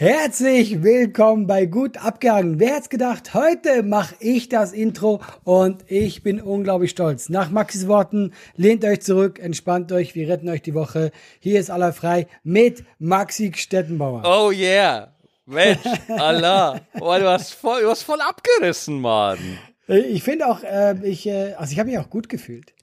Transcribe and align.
Herzlich 0.00 0.84
willkommen 0.84 1.48
bei 1.48 1.66
Gut 1.66 1.96
abgehangen. 1.96 2.60
Wer 2.60 2.76
hätte 2.76 2.88
gedacht, 2.88 3.34
heute 3.34 3.82
mache 3.82 4.14
ich 4.20 4.48
das 4.48 4.72
Intro 4.72 5.20
und 5.42 5.84
ich 5.88 6.22
bin 6.22 6.40
unglaublich 6.40 6.92
stolz. 6.92 7.28
Nach 7.30 7.50
Maxis 7.50 7.88
Worten, 7.88 8.32
lehnt 8.54 8.84
euch 8.84 9.00
zurück, 9.00 9.40
entspannt 9.40 9.90
euch, 9.90 10.14
wir 10.14 10.28
retten 10.28 10.48
euch 10.50 10.62
die 10.62 10.74
Woche. 10.74 11.10
Hier 11.40 11.58
ist 11.58 11.68
aller 11.68 11.92
frei 11.92 12.28
mit 12.44 12.84
Maxi 13.00 13.50
Stettenbauer. 13.56 14.22
Oh 14.24 14.52
yeah. 14.52 15.08
Mensch, 15.46 15.80
Allah. 16.16 16.80
Oh, 17.00 17.16
du, 17.18 17.28
hast 17.28 17.54
voll, 17.54 17.82
du 17.82 17.90
hast 17.90 18.04
voll 18.04 18.20
abgerissen, 18.20 19.00
Mann. 19.00 19.40
Äh, 19.88 19.98
Ich 19.98 20.22
finde 20.22 20.46
auch, 20.46 20.62
äh, 20.62 20.94
ich, 21.02 21.26
äh, 21.26 21.54
also 21.54 21.72
ich 21.72 21.78
habe 21.80 21.90
mich 21.90 21.98
auch 21.98 22.08
gut 22.08 22.28
gefühlt. 22.28 22.72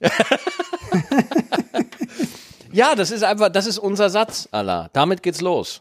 Ja, 2.72 2.94
das 2.94 3.10
ist 3.10 3.24
einfach, 3.24 3.48
das 3.48 3.66
ist 3.66 3.78
unser 3.78 4.10
Satz, 4.10 4.50
Allah. 4.50 4.90
Damit 4.92 5.22
geht's 5.22 5.40
los. 5.40 5.80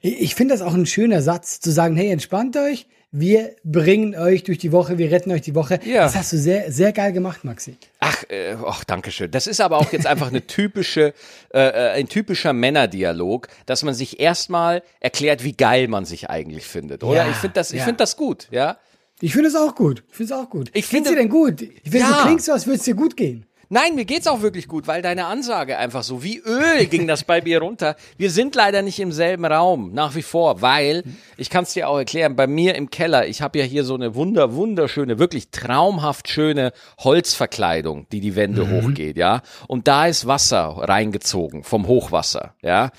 Ich 0.00 0.34
finde 0.34 0.54
das 0.54 0.62
auch 0.62 0.74
ein 0.74 0.86
schöner 0.86 1.22
Satz, 1.22 1.60
zu 1.60 1.70
sagen, 1.70 1.96
hey, 1.96 2.10
entspannt 2.10 2.56
euch, 2.56 2.86
wir 3.10 3.52
bringen 3.64 4.14
euch 4.14 4.44
durch 4.44 4.58
die 4.58 4.70
Woche, 4.70 4.98
wir 4.98 5.10
retten 5.10 5.30
euch 5.32 5.40
die 5.40 5.54
Woche. 5.54 5.80
Ja. 5.84 6.02
Das 6.04 6.14
hast 6.14 6.32
du 6.32 6.38
sehr, 6.38 6.70
sehr 6.70 6.92
geil 6.92 7.12
gemacht, 7.12 7.42
Maxi. 7.42 7.76
Ach, 8.00 8.22
äh, 8.28 8.54
ach, 8.66 8.84
danke 8.84 9.10
schön. 9.10 9.30
Das 9.30 9.46
ist 9.46 9.60
aber 9.60 9.78
auch 9.78 9.92
jetzt 9.92 10.06
einfach 10.06 10.28
eine 10.28 10.46
typische, 10.46 11.14
äh, 11.54 11.58
äh, 11.58 11.90
ein 11.92 12.08
typischer 12.08 12.52
Männerdialog, 12.52 13.48
dass 13.66 13.82
man 13.82 13.94
sich 13.94 14.20
erstmal 14.20 14.82
erklärt, 15.00 15.42
wie 15.42 15.52
geil 15.52 15.88
man 15.88 16.04
sich 16.04 16.28
eigentlich 16.28 16.66
findet, 16.66 17.02
oder? 17.02 17.24
Ja, 17.24 17.30
ich 17.30 17.36
finde 17.36 17.54
das, 17.54 17.72
ich 17.72 17.78
ja. 17.78 17.84
finde 17.84 17.98
das 17.98 18.16
gut, 18.16 18.48
ja. 18.50 18.76
Ich 19.20 19.32
finde 19.32 19.48
es 19.48 19.56
auch 19.56 19.74
gut. 19.74 20.04
Ich 20.10 20.14
finde 20.16 20.34
es 20.34 20.38
auch 20.40 20.48
gut. 20.50 20.70
Ich 20.74 20.86
finde- 20.86 21.10
dir 21.10 21.16
denn 21.16 21.28
gut? 21.28 21.62
Ich 21.62 21.80
finde, 21.82 21.98
Ja. 21.98 22.12
du 22.18 22.22
klingst 22.26 22.46
so, 22.46 22.52
als 22.52 22.66
würde 22.66 22.78
es 22.78 22.84
dir 22.84 22.94
gut 22.94 23.16
gehen. 23.16 23.46
Nein, 23.70 23.96
mir 23.96 24.06
geht's 24.06 24.26
auch 24.26 24.40
wirklich 24.40 24.66
gut, 24.66 24.86
weil 24.86 25.02
deine 25.02 25.26
Ansage 25.26 25.76
einfach 25.76 26.02
so 26.02 26.22
wie 26.22 26.38
Öl 26.38 26.86
ging 26.86 27.06
das 27.06 27.24
bei 27.24 27.42
mir 27.42 27.60
runter. 27.60 27.96
Wir 28.16 28.30
sind 28.30 28.54
leider 28.54 28.80
nicht 28.80 28.98
im 28.98 29.12
selben 29.12 29.44
Raum 29.44 29.92
nach 29.92 30.14
wie 30.14 30.22
vor, 30.22 30.62
weil 30.62 31.04
ich 31.36 31.50
kann 31.50 31.64
es 31.64 31.74
dir 31.74 31.88
auch 31.88 31.98
erklären. 31.98 32.34
Bei 32.34 32.46
mir 32.46 32.76
im 32.76 32.88
Keller, 32.88 33.26
ich 33.26 33.42
habe 33.42 33.58
ja 33.58 33.64
hier 33.66 33.84
so 33.84 33.94
eine 33.94 34.14
wunder 34.14 34.54
wunderschöne, 34.54 35.18
wirklich 35.18 35.50
traumhaft 35.50 36.28
schöne 36.30 36.72
Holzverkleidung, 36.98 38.06
die 38.10 38.20
die 38.20 38.36
Wände 38.36 38.70
hochgeht, 38.70 39.18
ja. 39.18 39.42
Und 39.66 39.86
da 39.86 40.06
ist 40.06 40.26
Wasser 40.26 40.76
reingezogen 40.78 41.62
vom 41.62 41.86
Hochwasser, 41.86 42.54
ja. 42.62 42.90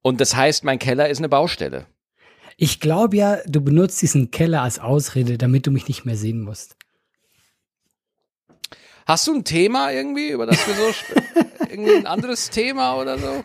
Und 0.00 0.22
das 0.22 0.34
heißt, 0.34 0.64
mein 0.64 0.78
Keller 0.78 1.10
ist 1.10 1.18
eine 1.18 1.28
Baustelle. 1.28 1.86
Ich 2.56 2.80
glaube 2.80 3.16
ja, 3.16 3.38
du 3.46 3.60
benutzt 3.60 4.00
diesen 4.00 4.30
Keller 4.30 4.62
als 4.62 4.78
Ausrede, 4.78 5.36
damit 5.36 5.66
du 5.66 5.70
mich 5.70 5.88
nicht 5.88 6.06
mehr 6.06 6.16
sehen 6.16 6.40
musst. 6.40 6.76
Hast 9.06 9.26
du 9.26 9.34
ein 9.34 9.44
Thema 9.44 9.90
irgendwie, 9.90 10.30
über 10.30 10.46
das 10.46 10.66
wir 10.66 10.74
so 10.74 10.94
irgendwie 11.68 11.96
ein 11.96 12.06
anderes 12.06 12.50
Thema 12.50 12.96
oder 12.96 13.18
so? 13.18 13.44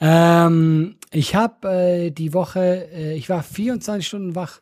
Ähm, 0.00 0.96
ich 1.12 1.34
habe 1.34 1.68
äh, 1.68 2.10
die 2.10 2.34
Woche, 2.34 2.88
äh, 2.92 3.14
ich 3.14 3.28
war 3.28 3.42
24 3.42 4.06
Stunden 4.06 4.34
wach. 4.34 4.60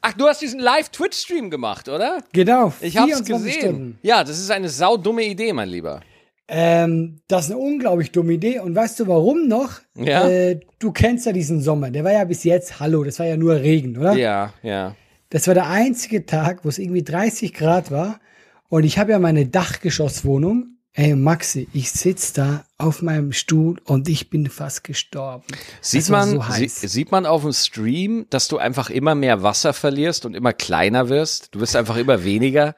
Ach, 0.00 0.12
du 0.14 0.26
hast 0.26 0.40
diesen 0.40 0.60
Live-Twitch-Stream 0.60 1.50
gemacht, 1.50 1.88
oder? 1.88 2.22
Genau. 2.32 2.72
Ich 2.80 2.96
hab's 2.96 3.12
24 3.12 3.44
gesehen. 3.44 3.60
Stunden. 3.60 3.98
Ja, 4.02 4.24
das 4.24 4.38
ist 4.38 4.50
eine 4.50 4.68
saudumme 4.68 5.24
Idee, 5.24 5.52
mein 5.52 5.68
Lieber. 5.68 6.00
Ähm, 6.48 7.20
das 7.28 7.46
ist 7.46 7.50
eine 7.50 7.60
unglaublich 7.60 8.12
dumme 8.12 8.34
Idee. 8.34 8.60
Und 8.60 8.74
weißt 8.74 9.00
du 9.00 9.08
warum 9.08 9.48
noch? 9.48 9.80
Ja. 9.94 10.28
Äh, 10.28 10.60
du 10.78 10.92
kennst 10.92 11.26
ja 11.26 11.32
diesen 11.32 11.60
Sommer. 11.60 11.90
Der 11.90 12.04
war 12.04 12.12
ja 12.12 12.24
bis 12.24 12.44
jetzt, 12.44 12.78
hallo, 12.80 13.04
das 13.04 13.18
war 13.18 13.26
ja 13.26 13.36
nur 13.36 13.56
Regen, 13.56 13.98
oder? 13.98 14.14
Ja, 14.14 14.54
ja. 14.62 14.94
Das 15.30 15.46
war 15.48 15.54
der 15.54 15.66
einzige 15.66 16.24
Tag, 16.24 16.64
wo 16.64 16.68
es 16.68 16.78
irgendwie 16.78 17.02
30 17.02 17.52
Grad 17.52 17.90
war. 17.90 18.20
Und 18.68 18.84
ich 18.84 18.98
habe 18.98 19.12
ja 19.12 19.18
meine 19.18 19.46
Dachgeschosswohnung. 19.46 20.76
Ey, 20.98 21.14
Maxi, 21.14 21.68
ich 21.74 21.90
sitz 21.92 22.32
da 22.32 22.64
auf 22.78 23.02
meinem 23.02 23.32
Stuhl 23.32 23.78
und 23.84 24.08
ich 24.08 24.30
bin 24.30 24.48
fast 24.48 24.82
gestorben. 24.82 25.44
Sieht 25.82 26.08
man, 26.08 26.30
so 26.30 26.44
sie, 26.52 26.68
sieht 26.68 27.12
man 27.12 27.26
auf 27.26 27.42
dem 27.42 27.52
Stream, 27.52 28.24
dass 28.30 28.48
du 28.48 28.56
einfach 28.56 28.88
immer 28.88 29.14
mehr 29.14 29.42
Wasser 29.42 29.74
verlierst 29.74 30.24
und 30.24 30.34
immer 30.34 30.54
kleiner 30.54 31.10
wirst? 31.10 31.54
Du 31.54 31.60
wirst 31.60 31.76
einfach 31.76 31.96
immer 31.96 32.24
weniger? 32.24 32.74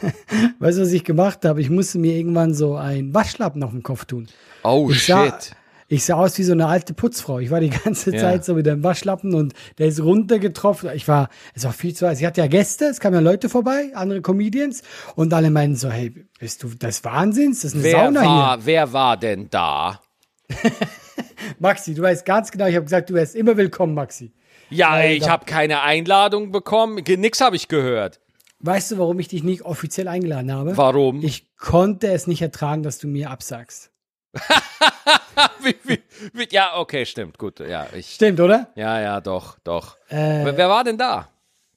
Weißt 0.60 0.78
du, 0.78 0.82
was 0.82 0.92
ich 0.92 1.04
gemacht 1.04 1.44
habe? 1.44 1.60
Ich 1.60 1.68
musste 1.68 1.98
mir 1.98 2.14
irgendwann 2.16 2.54
so 2.54 2.74
einen 2.76 3.12
Waschlappen 3.12 3.62
auf 3.62 3.72
den 3.72 3.82
Kopf 3.82 4.06
tun. 4.06 4.28
Oh, 4.64 4.88
Ich 4.90 5.04
sah, 5.04 5.26
shit. 5.26 5.54
Ich 5.88 6.04
sah 6.04 6.14
aus 6.16 6.36
wie 6.38 6.42
so 6.42 6.52
eine 6.52 6.66
alte 6.66 6.94
Putzfrau. 6.94 7.38
Ich 7.38 7.50
war 7.50 7.60
die 7.60 7.70
ganze 7.70 8.12
Ja. 8.12 8.20
Zeit 8.20 8.44
so 8.44 8.54
mit 8.54 8.66
dem 8.66 8.82
Waschlappen 8.82 9.34
und 9.34 9.52
der 9.78 9.86
ist 9.86 10.00
runtergetroffen. 10.02 10.90
Ich 10.94 11.06
war, 11.08 11.28
es 11.54 11.64
war 11.64 11.72
viel 11.72 11.94
zu 11.94 12.06
heiß. 12.08 12.18
Ich 12.20 12.26
hatte 12.26 12.40
ja 12.40 12.46
Gäste, 12.48 12.86
es 12.86 13.00
kamen 13.00 13.14
ja 13.14 13.20
Leute 13.20 13.48
vorbei, 13.48 13.92
andere 13.94 14.20
Comedians 14.22 14.82
und 15.14 15.32
alle 15.32 15.50
meinten 15.50 15.76
so, 15.76 15.90
hey, 15.90 16.10
bist 16.40 16.62
du 16.62 16.68
des 16.70 17.04
Wahnsinns? 17.04 17.62
Das 17.62 17.72
ist 17.72 17.74
eine 17.74 17.84
Wer 17.84 18.04
Sauna 18.06 18.20
hier. 18.20 18.28
war, 18.30 18.66
wer 18.66 18.92
war 18.92 19.16
denn 19.16 19.48
da? 19.50 20.00
Maxi, 21.58 21.94
du 21.94 22.02
weißt 22.02 22.24
ganz 22.24 22.50
genau, 22.50 22.66
ich 22.66 22.74
habe 22.74 22.84
gesagt, 22.84 23.10
du 23.10 23.14
wärst 23.14 23.34
immer 23.36 23.56
willkommen, 23.56 23.94
Maxi. 23.94 24.32
Ja, 24.70 24.98
Äh, 24.98 25.14
ich 25.14 25.28
habe 25.28 25.44
keine 25.44 25.82
Einladung 25.82 26.50
bekommen. 26.50 26.96
Nix 27.06 27.40
habe 27.40 27.56
ich 27.56 27.68
gehört. 27.68 28.20
Weißt 28.60 28.90
du, 28.90 28.98
warum 28.98 29.18
ich 29.20 29.28
dich 29.28 29.44
nicht 29.44 29.62
offiziell 29.62 30.08
eingeladen 30.08 30.50
habe? 30.52 30.76
Warum? 30.76 31.22
Ich 31.22 31.54
konnte 31.56 32.08
es 32.08 32.26
nicht 32.26 32.42
ertragen, 32.42 32.82
dass 32.82 32.98
du 32.98 33.06
mir 33.06 33.30
absagst. 33.30 33.90
wie, 35.62 35.74
wie, 35.84 36.02
wie, 36.32 36.48
ja, 36.50 36.76
okay, 36.76 37.04
stimmt. 37.06 37.38
Gut, 37.38 37.60
ja, 37.60 37.86
ich. 37.94 38.14
Stimmt, 38.14 38.40
oder? 38.40 38.68
Ja, 38.74 39.00
ja, 39.00 39.20
doch, 39.20 39.58
doch. 39.64 39.96
Äh, 40.08 40.44
wer, 40.44 40.56
wer 40.56 40.68
war 40.68 40.84
denn 40.84 40.98
da? 40.98 41.28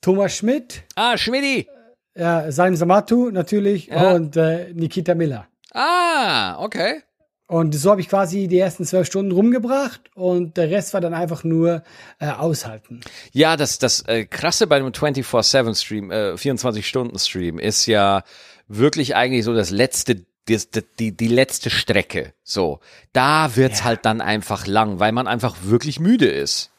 Thomas 0.02 0.36
Schmidt, 0.36 0.84
Ah, 0.96 1.18
Schmidti. 1.18 1.68
ja, 2.16 2.52
Salim 2.52 2.76
Samatu 2.76 3.32
natürlich 3.32 3.88
Ja. 3.88 4.12
und 4.14 4.38
äh, 4.38 4.72
Nikita 4.74 5.14
Miller. 5.16 5.48
Ah, 5.74 6.58
okay. 6.64 7.02
Und 7.48 7.74
so 7.74 7.90
habe 7.92 8.00
ich 8.00 8.08
quasi 8.08 8.48
die 8.48 8.60
ersten 8.60 8.86
zwölf 8.86 9.08
Stunden 9.08 9.32
rumgebracht 9.32 10.02
und 10.14 10.56
der 10.56 10.70
Rest 10.70 10.94
war 10.94 11.02
dann 11.02 11.16
einfach 11.16 11.44
nur 11.44 11.84
äh, 12.20 12.28
aushalten. 12.30 13.02
Ja, 13.32 13.58
das, 13.58 13.80
das 13.80 14.02
äh, 14.08 14.26
Krasse 14.26 14.68
bei 14.68 14.76
einem 14.76 14.90
24-7-Stream, 14.90 16.12
äh, 16.12 16.34
24-Stunden-Stream 16.34 17.58
ist 17.58 17.88
ja 17.88 18.22
wirklich 18.68 19.16
eigentlich 19.16 19.44
so 19.46 19.56
das 19.56 19.72
letzte, 19.72 20.26
die, 20.50 20.60
die, 21.00 21.16
die 21.16 21.28
letzte 21.28 21.70
Strecke. 21.70 22.34
So, 22.44 22.80
da 23.14 23.56
wird's 23.56 23.84
halt 23.84 24.06
dann 24.06 24.22
einfach 24.22 24.68
lang, 24.68 25.00
weil 25.00 25.12
man 25.12 25.28
einfach 25.28 25.58
wirklich 25.64 26.00
müde 26.00 26.28
ist. 26.28 26.72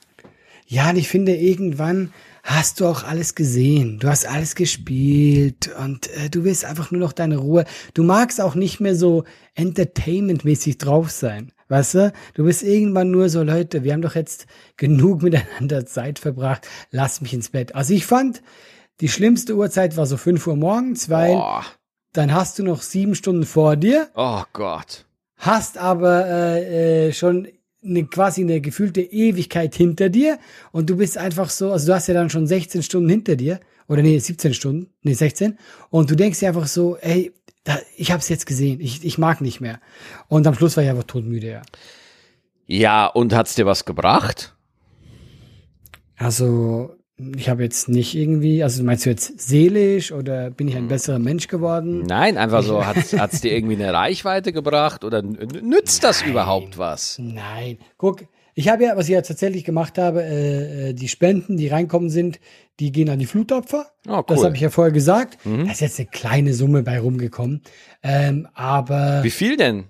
Ja, 0.66 0.90
und 0.90 0.96
ich 0.96 1.08
finde, 1.08 1.34
irgendwann 1.34 2.12
hast 2.42 2.80
du 2.80 2.86
auch 2.86 3.04
alles 3.04 3.34
gesehen. 3.34 3.98
Du 3.98 4.08
hast 4.08 4.26
alles 4.26 4.54
gespielt 4.54 5.70
und 5.82 6.08
äh, 6.16 6.30
du 6.30 6.44
willst 6.44 6.64
einfach 6.64 6.90
nur 6.90 7.00
noch 7.00 7.12
deine 7.12 7.36
Ruhe. 7.38 7.64
Du 7.94 8.02
magst 8.02 8.40
auch 8.40 8.54
nicht 8.54 8.80
mehr 8.80 8.94
so 8.94 9.24
entertainmentmäßig 9.54 10.78
drauf 10.78 11.10
sein. 11.10 11.52
Weißt 11.68 11.94
du? 11.94 12.12
Du 12.34 12.44
bist 12.44 12.62
irgendwann 12.62 13.10
nur 13.10 13.28
so, 13.28 13.42
Leute, 13.42 13.84
wir 13.84 13.92
haben 13.92 14.02
doch 14.02 14.14
jetzt 14.14 14.46
genug 14.76 15.22
miteinander 15.24 15.86
Zeit 15.86 16.18
verbracht. 16.18 16.66
Lass 16.90 17.20
mich 17.20 17.34
ins 17.34 17.50
Bett. 17.50 17.74
Also 17.74 17.94
ich 17.94 18.06
fand, 18.06 18.42
die 19.00 19.08
schlimmste 19.08 19.56
Uhrzeit 19.56 19.96
war 19.96 20.06
so 20.06 20.16
5 20.16 20.46
Uhr 20.46 20.56
morgens, 20.56 21.08
weil 21.08 21.36
Oh, 21.36 21.62
dann 22.12 22.32
hast 22.32 22.58
du 22.58 22.62
noch 22.62 22.82
sieben 22.82 23.14
Stunden 23.14 23.44
vor 23.44 23.76
dir. 23.76 24.08
oh 24.14 24.42
Gott. 24.52 25.06
hast 25.36 25.78
aber 25.78 26.26
äh, 26.26 27.08
äh, 27.08 27.12
schon 27.12 27.48
eine, 27.82 28.04
quasi 28.04 28.42
eine 28.42 28.60
gefühlte 28.60 29.00
Ewigkeit 29.00 29.74
hinter 29.74 30.08
dir 30.08 30.38
und 30.72 30.90
du 30.90 30.96
bist 30.96 31.16
einfach 31.16 31.48
so, 31.50 31.72
also 31.72 31.86
du 31.86 31.94
hast 31.94 32.08
ja 32.08 32.14
dann 32.14 32.30
schon 32.30 32.46
16 32.46 32.82
Stunden 32.82 33.08
hinter 33.08 33.36
dir 33.36 33.60
oder 33.88 34.02
nee, 34.02 34.18
17 34.18 34.54
Stunden, 34.54 34.90
nee, 35.02 35.14
16 35.14 35.58
und 35.88 36.10
du 36.10 36.16
denkst 36.16 36.40
dir 36.40 36.48
einfach 36.48 36.66
so, 36.66 36.96
ey, 36.98 37.32
da, 37.64 37.78
ich 37.96 38.10
habe 38.10 38.20
es 38.20 38.28
jetzt 38.28 38.46
gesehen, 38.46 38.80
ich, 38.80 39.04
ich 39.04 39.18
mag 39.18 39.40
nicht 39.40 39.60
mehr. 39.60 39.80
Und 40.28 40.46
am 40.46 40.54
Schluss 40.54 40.76
war 40.76 40.84
ich 40.84 40.90
einfach 40.90 41.04
todmüde, 41.04 41.50
ja. 41.50 41.62
Ja, 42.66 43.06
und 43.06 43.34
hat's 43.34 43.54
dir 43.54 43.66
was 43.66 43.84
gebracht? 43.84 44.54
Also 46.16 46.96
ich 47.36 47.48
habe 47.48 47.62
jetzt 47.62 47.88
nicht 47.88 48.14
irgendwie, 48.14 48.62
also 48.62 48.82
meinst 48.82 49.06
du 49.06 49.10
jetzt 49.10 49.40
seelisch 49.40 50.12
oder 50.12 50.50
bin 50.50 50.68
ich 50.68 50.76
ein 50.76 50.88
besserer 50.88 51.18
Mensch 51.18 51.48
geworden? 51.48 52.02
Nein, 52.06 52.36
einfach 52.38 52.62
so, 52.62 52.84
hat's, 52.86 53.12
hat's 53.12 53.40
dir 53.40 53.52
irgendwie 53.52 53.74
eine 53.76 53.92
Reichweite 53.92 54.52
gebracht 54.52 55.04
oder 55.04 55.22
nützt 55.22 56.04
das 56.04 56.22
überhaupt 56.22 56.78
was? 56.78 57.18
Nein. 57.18 57.78
Guck, 57.96 58.24
ich 58.54 58.68
habe 58.68 58.84
ja, 58.84 58.96
was 58.96 59.08
ich 59.08 59.14
ja 59.14 59.22
tatsächlich 59.22 59.64
gemacht 59.64 59.96
habe, 59.98 60.22
äh, 60.22 60.88
äh, 60.90 60.92
die 60.94 61.08
Spenden, 61.08 61.56
die 61.56 61.68
reinkommen 61.68 62.10
sind, 62.10 62.40
die 62.78 62.92
gehen 62.92 63.08
an 63.08 63.18
die 63.18 63.26
Flutopfer. 63.26 63.86
Oh, 64.08 64.22
Das 64.26 64.38
cool. 64.38 64.44
habe 64.46 64.54
ich 64.56 64.60
ja 64.62 64.70
vorher 64.70 64.92
gesagt. 64.92 65.38
Da 65.44 65.70
ist 65.70 65.80
jetzt 65.80 65.98
eine 65.98 66.08
kleine 66.08 66.54
Summe 66.54 66.82
bei 66.82 66.98
rumgekommen. 66.98 67.62
Ähm, 68.02 68.48
aber 68.54 69.20
Wie 69.22 69.30
viel 69.30 69.56
denn? 69.56 69.84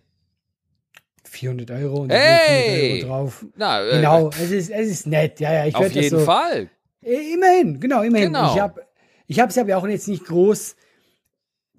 400 1.25 1.71
Euro 1.71 2.01
und 2.03 2.11
Hey! 2.13 3.01
sind 3.01 3.01
500 3.03 3.05
Euro 3.05 3.23
drauf. 3.23 3.47
Na, 3.57 3.83
äh, 3.87 3.97
Genau, 3.97 4.31
es 4.31 4.51
ist, 4.51 4.71
es 4.71 4.89
ist 4.91 5.07
nett. 5.07 5.39
Ja, 5.41 5.53
ja, 5.53 5.67
ich 5.67 5.77
auf 5.77 5.85
das 5.85 5.95
jeden 5.95 6.19
so, 6.19 6.25
Fall. 6.25 6.69
Äh, 7.03 7.35
Immerhin, 7.35 7.81
genau, 7.81 8.03
immerhin. 8.03 8.33
Genau. 8.33 8.55
Ich 8.55 8.61
habe 8.61 8.83
ich 9.27 9.39
habe 9.39 9.51
es 9.51 9.59
aber 9.59 9.77
auch 9.77 9.87
jetzt 9.87 10.09
nicht 10.09 10.25
groß 10.25 10.75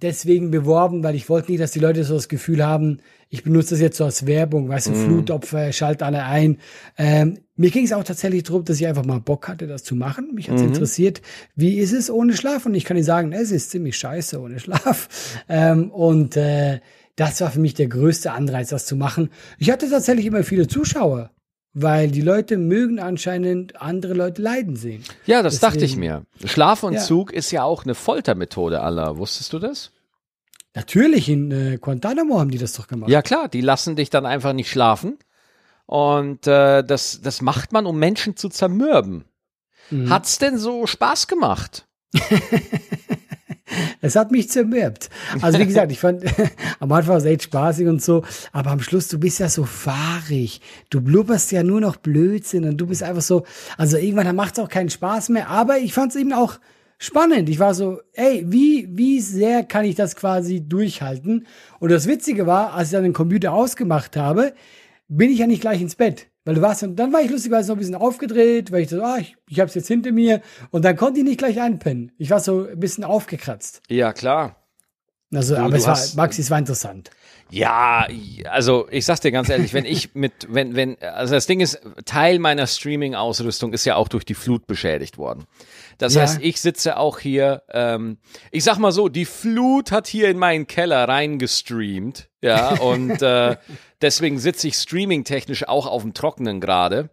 deswegen 0.01 0.51
beworben, 0.51 1.03
weil 1.03 1.15
ich 1.15 1.29
wollte 1.29 1.51
nicht, 1.51 1.61
dass 1.61 1.71
die 1.71 1.79
Leute 1.79 2.03
so 2.03 2.15
das 2.15 2.27
Gefühl 2.27 2.65
haben, 2.65 2.99
ich 3.29 3.43
benutze 3.43 3.71
das 3.71 3.81
jetzt 3.81 3.97
so 3.97 4.05
als 4.05 4.25
Werbung, 4.25 4.67
weißt 4.67 4.87
du, 4.87 4.93
Flutopfer, 4.93 5.71
schalt 5.71 6.01
alle 6.01 6.23
ein. 6.23 6.57
Ähm, 6.97 7.39
mir 7.55 7.69
ging 7.69 7.85
es 7.85 7.93
auch 7.93 8.03
tatsächlich 8.03 8.43
darum, 8.43 8.65
dass 8.65 8.79
ich 8.79 8.87
einfach 8.87 9.05
mal 9.05 9.19
Bock 9.19 9.47
hatte, 9.47 9.67
das 9.67 9.83
zu 9.83 9.95
machen. 9.95 10.31
Mich 10.33 10.49
hat 10.49 10.55
es 10.57 10.63
interessiert, 10.63 11.21
wie 11.55 11.77
ist 11.77 11.91
es 11.93 12.09
ohne 12.09 12.33
Schlaf? 12.35 12.65
Und 12.65 12.73
ich 12.73 12.85
kann 12.85 12.97
dir 12.97 13.03
sagen, 13.03 13.31
es 13.31 13.51
ist 13.51 13.69
ziemlich 13.69 13.97
scheiße 13.97 14.39
ohne 14.39 14.59
Schlaf. 14.59 15.07
Ähm, 15.47 15.91
und 15.91 16.35
äh, 16.37 16.79
das 17.15 17.41
war 17.41 17.51
für 17.51 17.59
mich 17.59 17.73
der 17.73 17.87
größte 17.87 18.31
Anreiz, 18.31 18.69
das 18.69 18.85
zu 18.85 18.95
machen. 18.95 19.29
Ich 19.59 19.69
hatte 19.69 19.89
tatsächlich 19.89 20.25
immer 20.25 20.43
viele 20.43 20.67
Zuschauer. 20.67 21.31
Weil 21.73 22.09
die 22.11 22.21
Leute 22.21 22.57
mögen 22.57 22.99
anscheinend 22.99 23.81
andere 23.81 24.13
Leute 24.13 24.41
leiden 24.41 24.75
sehen. 24.75 25.03
Ja, 25.25 25.41
das 25.41 25.59
dachte 25.59 25.77
ich 25.77 25.95
Deswegen- 25.95 25.99
mir. 26.01 26.23
Schlafanzug 26.45 27.31
Ja. 27.31 27.37
ist 27.37 27.51
ja 27.51 27.63
auch 27.63 27.83
eine 27.85 27.95
Foltermethode 27.95 28.81
aller. 28.81 29.17
Wusstest 29.17 29.53
du 29.53 29.59
das? 29.59 29.91
Natürlich, 30.73 31.27
in 31.29 31.51
äh, 31.51 31.77
Guantanamo 31.79 32.39
haben 32.39 32.51
die 32.51 32.57
das 32.57 32.73
doch 32.73 32.87
gemacht. 32.87 33.09
Ja 33.09 33.21
klar, 33.21 33.47
die 33.49 33.61
lassen 33.61 33.95
dich 33.95 34.09
dann 34.09 34.25
einfach 34.25 34.53
nicht 34.53 34.69
schlafen. 34.69 35.17
Und 35.85 36.47
äh, 36.47 36.83
das, 36.83 37.19
das 37.21 37.41
macht 37.41 37.73
man, 37.73 37.85
um 37.85 37.99
Menschen 37.99 38.37
zu 38.37 38.47
zermürben. 38.47 39.25
Mhm. 39.89 40.09
Hat's 40.09 40.37
denn 40.37 40.57
so 40.57 40.87
Spaß 40.87 41.27
gemacht? 41.27 41.85
Es 44.01 44.15
hat 44.15 44.31
mich 44.31 44.49
zermürbt. 44.49 45.09
Also 45.41 45.59
wie 45.59 45.65
gesagt, 45.65 45.91
ich 45.91 45.99
fand 45.99 46.23
am 46.79 46.91
Anfang 46.91 47.17
es 47.17 47.25
echt 47.25 47.43
spaßig 47.43 47.87
und 47.87 48.01
so, 48.01 48.23
aber 48.51 48.71
am 48.71 48.81
Schluss, 48.81 49.07
du 49.07 49.19
bist 49.19 49.39
ja 49.39 49.49
so 49.49 49.65
fahrig. 49.65 50.61
Du 50.89 51.01
blubberst 51.01 51.51
ja 51.51 51.63
nur 51.63 51.81
noch 51.81 51.97
Blödsinn 51.97 52.65
und 52.65 52.77
du 52.77 52.87
bist 52.87 53.03
einfach 53.03 53.21
so, 53.21 53.45
also 53.77 53.97
irgendwann 53.97 54.35
macht 54.35 54.57
es 54.57 54.63
auch 54.63 54.69
keinen 54.69 54.89
Spaß 54.89 55.29
mehr, 55.29 55.49
aber 55.49 55.77
ich 55.79 55.93
fand 55.93 56.11
es 56.11 56.19
eben 56.19 56.33
auch 56.33 56.59
spannend. 56.97 57.49
Ich 57.49 57.59
war 57.59 57.73
so, 57.73 57.99
ey, 58.13 58.45
wie, 58.47 58.87
wie 58.91 59.19
sehr 59.19 59.63
kann 59.63 59.85
ich 59.85 59.95
das 59.95 60.15
quasi 60.15 60.61
durchhalten? 60.61 61.47
Und 61.79 61.91
das 61.91 62.07
Witzige 62.07 62.47
war, 62.47 62.73
als 62.73 62.89
ich 62.89 62.93
dann 62.93 63.03
den 63.03 63.13
Computer 63.13 63.53
ausgemacht 63.53 64.15
habe, 64.15 64.53
bin 65.07 65.31
ich 65.31 65.39
ja 65.39 65.47
nicht 65.47 65.61
gleich 65.61 65.81
ins 65.81 65.95
Bett. 65.95 66.30
Weil 66.43 66.55
du 66.55 66.61
warst, 66.61 66.81
und 66.83 66.95
dann 66.95 67.13
war 67.13 67.21
ich 67.21 67.29
lustigerweise 67.29 67.69
noch 67.69 67.75
ein 67.75 67.79
bisschen 67.79 67.95
aufgedreht, 67.95 68.71
weil 68.71 68.81
ich 68.81 68.89
so, 68.89 69.01
ah, 69.03 69.17
ich, 69.19 69.35
ich 69.47 69.59
hab's 69.59 69.75
jetzt 69.75 69.87
hinter 69.87 70.11
mir. 70.11 70.41
Und 70.71 70.83
dann 70.85 70.95
konnte 70.95 71.19
ich 71.19 71.25
nicht 71.25 71.37
gleich 71.37 71.61
einpennen. 71.61 72.11
Ich 72.17 72.31
war 72.31 72.39
so 72.39 72.67
ein 72.67 72.79
bisschen 72.79 73.03
aufgekratzt. 73.03 73.81
Ja, 73.89 74.11
klar. 74.11 74.55
Also, 75.33 75.53
Du- 75.55 75.61
aber 75.61 75.69
du 75.71 75.77
es 75.77 75.85
war, 75.87 75.97
Maxi, 76.15 76.41
es 76.41 76.49
war 76.49 76.57
interessant. 76.57 77.11
Ja, 77.51 78.07
also 78.49 78.87
ich 78.89 79.05
sag's 79.05 79.19
dir 79.19 79.31
ganz 79.31 79.49
ehrlich, 79.49 79.73
wenn 79.73 79.83
ich 79.85 80.15
mit, 80.15 80.31
wenn, 80.49 80.75
wenn, 80.75 80.97
also 81.01 81.33
das 81.33 81.47
Ding 81.47 81.59
ist, 81.59 81.81
Teil 82.05 82.39
meiner 82.39 82.65
Streaming-Ausrüstung 82.65 83.73
ist 83.73 83.85
ja 83.85 83.95
auch 83.97 84.07
durch 84.07 84.23
die 84.23 84.35
Flut 84.35 84.67
beschädigt 84.67 85.17
worden. 85.17 85.45
Das 85.97 86.15
Ja. 86.15 86.21
heißt, 86.21 86.39
ich 86.41 86.61
sitze 86.61 86.97
auch 86.97 87.19
hier, 87.19 87.63
ähm, 87.73 88.17
ich 88.51 88.63
sag 88.63 88.77
mal 88.77 88.91
so, 88.93 89.09
die 89.09 89.25
Flut 89.25 89.91
hat 89.91 90.07
hier 90.07 90.29
in 90.29 90.37
meinen 90.37 90.65
Keller 90.65 91.07
reingestreamt, 91.07 92.29
ja, 92.41 92.69
und 92.79 93.21
äh, 93.21 93.57
deswegen 94.01 94.39
sitze 94.39 94.69
ich 94.69 94.75
streaming-technisch 94.75 95.67
auch 95.67 95.87
auf 95.87 96.03
dem 96.03 96.13
Trockenen 96.13 96.61
gerade. 96.61 97.09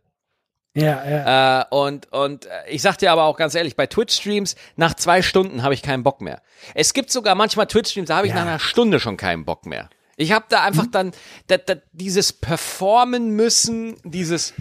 Ja, 0.77 1.03
ja. 1.09 1.61
Äh, 1.63 1.65
und, 1.71 2.13
und 2.13 2.47
äh, 2.47 2.51
ich 2.69 2.83
sag 2.83 2.99
dir 2.99 3.11
aber 3.11 3.25
auch 3.25 3.37
ganz 3.37 3.57
ehrlich, 3.57 3.75
bei 3.75 3.89
Twitch-Streams, 3.89 4.55
nach 4.77 4.95
zwei 4.95 5.23
Stunden 5.23 5.65
habe 5.65 5.75
ich 5.75 5.83
keinen 5.83 6.05
Bock 6.05 6.21
mehr. 6.21 6.41
Es 6.75 6.95
gibt 6.95 7.11
sogar 7.11 7.35
manchmal 7.35 7.67
Twitch-Streams, 7.67 8.07
da 8.09 8.19
habe 8.19 8.29
ich 8.29 8.33
Ja. 8.33 8.41
nach 8.41 8.47
einer 8.47 8.59
Stunde 8.61 9.01
schon 9.01 9.17
keinen 9.17 9.45
Bock 9.45 9.67
mehr. 9.67 9.89
Ich 10.19 10.33
habe 10.33 10.47
da 10.49 10.63
einfach 10.65 10.87
dann 10.91 11.13
da, 11.47 11.57
da, 11.59 11.77
dieses 11.93 12.33
Performen 12.33 13.31
müssen, 13.31 13.97
dieses. 14.03 14.53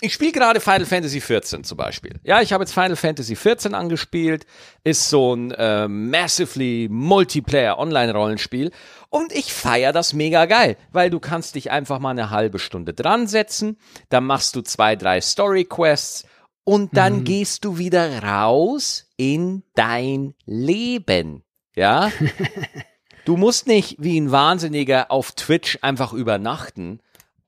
Ich 0.00 0.12
spiele 0.12 0.32
gerade 0.32 0.60
Final 0.60 0.84
Fantasy 0.84 1.20
14 1.20 1.62
zum 1.62 1.78
Beispiel. 1.78 2.20
Ja, 2.24 2.42
ich 2.42 2.52
habe 2.52 2.64
jetzt 2.64 2.74
Final 2.74 2.96
Fantasy 2.96 3.36
14 3.36 3.72
angespielt, 3.72 4.44
ist 4.82 5.08
so 5.08 5.34
ein 5.34 5.52
äh, 5.52 5.88
massively 5.88 6.88
Multiplayer 6.90 7.78
Online-Rollenspiel 7.78 8.72
und 9.08 9.32
ich 9.32 9.54
feier 9.54 9.92
das 9.92 10.12
mega 10.12 10.44
geil, 10.44 10.76
weil 10.90 11.08
du 11.08 11.20
kannst 11.20 11.54
dich 11.54 11.70
einfach 11.70 12.00
mal 12.00 12.10
eine 12.10 12.30
halbe 12.30 12.58
Stunde 12.58 12.92
dran 12.92 13.28
setzen, 13.28 13.78
dann 14.10 14.24
machst 14.24 14.56
du 14.56 14.60
zwei, 14.60 14.96
drei 14.96 15.20
Story-Quests 15.20 16.26
und 16.64 16.96
dann 16.96 17.24
gehst 17.24 17.64
du 17.64 17.78
wieder 17.78 18.22
raus 18.24 19.08
in 19.16 19.62
dein 19.74 20.34
Leben. 20.44 21.44
Ja? 21.76 22.10
Du 23.24 23.36
musst 23.36 23.66
nicht 23.66 23.96
wie 23.98 24.18
ein 24.20 24.30
Wahnsinniger 24.30 25.10
auf 25.10 25.32
Twitch 25.32 25.78
einfach 25.82 26.12
übernachten. 26.12 27.00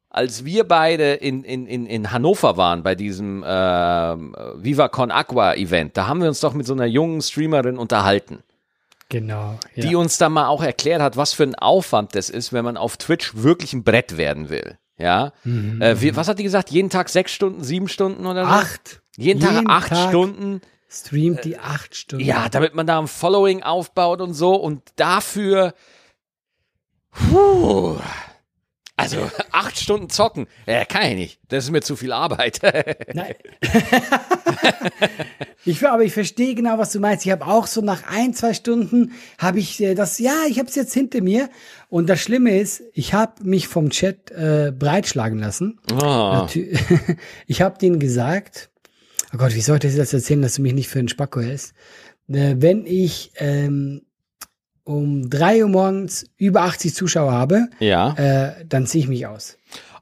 Als 0.09 0.45
wir 0.47 0.65
beide 0.65 1.13
in, 1.15 1.45
in, 1.45 1.67
in, 1.67 1.85
in 1.85 2.11
Hannover 2.11 2.57
waren 2.57 2.83
bei 2.83 2.95
diesem 2.95 3.45
ähm, 3.47 4.35
Viva 4.57 4.89
Con 4.89 5.11
Aqua 5.11 5.55
Event, 5.55 5.97
da 5.97 6.07
haben 6.07 6.23
wir 6.23 6.29
uns 6.29 6.41
doch 6.41 6.55
mit 6.55 6.67
so 6.67 6.73
einer 6.73 6.87
jungen 6.87 7.21
Streamerin 7.21 7.77
unterhalten, 7.77 8.39
genau. 9.11 9.59
Ja. 9.75 9.85
die 9.87 9.95
uns 9.95 10.17
dann 10.17 10.33
mal 10.33 10.47
auch 10.47 10.63
erklärt 10.63 11.03
hat, 11.03 11.19
was 11.19 11.35
für 11.35 11.43
ein 11.43 11.55
Aufwand 11.55 12.15
das 12.15 12.31
ist, 12.31 12.55
wenn 12.55 12.65
man 12.65 12.79
auf 12.79 12.97
Twitch 12.97 13.33
wirklich 13.37 13.75
ein 13.75 13.85
Brett 13.85 14.17
werden 14.17 14.49
will. 14.49 14.79
Ja, 14.97 15.33
Mhm. 15.45 15.83
äh, 15.83 16.01
wie, 16.01 16.17
was 16.17 16.29
hat 16.29 16.39
die 16.39 16.43
gesagt? 16.45 16.71
Jeden 16.71 16.89
Tag 16.89 17.11
sechs 17.11 17.33
Stunden, 17.33 17.63
sieben 17.63 17.89
Stunden 17.89 18.25
oder 18.25 18.47
so? 18.47 18.51
acht. 18.51 19.03
Jeden 19.19 19.41
Tag 19.43 19.65
acht 19.69 19.95
Stunden. 20.09 20.63
Streamt 20.89 21.45
die 21.45 21.59
acht 21.59 21.97
Stunden. 21.97 22.25
Ja, 22.25 22.49
damit 22.49 22.75
man 22.75 22.87
da 22.87 22.99
ein 22.99 23.09
Following 23.09 23.63
aufbaut 23.63 24.21
und 24.21 24.35
so 24.35 24.55
und 24.55 24.83
dafür, 24.97 25.75
puh, 27.11 27.97
also 28.97 29.31
acht 29.53 29.79
Stunden 29.79 30.09
zocken, 30.11 30.47
äh, 30.67 30.85
kann 30.87 31.03
ich 31.09 31.15
nicht. 31.17 31.41
Das 31.49 31.65
ist 31.65 31.71
mir 31.71 31.83
zu 31.83 31.97
viel 31.97 32.13
Arbeit. 32.13 32.61
Nein. 33.15 33.35
ich, 35.65 35.87
aber 35.87 36.03
ich 36.05 36.13
verstehe 36.13 36.55
genau, 36.55 36.79
was 36.79 36.93
du 36.93 37.01
meinst. 37.01 37.27
Ich 37.27 37.33
habe 37.33 37.47
auch 37.47 37.67
so 37.67 37.81
nach 37.81 38.05
ein, 38.09 38.35
zwei 38.35 38.55
Stunden 38.55 39.13
habe 39.39 39.59
ich 39.59 39.81
äh, 39.83 39.95
das, 39.95 40.19
ja, 40.19 40.45
ich 40.49 40.59
habe 40.59 40.69
es 40.69 40.75
jetzt 40.75 40.95
hinter 40.95 41.21
mir. 41.21 41.51
Und 41.89 42.09
das 42.09 42.21
Schlimme 42.21 42.59
ist, 42.59 42.83
ich 42.95 43.15
habe 43.15 43.45
mich 43.45 43.69
vom 43.69 43.91
Chat 43.91 44.31
äh, 44.31 44.73
breitschlagen 44.77 45.39
lassen. 45.39 45.79
Natü- 45.91 46.79
Ich 47.47 47.63
habe 47.63 47.79
denen 47.79 47.99
gesagt, 47.99 48.71
oh 49.37 49.39
Gott, 49.39 49.55
wie 49.55 49.61
soll 49.61 49.77
ich 49.77 49.83
das 49.83 49.97
jetzt 49.97 50.15
erzählen, 50.15 50.41
dass 50.41 50.55
du 50.55 50.63
mich 50.63 50.73
nicht 50.73 50.89
für 50.89 50.99
einen 50.99 51.09
Spacko 51.09 51.41
hältst? 51.41 51.75
Äh, 52.29 52.57
wenn 52.59 52.87
ich 52.87 53.33
ähm, 53.37 54.03
um 54.83 55.29
drei 55.29 55.63
Uhr 55.63 55.69
morgens 55.69 56.25
über 56.39 56.63
80 56.63 56.95
Zuschauer 56.95 57.33
habe, 57.33 57.69
ja. 57.79 58.15
äh, 58.15 58.65
dann 58.67 58.87
ziehe 58.87 59.05
ich 59.05 59.09
mich 59.09 59.27
aus. 59.27 59.59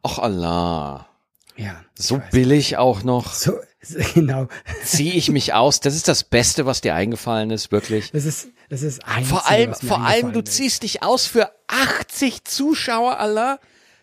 Och 0.07 0.21
Allah. 0.21 1.09
Ja. 1.57 1.85
So 1.99 2.21
billig 2.31 2.77
auch 2.77 3.03
noch. 3.03 3.33
So, 3.33 3.59
genau. 4.15 4.47
Ziehe 4.85 5.15
ich 5.15 5.31
mich 5.31 5.53
aus. 5.53 5.81
Das 5.81 5.97
ist 5.97 6.07
das 6.07 6.23
Beste, 6.23 6.65
was 6.65 6.81
dir 6.81 6.95
eingefallen 6.95 7.51
ist, 7.51 7.73
wirklich. 7.73 8.13
Das 8.13 8.27
ist, 8.27 8.49
das 8.69 8.83
ist 8.83 9.05
Einzige, 9.05 9.27
Vor 9.27 9.51
allem, 9.51 9.75
vor 9.75 10.01
allem, 10.01 10.33
du 10.33 10.41
ist. 10.41 10.53
ziehst 10.53 10.85
dich 10.85 11.03
aus 11.03 11.27
für 11.27 11.51
80 11.67 12.45
Zuschauer, 12.45 13.19
Allah. 13.19 13.59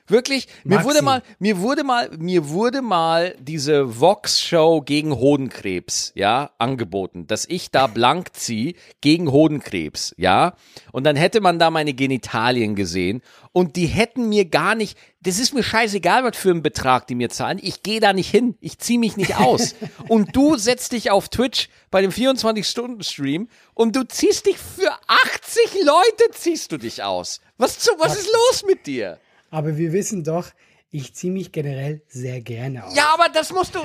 Wirklich, 0.08 0.48
mir 0.64 0.76
Maxi. 0.76 0.90
wurde 0.90 1.02
mal, 1.02 1.24
mir 1.40 1.60
wurde 1.60 1.84
mal, 1.84 2.10
mir 2.18 2.50
wurde 2.50 2.82
mal 2.82 3.36
diese 3.40 4.00
Vox-Show 4.00 4.82
gegen 4.82 5.16
Hodenkrebs, 5.16 6.12
ja, 6.16 6.52
angeboten, 6.58 7.28
dass 7.28 7.46
ich 7.46 7.72
da 7.72 7.88
blank 7.88 8.34
ziehe 8.34 8.74
gegen 9.02 9.32
Hodenkrebs, 9.32 10.14
ja. 10.18 10.56
Und 10.92 11.06
dann 11.06 11.16
hätte 11.16 11.42
man 11.42 11.60
da 11.60 11.72
meine 11.72 11.94
Genitalien 11.94 12.76
gesehen 12.76 13.22
und 13.54 13.76
die 13.76 13.88
hätten 13.88 14.30
mir 14.30 14.46
gar 14.46 14.76
nicht, 14.76 14.98
das 15.22 15.38
ist 15.38 15.54
mir 15.54 15.64
scheißegal, 15.64 16.24
was 16.24 16.38
für 16.38 16.52
einen 16.52 16.64
Betrag 16.64 17.08
die 17.08 17.16
mir 17.16 17.30
zahlen. 17.30 17.60
Ich 17.62 17.84
gehe 17.84 18.00
da 18.00 18.14
nicht 18.14 18.30
hin, 18.30 18.56
ich 18.60 18.80
ziehe 18.80 19.00
mich 19.00 19.18
nicht 19.18 19.38
aus. 19.38 19.76
und 20.08 20.36
du 20.36 20.58
setzt 20.58 20.94
dich 20.94 21.12
auf 21.12 21.30
Twitch 21.30 21.70
bei 21.92 22.02
dem 22.02 22.12
24-Stunden-Stream 22.12 23.50
und 23.74 23.96
du 23.96 24.04
ziehst 24.08 24.46
dich 24.46 24.58
für 24.58 24.92
80 25.08 25.84
Leute 25.84 26.32
ziehst 26.32 26.72
du 26.72 26.78
dich 26.78 27.04
aus. 27.04 27.42
Was, 27.58 27.80
zu, 27.80 27.92
was 28.00 28.18
ist 28.18 28.32
los 28.32 28.64
mit 28.66 28.88
dir? 28.88 29.20
Aber 29.52 29.78
wir 29.78 29.94
wissen 29.94 30.24
doch, 30.24 30.48
ich 30.90 31.14
ziehe 31.14 31.32
mich 31.32 31.52
generell 31.52 32.02
sehr 32.08 32.42
gerne 32.42 32.86
aus. 32.86 32.96
Ja, 32.96 33.14
aber 33.14 33.30
das 33.30 33.54
musst 33.54 33.76
du. 33.76 33.80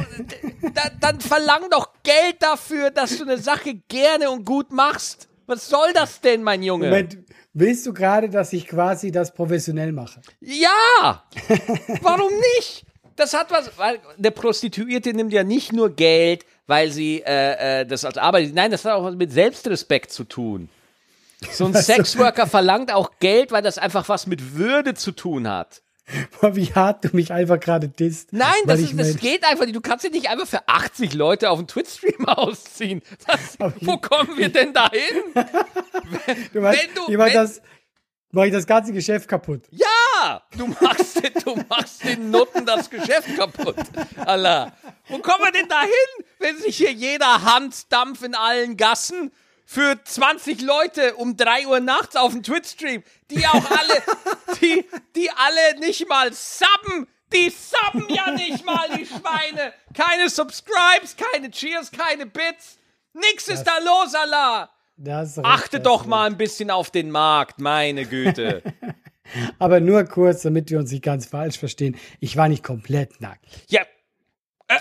Da, 0.75 0.91
dann 1.01 1.21
verlang 1.21 1.69
doch 1.71 1.93
Geld 2.03 2.37
dafür, 2.41 2.91
dass 2.91 3.19
du 3.19 3.25
eine 3.25 3.39
Sache 3.39 3.75
gerne 3.89 4.31
und 4.31 4.45
gut 4.45 4.73
machst. 4.73 5.29
Was 5.47 5.69
soll 5.69 5.93
das 5.93 6.21
denn, 6.21 6.43
mein 6.43 6.63
Junge? 6.63 6.89
Moment, 6.89 7.19
willst 7.53 7.87
du 7.87 7.93
gerade, 7.93 8.29
dass 8.29 8.53
ich 8.53 8.67
quasi 8.67 9.13
das 9.13 9.33
professionell 9.33 9.93
mache? 9.93 10.21
Ja! 10.41 11.25
Warum 12.03 12.33
nicht? 12.57 12.85
Das 13.15 13.33
hat 13.33 13.51
was, 13.51 13.79
weil 13.79 13.99
eine 14.19 14.31
Prostituierte 14.31 15.15
nimmt 15.15 15.33
ja 15.33 15.45
nicht 15.45 15.73
nur 15.73 15.91
Geld, 15.91 16.45
weil 16.67 16.91
sie 16.91 17.23
äh, 17.25 17.81
äh, 17.81 17.87
das 17.87 18.05
als 18.05 18.19
Arbeit. 18.19 18.53
Nein, 18.53 18.71
das 18.71 18.85
hat 18.85 18.93
auch 18.93 19.05
was 19.05 19.15
mit 19.15 19.33
Selbstrespekt 19.33 20.11
zu 20.11 20.25
tun. 20.25 20.69
So 21.53 21.67
ein 21.67 21.75
Sexworker 21.75 22.47
verlangt 22.47 22.93
auch 22.93 23.11
Geld, 23.21 23.51
weil 23.53 23.63
das 23.63 23.79
einfach 23.79 24.09
was 24.09 24.27
mit 24.27 24.55
Würde 24.57 24.95
zu 24.95 25.13
tun 25.13 25.49
hat. 25.49 25.83
Boah, 26.41 26.55
wie 26.55 26.67
hart 26.73 27.05
du 27.05 27.09
mich 27.17 27.33
einfach 27.33 27.59
gerade 27.59 27.89
disst. 27.89 28.33
Nein, 28.33 28.53
das, 28.67 28.79
ist, 28.81 28.97
das 28.99 29.17
geht 29.17 29.45
einfach 29.45 29.65
nicht. 29.65 29.75
Du 29.75 29.81
kannst 29.81 30.05
dich 30.05 30.13
nicht 30.13 30.29
einfach 30.31 30.47
für 30.47 30.69
80 30.69 31.15
Leute 31.15 31.51
auf 31.51 31.59
einen 31.59 31.67
Twitch-Stream 31.67 32.25
ausziehen. 32.29 33.03
Aber 33.59 33.73
wo 33.81 33.97
kommen 33.99 34.37
wir 34.39 34.49
denn 34.49 34.73
da 34.73 34.89
hin? 34.91 35.23
du 36.53 36.61
meinst, 36.61 36.81
wenn 36.83 36.95
du- 36.95 37.11
ich 37.11 37.17
mein, 37.19 37.27
wenn- 37.29 37.33
das, 37.35 37.61
mach 38.31 38.45
ich 38.45 38.53
das 38.53 38.67
ganze 38.69 38.93
Geschäft 38.93 39.27
kaputt. 39.29 39.63
Ja, 39.71 40.43
du 40.57 40.69
machst, 40.81 41.25
den, 41.25 41.33
du 41.45 41.57
machst 41.69 42.05
den 42.05 42.31
Nutten 42.31 42.65
das 42.65 42.89
Geschäft 42.89 43.37
kaputt. 43.37 43.75
Allah. 44.25 44.73
Wo 45.09 45.19
kommen 45.19 45.43
wir 45.45 45.51
denn 45.53 45.69
da 45.69 45.81
hin, 45.83 46.25
wenn 46.39 46.57
sich 46.59 46.77
hier 46.77 46.93
jeder 46.93 47.43
Handdampf 47.43 48.23
in 48.23 48.37
allen 48.37 48.77
Gassen 48.77 49.33
für 49.67 49.99
20 50.03 50.63
Leute 50.63 51.17
um 51.17 51.37
3 51.37 51.67
Uhr 51.67 51.81
nachts 51.81 52.15
auf 52.17 52.33
dem 52.33 52.43
Twitch-Stream, 52.43 53.03
die 53.31 53.45
auch 53.47 53.71
alle, 53.71 54.03
die, 54.63 54.85
die 55.17 55.29
alle 55.31 55.81
nicht 55.81 56.09
mal 56.09 56.33
subben, 56.33 57.09
die 57.33 57.51
subben 57.51 58.09
ja 58.15 58.31
nicht 58.31 58.65
mal, 58.65 58.89
die 58.97 59.05
Schweine. 59.05 59.75
Keine 59.93 60.31
Subscribes, 60.31 61.17
keine 61.17 61.51
Cheers, 61.51 61.91
keine 61.91 62.27
Bits. 62.27 62.79
Nix 63.13 63.49
ist 63.49 63.65
da 63.65 63.79
los, 63.79 64.15
Allah. 64.15 64.71
Das 64.97 65.37
recht, 65.37 65.47
Achte 65.47 65.79
das 65.81 65.85
doch 65.85 66.03
ist 66.03 66.07
mal 66.07 66.27
ein 66.27 66.37
bisschen 66.37 66.71
auf 66.71 66.91
den 66.91 67.11
Markt, 67.11 67.61
meine 67.61 68.07
Güte. 68.07 68.63
Aber 69.59 69.81
nur 69.81 70.05
kurz, 70.05 70.43
damit 70.43 70.71
wir 70.71 70.79
uns 70.79 70.93
nicht 70.93 71.03
ganz 71.03 71.27
falsch 71.27 71.59
verstehen. 71.59 71.97
Ich 72.21 72.37
war 72.37 72.49
nicht 72.49 72.63
komplett 72.63 73.21
nackt. 73.21 73.45
Ja. 73.69 73.83
Äh, 74.69 74.79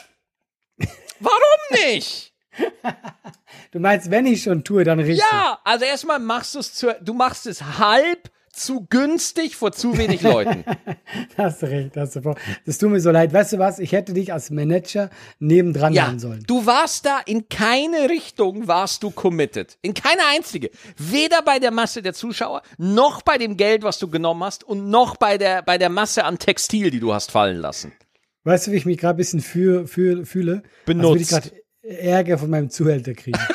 warum 1.20 1.40
nicht? 1.72 2.35
Du 3.72 3.80
meinst, 3.80 4.10
wenn 4.10 4.26
ich 4.26 4.44
schon 4.44 4.64
tue, 4.64 4.84
dann 4.84 5.00
richtig. 5.00 5.20
Ja, 5.32 5.60
also 5.64 5.84
erstmal 5.86 6.20
machst 6.20 6.56
du 6.56 6.60
es 6.60 6.74
zu, 6.74 6.96
du 7.02 7.14
machst 7.14 7.46
es 7.46 7.62
halb 7.78 8.30
zu 8.54 8.88
günstig 8.90 9.58
vor 9.58 9.74
zu 9.74 9.98
wenig 9.98 10.22
Leuten. 10.22 10.64
hast 11.38 11.62
du 11.62 11.66
recht, 11.66 11.98
hast 11.98 12.16
du 12.16 12.22
vor. 12.22 12.36
Das 12.66 12.78
tut 12.78 12.90
mir 12.90 13.02
so 13.02 13.12
leid. 13.12 13.34
Weißt 13.34 13.52
du 13.54 13.60
was? 13.60 13.80
Ich 13.80 13.92
hätte 13.92 14.14
dich 14.14 14.32
als 14.32 14.50
Manager 14.50 15.10
nebendran 15.40 15.92
Ja, 15.94 16.08
haben 16.08 16.20
sollen. 16.20 16.44
du 16.48 16.66
warst 16.66 17.06
da 17.06 17.20
in 17.26 17.50
keine 17.50 18.10
Richtung 18.10 18.68
warst 18.68 19.04
du 19.04 19.12
committed. 19.12 19.78
In 19.82 19.94
keine 19.94 20.22
einzige. 20.34 20.70
Weder 20.98 21.42
bei 21.42 21.60
der 21.60 21.72
Masse 21.72 22.02
der 22.02 22.14
Zuschauer, 22.14 22.62
noch 22.78 23.24
bei 23.24 23.38
dem 23.38 23.58
Geld, 23.58 23.84
was 23.84 24.00
du 24.00 24.08
genommen 24.08 24.44
hast 24.44 24.64
und 24.64 24.90
noch 24.90 25.18
bei 25.18 25.38
der, 25.38 25.64
bei 25.64 25.78
der 25.78 25.90
Masse 25.90 26.24
an 26.24 26.40
Textil, 26.40 26.92
die 26.92 27.02
du 27.02 27.14
hast 27.14 27.32
fallen 27.32 27.58
lassen. 27.58 27.92
Weißt 28.46 28.68
du, 28.68 28.72
wie 28.72 28.78
ich 28.78 28.86
mich 28.86 29.00
gerade 29.00 29.16
ein 29.16 29.18
bisschen 29.18 29.42
fühl, 29.42 29.86
fühl, 29.88 30.26
fühle? 30.26 30.64
Benutzt. 30.86 31.04
Als 31.04 31.10
würde 31.10 31.22
ich 31.24 31.30
gerade 31.52 31.65
Ärger 31.88 32.38
von 32.38 32.50
meinem 32.50 32.70
Zuhälter 32.70 33.14
kriegen. 33.14 33.40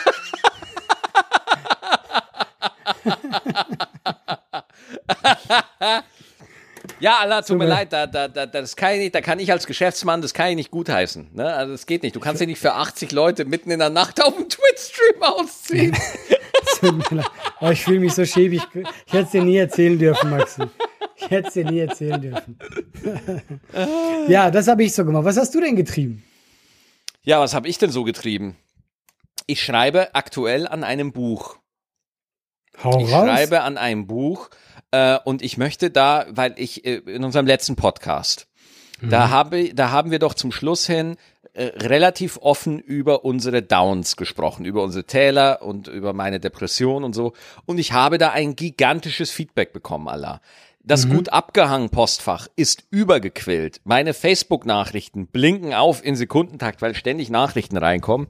Ja, 7.01 7.21
Allah, 7.21 7.41
tut 7.41 7.57
mir 7.57 7.67
leid, 7.67 7.95
da, 7.95 8.07
da, 8.07 8.29
da, 8.29 8.45
das 8.45 8.77
kann 8.77 8.93
ich 8.93 8.99
nicht, 9.01 9.15
da 9.15 9.23
kann 9.23 9.39
ich 9.39 9.51
als 9.51 9.67
Geschäftsmann, 9.67 10.21
das 10.21 10.35
kann 10.35 10.51
ich 10.51 10.57
nicht 10.57 10.71
gutheißen. 10.71 11.31
Ne? 11.33 11.51
Also 11.53 11.73
das 11.73 11.87
geht 11.87 12.03
nicht. 12.03 12.15
Du 12.15 12.21
kannst 12.21 12.43
ja 12.43 12.47
nicht 12.47 12.61
für 12.61 12.75
80 12.75 13.11
Leute 13.13 13.47
mitten 13.47 13.71
in 13.71 13.79
der 13.79 13.89
Nacht 13.89 14.23
auf 14.23 14.37
dem 14.37 14.49
Twitch-Stream 14.49 15.23
ausziehen. 15.23 15.97
Oh, 17.61 17.69
ich 17.69 17.83
fühle 17.83 18.01
mich 18.01 18.15
so 18.15 18.25
schäbig. 18.25 18.63
Ich 18.73 19.13
hätte 19.13 19.25
es 19.25 19.31
dir 19.33 19.43
nie 19.43 19.59
erzählen 19.59 19.99
dürfen, 19.99 20.31
Maxi. 20.31 20.63
Ich 21.15 21.29
hätte 21.29 21.49
es 21.49 21.55
dir 21.55 21.65
nie 21.67 21.81
erzählen 21.81 22.19
dürfen. 22.19 22.59
ja, 24.29 24.51
das 24.51 24.67
habe 24.67 24.83
ich 24.85 24.95
so 24.95 25.05
gemacht. 25.05 25.27
Was 25.27 25.37
hast 25.37 25.55
du 25.55 25.61
denn 25.61 25.77
getrieben? 25.77 26.25
Ja, 27.23 27.41
was 27.41 27.55
habe 27.55 27.69
ich 27.69 27.79
denn 27.79 27.91
so 27.91 28.05
getrieben? 28.05 28.57
Ich 29.47 29.63
schreibe 29.63 30.15
aktuell 30.15 30.67
an 30.67 30.85
einem 30.85 31.13
Buch. 31.13 31.57
Hau 32.83 32.99
Ich 33.01 33.13
raus. 33.13 33.25
schreibe 33.27 33.63
an 33.63 33.77
einem 33.79 34.07
Buch 34.07 34.49
äh, 34.91 35.19
und 35.25 35.43
ich 35.43 35.59
möchte 35.59 35.91
da, 35.91 36.27
weil 36.31 36.55
ich 36.57 36.85
äh, 36.85 36.97
in 36.97 37.25
unserem 37.25 37.47
letzten 37.47 37.77
Podcast, 37.77 38.47
da 39.03 39.31
habe, 39.31 39.73
da 39.73 39.91
haben 39.91 40.11
wir 40.11 40.19
doch 40.19 40.35
zum 40.35 40.53
Schluss 40.53 40.87
hin 40.87 41.17
äh, 41.55 41.65
relativ 41.65 42.37
offen 42.43 42.79
über 42.79 43.25
unsere 43.25 43.63
Downs 43.63 44.17
gesprochen, 44.17 44.67
über 44.67 44.83
unsere 44.83 45.05
Täler 45.05 45.63
und 45.63 45.89
über 45.89 46.13
meine 46.13 46.39
Depression 46.39 47.03
und 47.03 47.15
so. 47.15 47.33
Und 47.65 47.79
ich 47.79 47.93
habe 47.93 48.19
da 48.19 48.31
ein 48.31 48.57
gigantisches 48.57 49.31
Feedback 49.31 49.73
bekommen, 49.73 50.07
Allah. 50.07 50.43
Das 50.83 51.09
gut 51.09 51.29
abgehangen 51.29 51.91
Postfach 51.91 52.49
ist 52.57 52.85
übergequillt. 52.91 53.81
Meine 53.85 54.15
Facebook-Nachrichten 54.15 55.27
blinken 55.27 55.75
auf 55.75 56.05
in 56.05 56.17
Sekundentakt, 56.17 56.83
weil 56.83 56.95
ständig 56.95 57.31
Nachrichten 57.31 57.77
reinkommen. 57.77 58.29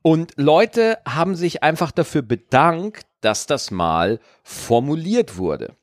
Und 0.00 0.32
Leute 0.36 0.98
haben 1.06 1.34
sich 1.34 1.62
einfach 1.62 1.90
dafür 1.90 2.22
bedankt, 2.22 3.06
dass 3.20 3.46
das 3.46 3.70
mal 3.70 4.20
formuliert 4.42 5.36
wurde. 5.36 5.76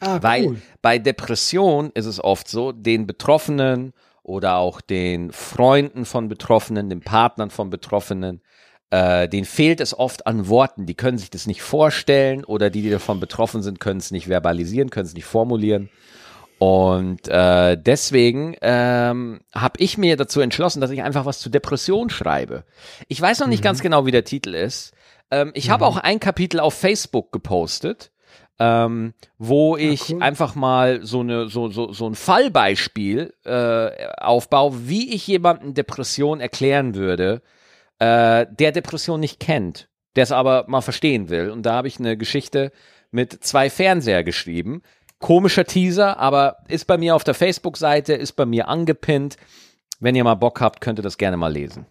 Ah, 0.00 0.18
Weil 0.22 0.46
cool. 0.46 0.62
bei 0.82 0.98
Depression 0.98 1.90
ist 1.94 2.06
es 2.06 2.22
oft 2.22 2.48
so, 2.48 2.72
den 2.72 3.06
Betroffenen 3.06 3.92
oder 4.22 4.56
auch 4.56 4.80
den 4.80 5.32
Freunden 5.32 6.04
von 6.04 6.28
Betroffenen, 6.28 6.90
den 6.90 7.00
Partnern 7.00 7.50
von 7.50 7.70
Betroffenen, 7.70 8.42
äh, 8.90 9.28
denen 9.28 9.44
fehlt 9.44 9.80
es 9.80 9.98
oft 9.98 10.26
an 10.26 10.48
Worten. 10.48 10.86
Die 10.86 10.94
können 10.94 11.18
sich 11.18 11.30
das 11.30 11.46
nicht 11.46 11.62
vorstellen 11.62 12.44
oder 12.44 12.70
die, 12.70 12.82
die 12.82 12.90
davon 12.90 13.20
betroffen 13.20 13.62
sind, 13.62 13.80
können 13.80 14.00
es 14.00 14.10
nicht 14.10 14.28
verbalisieren, 14.28 14.90
können 14.90 15.06
es 15.06 15.14
nicht 15.14 15.24
formulieren. 15.24 15.90
Und 16.58 17.28
äh, 17.28 17.76
deswegen 17.76 18.56
ähm, 18.62 19.40
habe 19.54 19.78
ich 19.78 19.98
mir 19.98 20.16
dazu 20.16 20.40
entschlossen, 20.40 20.80
dass 20.80 20.90
ich 20.90 21.02
einfach 21.02 21.26
was 21.26 21.38
zu 21.40 21.50
Depression 21.50 22.08
schreibe. 22.08 22.64
Ich 23.08 23.20
weiß 23.20 23.40
noch 23.40 23.46
nicht 23.46 23.62
ganz 23.62 23.82
genau, 23.82 24.06
wie 24.06 24.10
der 24.10 24.24
Titel 24.24 24.54
ist. 24.54 24.94
Ähm, 25.30 25.50
ich 25.54 25.68
habe 25.68 25.84
auch 25.84 25.98
ein 25.98 26.18
Kapitel 26.18 26.60
auf 26.60 26.72
Facebook 26.72 27.30
gepostet, 27.30 28.10
ähm, 28.58 29.12
wo 29.36 29.76
ich 29.76 30.14
cool. 30.14 30.22
einfach 30.22 30.54
mal 30.54 31.04
so 31.04 31.20
eine 31.20 31.48
so 31.48 31.68
so 31.68 31.92
so 31.92 32.08
ein 32.08 32.14
Fallbeispiel 32.14 33.34
äh, 33.44 34.06
aufbaue, 34.16 34.88
wie 34.88 35.14
ich 35.14 35.26
jemandem 35.26 35.74
Depression 35.74 36.40
erklären 36.40 36.94
würde, 36.94 37.42
äh, 37.98 38.46
der 38.50 38.72
Depression 38.72 39.20
nicht 39.20 39.40
kennt, 39.40 39.88
der 40.16 40.24
es 40.24 40.32
aber 40.32 40.64
mal 40.68 40.80
verstehen 40.80 41.28
will. 41.28 41.50
Und 41.50 41.64
da 41.64 41.74
habe 41.74 41.88
ich 41.88 41.98
eine 41.98 42.16
Geschichte 42.16 42.72
mit 43.10 43.44
zwei 43.44 43.70
Fernseher 43.70 44.24
geschrieben. 44.24 44.82
Komischer 45.18 45.64
Teaser, 45.64 46.18
aber 46.18 46.58
ist 46.68 46.86
bei 46.86 46.98
mir 46.98 47.14
auf 47.14 47.24
der 47.24 47.34
Facebook-Seite, 47.34 48.12
ist 48.12 48.32
bei 48.32 48.44
mir 48.44 48.68
angepinnt. 48.68 49.36
Wenn 49.98 50.14
ihr 50.14 50.24
mal 50.24 50.34
Bock 50.34 50.60
habt, 50.60 50.80
könnt 50.82 50.98
ihr 50.98 51.02
das 51.02 51.16
gerne 51.16 51.38
mal 51.38 51.52
lesen. 51.52 51.86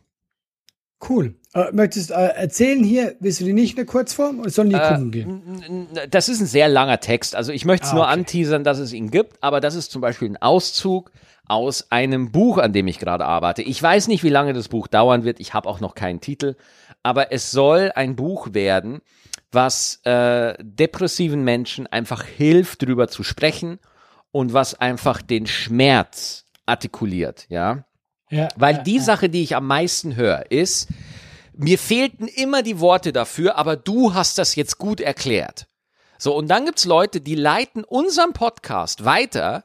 Cool. 1.10 1.36
Äh, 1.54 1.72
möchtest 1.72 2.12
du 2.12 2.14
äh, 2.14 2.36
erzählen 2.36 2.84
hier? 2.84 3.16
Willst 3.20 3.42
du 3.42 3.46
die 3.46 3.54
nicht 3.54 3.78
eine 3.78 3.86
Kurzform 3.86 4.40
oder 4.40 4.50
sollen 4.50 4.70
die 4.70 4.76
Äh, 4.76 4.88
gucken 4.90 5.12
gehen? 5.12 5.88
Das 6.10 6.30
ist 6.30 6.40
ein 6.40 6.46
sehr 6.46 6.70
langer 6.70 7.00
Text. 7.00 7.36
Also 7.36 7.52
ich 7.52 7.66
möchte 7.66 7.86
es 7.86 7.92
Ah, 7.92 7.96
nur 7.96 8.04
okay. 8.06 8.14
anteasern, 8.14 8.64
dass 8.64 8.80
es 8.80 8.94
ihn 8.94 9.12
gibt, 9.12 9.42
aber 9.44 9.60
das 9.60 9.76
ist 9.76 9.92
zum 9.92 10.02
Beispiel 10.02 10.30
ein 10.30 10.38
Auszug 10.42 11.12
aus 11.48 11.92
einem 11.92 12.32
Buch, 12.32 12.58
an 12.58 12.74
dem 12.74 12.88
ich 12.88 13.00
gerade 13.00 13.26
arbeite. 13.26 13.62
Ich 13.62 13.82
weiß 13.82 14.08
nicht, 14.08 14.24
wie 14.24 14.30
lange 14.30 14.54
das 14.54 14.68
Buch 14.68 14.88
dauern 14.88 15.24
wird. 15.24 15.40
Ich 15.40 15.54
habe 15.54 15.70
auch 15.70 15.80
noch 15.80 15.96
keinen 15.96 16.22
Titel, 16.22 16.56
aber 17.04 17.32
es 17.32 17.52
soll 17.52 17.92
ein 17.96 18.16
Buch 18.16 18.50
werden, 18.54 19.02
was 19.52 20.02
äh, 20.06 20.56
depressiven 20.60 21.44
Menschen 21.44 21.88
einfach 21.88 22.24
hilft, 22.24 22.82
drüber 22.84 23.08
zu 23.08 23.24
sprechen 23.24 23.80
und 24.32 24.54
was 24.54 24.80
einfach 24.80 25.22
den 25.22 25.48
Schmerz 25.48 26.46
artikuliert, 26.66 27.46
ja. 27.50 27.86
Ja, 28.32 28.50
Weil 28.56 28.78
ja, 28.78 28.82
die 28.82 29.00
Sache, 29.00 29.30
die 29.30 29.44
ich 29.44 29.56
am 29.56 29.68
meisten 29.68 30.16
höre, 30.16 30.52
ist, 30.52 30.90
mir 31.54 31.78
fehlten 31.78 32.28
immer 32.28 32.64
die 32.64 32.80
Worte 32.80 33.14
dafür, 33.14 33.56
aber 33.56 33.76
du 33.76 34.14
hast 34.14 34.40
das 34.40 34.56
jetzt 34.56 34.78
gut 34.80 35.00
erklärt. 35.00 35.68
So, 36.18 36.36
und 36.36 36.50
dann 36.50 36.66
gibt's 36.66 36.86
Leute, 36.86 37.22
die 37.22 37.36
leiten 37.36 37.84
unseren 37.84 38.34
Podcast 38.34 39.06
weiter 39.06 39.64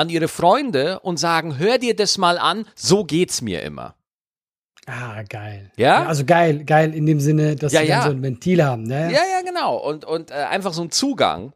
an 0.00 0.08
ihre 0.08 0.28
Freunde 0.28 1.00
und 1.00 1.18
sagen, 1.18 1.58
hör 1.58 1.76
dir 1.76 1.94
das 1.94 2.16
mal 2.16 2.38
an, 2.38 2.64
so 2.74 3.04
geht's 3.04 3.42
mir 3.42 3.62
immer. 3.62 3.94
Ah, 4.86 5.22
geil. 5.28 5.70
Ja? 5.76 6.06
Also 6.06 6.24
geil, 6.24 6.64
geil 6.64 6.94
in 6.94 7.04
dem 7.04 7.20
Sinne, 7.20 7.54
dass 7.54 7.72
Ja, 7.72 7.82
sie 7.82 7.88
dann 7.88 7.98
ja. 7.98 8.04
so 8.04 8.10
ein 8.10 8.22
Ventil 8.22 8.64
haben, 8.64 8.84
ne? 8.84 9.12
Ja, 9.12 9.20
ja, 9.20 9.42
genau. 9.44 9.76
Und, 9.76 10.06
und 10.06 10.30
äh, 10.30 10.34
einfach 10.34 10.72
so 10.72 10.82
ein 10.82 10.90
Zugang. 10.90 11.52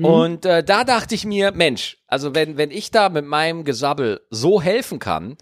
Und 0.00 0.44
äh, 0.44 0.62
da 0.62 0.84
dachte 0.84 1.14
ich 1.16 1.24
mir, 1.24 1.50
Mensch, 1.52 1.98
also 2.06 2.34
wenn, 2.34 2.56
wenn 2.56 2.70
ich 2.70 2.90
da 2.92 3.08
mit 3.08 3.26
meinem 3.26 3.64
Gesabbel 3.64 4.20
so 4.30 4.62
helfen 4.62 5.00
kann, 5.00 5.36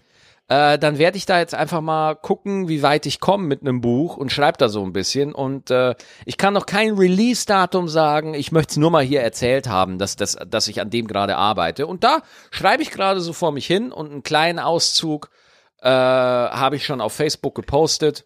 äh, 0.49 0.79
dann 0.79 0.97
werde 0.97 1.17
ich 1.17 1.25
da 1.25 1.39
jetzt 1.39 1.53
einfach 1.53 1.81
mal 1.81 2.15
gucken, 2.15 2.69
wie 2.69 2.81
weit 2.81 3.05
ich 3.05 3.19
komme 3.19 3.45
mit 3.45 3.61
einem 3.61 3.81
Buch 3.81 4.15
und 4.15 4.31
schreibe 4.31 4.57
da 4.57 4.69
so 4.69 4.83
ein 4.83 4.93
bisschen. 4.93 5.33
Und 5.33 5.71
äh, 5.71 5.95
ich 6.25 6.37
kann 6.37 6.53
noch 6.53 6.65
kein 6.65 6.93
Release-Datum 6.93 7.89
sagen. 7.89 8.33
Ich 8.33 8.53
möchte 8.53 8.71
es 8.71 8.77
nur 8.77 8.91
mal 8.91 9.03
hier 9.03 9.21
erzählt 9.21 9.67
haben, 9.67 9.97
dass, 9.97 10.15
dass, 10.15 10.37
dass 10.47 10.69
ich 10.69 10.79
an 10.79 10.89
dem 10.89 11.07
gerade 11.07 11.35
arbeite. 11.35 11.85
Und 11.85 12.05
da 12.05 12.21
schreibe 12.49 12.81
ich 12.81 12.91
gerade 12.91 13.19
so 13.19 13.33
vor 13.33 13.51
mich 13.51 13.67
hin 13.67 13.91
und 13.91 14.09
einen 14.11 14.23
kleinen 14.23 14.59
Auszug 14.59 15.29
äh, 15.81 15.89
habe 15.89 16.77
ich 16.77 16.85
schon 16.85 17.01
auf 17.01 17.13
Facebook 17.13 17.53
gepostet. 17.53 18.25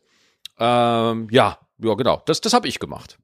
Ähm, 0.60 1.28
ja, 1.32 1.58
ja, 1.80 1.94
genau. 1.96 2.22
Das, 2.28 2.40
das 2.40 2.54
habe 2.54 2.68
ich 2.68 2.78
gemacht. 2.78 3.18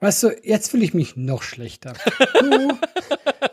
Weißt 0.00 0.22
du, 0.22 0.28
jetzt 0.42 0.70
fühle 0.70 0.84
ich 0.84 0.94
mich 0.94 1.16
noch 1.16 1.42
schlechter. 1.42 1.92
Du, 2.40 2.78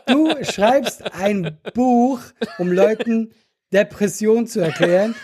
du 0.06 0.44
schreibst 0.44 1.12
ein 1.12 1.58
Buch, 1.74 2.20
um 2.56 2.72
Leuten 2.72 3.34
Depression 3.72 4.46
zu 4.46 4.60
erklären. 4.60 5.14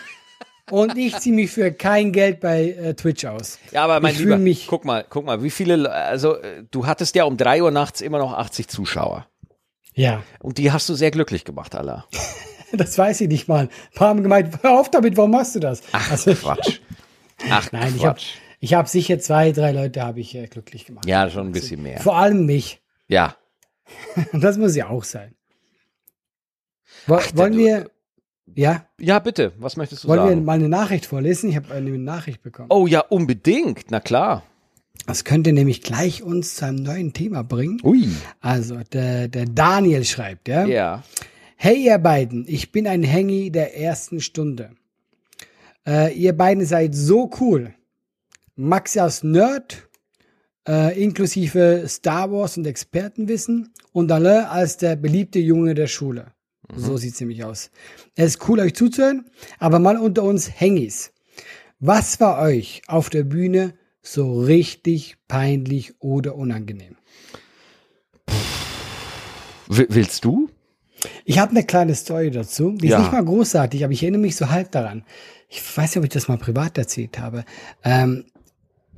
Und 0.71 0.97
ich 0.97 1.15
ziehe 1.19 1.35
mich 1.35 1.51
für 1.51 1.71
kein 1.71 2.11
Geld 2.11 2.39
bei 2.39 2.71
äh, 2.71 2.93
Twitch 2.95 3.23
aus. 3.25 3.59
Ja, 3.71 3.83
aber 3.83 3.99
mein 3.99 4.13
ich 4.13 4.19
Lieber, 4.19 4.37
mich. 4.39 4.65
guck 4.65 4.83
mal, 4.83 5.05
guck 5.07 5.23
mal, 5.25 5.43
wie 5.43 5.51
viele, 5.51 5.75
Le- 5.75 5.91
also 5.91 6.37
äh, 6.37 6.63
du 6.71 6.87
hattest 6.87 7.13
ja 7.15 7.25
um 7.25 7.37
drei 7.37 7.61
Uhr 7.61 7.69
nachts 7.69 8.01
immer 8.01 8.17
noch 8.17 8.33
80 8.33 8.67
Zuschauer. 8.67 9.27
Ja, 9.93 10.23
Und 10.39 10.57
die 10.57 10.71
hast 10.71 10.89
du 10.89 10.95
sehr 10.95 11.11
glücklich 11.11 11.45
gemacht, 11.45 11.75
Allah. 11.75 12.05
das 12.73 12.97
weiß 12.97 13.21
ich 13.21 13.27
nicht 13.29 13.47
mal. 13.47 13.65
Ein 13.65 13.69
paar 13.93 14.09
haben 14.09 14.23
gemeint, 14.23 14.57
hör 14.63 14.79
auf 14.79 14.89
damit, 14.89 15.15
warum 15.17 15.31
machst 15.31 15.53
du 15.55 15.59
das? 15.59 15.81
Ach, 15.91 16.11
Also, 16.11 16.33
Quatsch. 16.33 16.79
Ach, 17.51 17.71
nein, 17.71 17.93
ich 17.95 18.03
habe 18.03 18.15
Quatsch. 18.19 18.33
ich 18.59 18.73
hab 18.73 18.87
sicher 18.89 19.19
zwei, 19.19 19.51
drei 19.51 19.71
Leute 19.71 20.01
habe 20.01 20.19
ich 20.19 20.33
äh, 20.33 20.47
glücklich 20.47 20.85
gemacht. 20.85 21.05
ja, 21.05 21.29
schon 21.29 21.45
ein 21.47 21.51
bisschen 21.51 21.83
mehr. 21.83 21.99
Vor 21.99 22.17
allem 22.17 22.45
mich. 22.47 22.81
Ja. 23.07 23.35
Und 24.31 24.43
das 24.43 24.57
muss 24.57 24.75
ja 24.75 24.89
auch 24.89 25.03
sein. 25.03 25.35
Wo, 27.05 27.15
Ach, 27.15 27.27
wollen 27.35 27.55
wir, 27.57 27.91
ja, 28.53 28.85
Ja, 28.99 29.19
bitte, 29.19 29.53
was 29.57 29.75
möchtest 29.77 30.03
du 30.03 30.07
wollen 30.07 30.23
wir 30.23 30.29
sagen? 30.29 30.45
mal 30.45 30.53
eine 30.53 30.69
Nachricht 30.69 31.05
vorlesen? 31.05 31.49
Ich 31.49 31.55
habe 31.55 31.73
eine 31.73 31.97
Nachricht 31.97 32.41
bekommen. 32.43 32.69
Oh 32.71 32.87
ja, 32.87 32.99
unbedingt, 33.01 33.85
na 33.89 33.99
klar. 33.99 34.43
Das 35.07 35.23
könnte 35.23 35.51
nämlich 35.53 35.81
gleich 35.81 36.23
uns 36.23 36.55
zu 36.55 36.65
einem 36.65 36.77
neuen 36.83 37.13
Thema 37.13 37.43
bringen. 37.43 37.79
Ui. 37.83 38.07
Also, 38.39 38.79
der, 38.93 39.27
der 39.27 39.45
Daniel 39.45 40.03
schreibt, 40.05 40.47
ja. 40.47 40.65
Ja. 40.65 41.03
Hey, 41.57 41.85
ihr 41.85 41.97
beiden, 41.97 42.45
ich 42.47 42.71
bin 42.71 42.87
ein 42.87 43.03
Hengi 43.03 43.51
der 43.51 43.77
ersten 43.79 44.19
Stunde. 44.21 44.71
Äh, 45.85 46.13
ihr 46.13 46.33
beiden 46.35 46.65
seid 46.65 46.95
so 46.95 47.29
cool. 47.39 47.73
Maxi 48.55 48.99
als 48.99 49.23
Nerd, 49.23 49.87
äh, 50.67 51.01
inklusive 51.01 51.83
Star 51.87 52.31
Wars 52.31 52.57
und 52.57 52.65
Expertenwissen 52.65 53.73
und 53.91 54.11
Alain 54.11 54.45
als 54.45 54.77
der 54.77 54.95
beliebte 54.95 55.39
Junge 55.39 55.75
der 55.75 55.87
Schule. 55.87 56.27
So 56.75 56.97
sieht's 56.97 57.19
nämlich 57.19 57.43
aus. 57.43 57.69
Es 58.15 58.35
ist 58.35 58.47
cool, 58.49 58.59
euch 58.59 58.73
zuzuhören, 58.75 59.25
aber 59.59 59.79
mal 59.79 59.97
unter 59.97 60.23
uns 60.23 60.49
Hengis. 60.59 61.11
Was 61.79 62.19
war 62.19 62.39
euch 62.41 62.81
auf 62.87 63.09
der 63.09 63.23
Bühne 63.23 63.73
so 64.01 64.39
richtig 64.41 65.17
peinlich 65.27 65.93
oder 66.01 66.35
unangenehm? 66.35 66.95
Willst 69.67 70.23
du? 70.25 70.49
Ich 71.23 71.39
habe 71.39 71.51
eine 71.51 71.63
kleine 71.63 71.95
Story 71.95 72.31
dazu. 72.31 72.71
Die 72.71 72.87
Ja. 72.87 72.97
ist 72.97 73.03
nicht 73.03 73.11
mal 73.13 73.25
großartig, 73.25 73.83
aber 73.83 73.93
ich 73.93 74.01
erinnere 74.03 74.21
mich 74.21 74.35
so 74.35 74.49
halb 74.49 74.71
daran. 74.71 75.03
Ich 75.49 75.61
weiß 75.77 75.91
nicht, 75.91 75.97
ob 75.97 76.03
ich 76.03 76.09
das 76.09 76.27
mal 76.27 76.37
privat 76.37 76.77
erzählt 76.77 77.19
habe. 77.19 77.45
Ähm, 77.83 78.25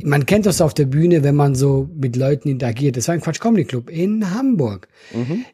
man 0.03 0.25
kennt 0.25 0.45
das 0.45 0.61
auf 0.61 0.73
der 0.73 0.85
Bühne, 0.85 1.23
wenn 1.23 1.35
man 1.35 1.55
so 1.55 1.89
mit 1.95 2.15
Leuten 2.15 2.49
interagiert. 2.49 2.97
Das 2.97 3.07
war 3.07 3.15
ein 3.15 3.21
Quatsch 3.21 3.39
Comedy 3.39 3.65
Club 3.65 3.89
in 3.89 4.33
Hamburg. 4.33 4.87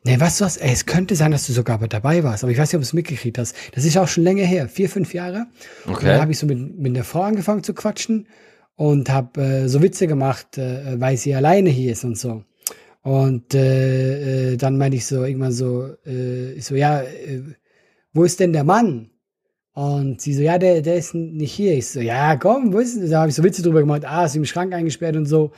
Nee, 0.04 0.20
weißt 0.20 0.42
du 0.42 0.46
was? 0.46 0.58
Ey, 0.58 0.72
es 0.74 0.86
könnte 0.86 1.16
sein, 1.16 1.32
dass 1.32 1.48
du 1.48 1.54
sogar 1.54 1.78
dabei 1.88 2.24
warst, 2.24 2.44
aber 2.44 2.52
ich 2.52 2.58
weiß 2.58 2.70
nicht, 2.70 2.76
ob 2.76 2.82
du 2.82 2.86
es 2.88 2.94
mitgekriegt 2.94 3.38
hast. 3.38 3.56
Das 3.74 3.86
ist 3.86 3.98
auch 3.98 4.08
schon 4.08 4.24
länger 4.24 4.44
her, 4.46 4.68
vier, 4.68 4.90
fünf 4.90 5.14
Jahre. 5.14 5.48
Und 5.86 5.94
Okay. 5.96 6.08
dann 6.08 6.22
habe 6.22 6.32
ich 6.32 6.40
so 6.40 6.46
mit, 6.46 6.78
mit 6.78 6.96
einer 6.96 7.04
Frau 7.06 7.22
angefangen 7.22 7.64
zu 7.64 7.74
quatschen 7.74 8.28
und 8.76 9.10
habe 9.10 9.42
äh, 9.42 9.68
so 9.70 9.82
Witze 9.82 10.08
gemacht, 10.08 10.58
äh, 10.58 11.00
weil 11.00 11.16
sie 11.18 11.34
alleine 11.36 11.70
hier 11.70 11.92
ist 11.92 12.04
und 12.04 12.18
so. 12.18 12.44
Und 13.02 13.54
äh, 13.54 14.54
äh, 14.54 14.58
dann 14.58 14.78
meinte 14.78 14.98
ich 14.98 15.06
so 15.06 15.24
irgendwann 15.24 15.52
so, 15.52 15.90
äh, 16.06 16.54
ich 16.54 16.66
so, 16.66 16.76
ja, 16.76 17.02
äh, 17.02 17.42
wo 18.14 18.24
ist 18.24 18.40
denn 18.40 18.54
der 18.54 18.64
Mann? 18.64 19.10
Und 19.76 20.22
sie 20.22 20.36
so, 20.36 20.42
ja, 20.44 20.60
der, 20.60 20.82
der 20.82 20.96
ist 20.98 21.16
nicht 21.16 21.52
hier. 21.52 21.74
Ich 21.74 21.90
so, 21.90 22.00
ja, 22.00 22.36
komm, 22.36 22.74
wo 22.74 22.80
ist 22.80 22.96
denn? 22.96 23.10
Da 23.10 23.22
habe 23.22 23.30
ich 23.30 23.36
so 23.36 23.44
Witze 23.44 23.64
drüber 23.64 23.80
gemacht, 23.80 24.06
ah, 24.06 24.26
ist 24.26 24.36
im 24.36 24.46
Schrank 24.46 24.72
eingesperrt 24.72 25.16
und 25.16 25.26
so. 25.26 25.52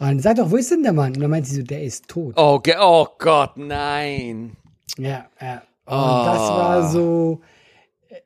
Und 0.00 0.20
sag 0.20 0.36
doch, 0.36 0.50
wo 0.50 0.56
ist 0.56 0.70
denn 0.72 0.82
der 0.82 0.92
Mann? 0.92 1.14
Und 1.14 1.20
dann 1.20 1.30
meinte 1.30 1.48
sie 1.48 1.56
so, 1.56 1.62
der 1.62 1.82
ist 1.82 2.08
tot. 2.08 2.34
Oh, 2.36 2.60
oh 2.80 3.06
Gott, 3.18 3.56
nein. 3.56 4.56
Ja, 4.98 5.26
ja. 5.40 5.62
Und 5.84 6.26
das 6.26 6.48
war 6.48 6.90
so, 6.90 7.40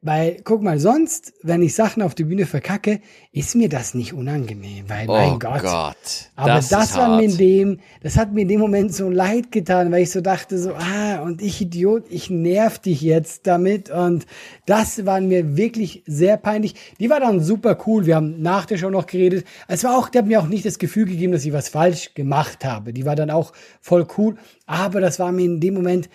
weil, 0.07 0.37
guck 0.45 0.63
mal, 0.63 0.79
sonst, 0.79 1.35
wenn 1.43 1.63
ich 1.63 1.75
Sachen 1.75 2.01
auf 2.01 2.15
der 2.15 2.25
Bühne 2.25 2.47
verkacke, 2.47 3.01
ist 3.33 3.57
mir 3.57 3.69
das 3.69 3.93
nicht 3.93 4.13
unangenehm, 4.13 4.85
weil, 4.89 5.09
Oh 5.09 5.13
mein 5.13 5.39
Gott. 5.41 5.63
Gott. 5.63 5.97
Aber 6.37 6.49
das, 6.55 6.71
ist 6.71 6.97
war 6.97 7.17
mir 7.17 7.25
in 7.25 7.31
hart. 7.33 7.41
dem, 7.41 7.81
das 8.05 8.17
hat 8.17 8.33
mir 8.33 8.43
in 8.43 8.49
dem 8.49 8.61
Moment 8.61 8.95
so 8.95 9.11
leid 9.11 9.51
getan, 9.51 9.91
weil 9.91 10.03
ich 10.05 10.13
so 10.13 10.21
dachte 10.21 10.59
so, 10.59 10.75
ah, 10.75 11.23
und 11.23 11.43
ich 11.43 11.61
Idiot, 11.61 12.05
ich 12.09 12.31
nerv 12.31 12.79
dich 12.79 13.01
jetzt 13.03 13.49
damit 13.49 13.91
und 13.91 14.27
das 14.65 15.05
war 15.07 15.21
mir 15.21 15.57
wirklich 15.57 16.05
sehr 16.07 16.37
peinlich. 16.37 16.77
Die 17.01 17.11
war 17.11 17.19
dann 17.19 17.41
super 17.41 17.77
cool, 17.87 18.07
wir 18.07 18.15
haben 18.15 18.41
nach 18.41 18.65
der 18.67 18.79
Show 18.79 18.91
noch 18.91 19.07
geredet. 19.07 19.45
Es 19.67 19.83
war 19.83 19.99
auch, 19.99 20.09
der 20.09 20.23
hat 20.23 20.29
mir 20.29 20.41
auch 20.41 20.47
nicht 20.47 20.65
das 20.65 20.79
Gefühl 20.79 21.07
gegeben, 21.07 21.33
dass 21.33 21.45
ich 21.45 21.53
was 21.53 21.69
falsch 21.69 22.15
gemacht 22.15 22.65
habe. 22.65 22.93
Die 22.93 23.05
war 23.05 23.17
dann 23.17 23.31
auch 23.31 23.53
voll 23.81 24.07
cool, 24.17 24.37
aber 24.67 25.01
das 25.01 25.19
war 25.19 25.33
mir 25.33 25.47
in 25.47 25.59
dem 25.61 25.75
Moment 25.75 26.09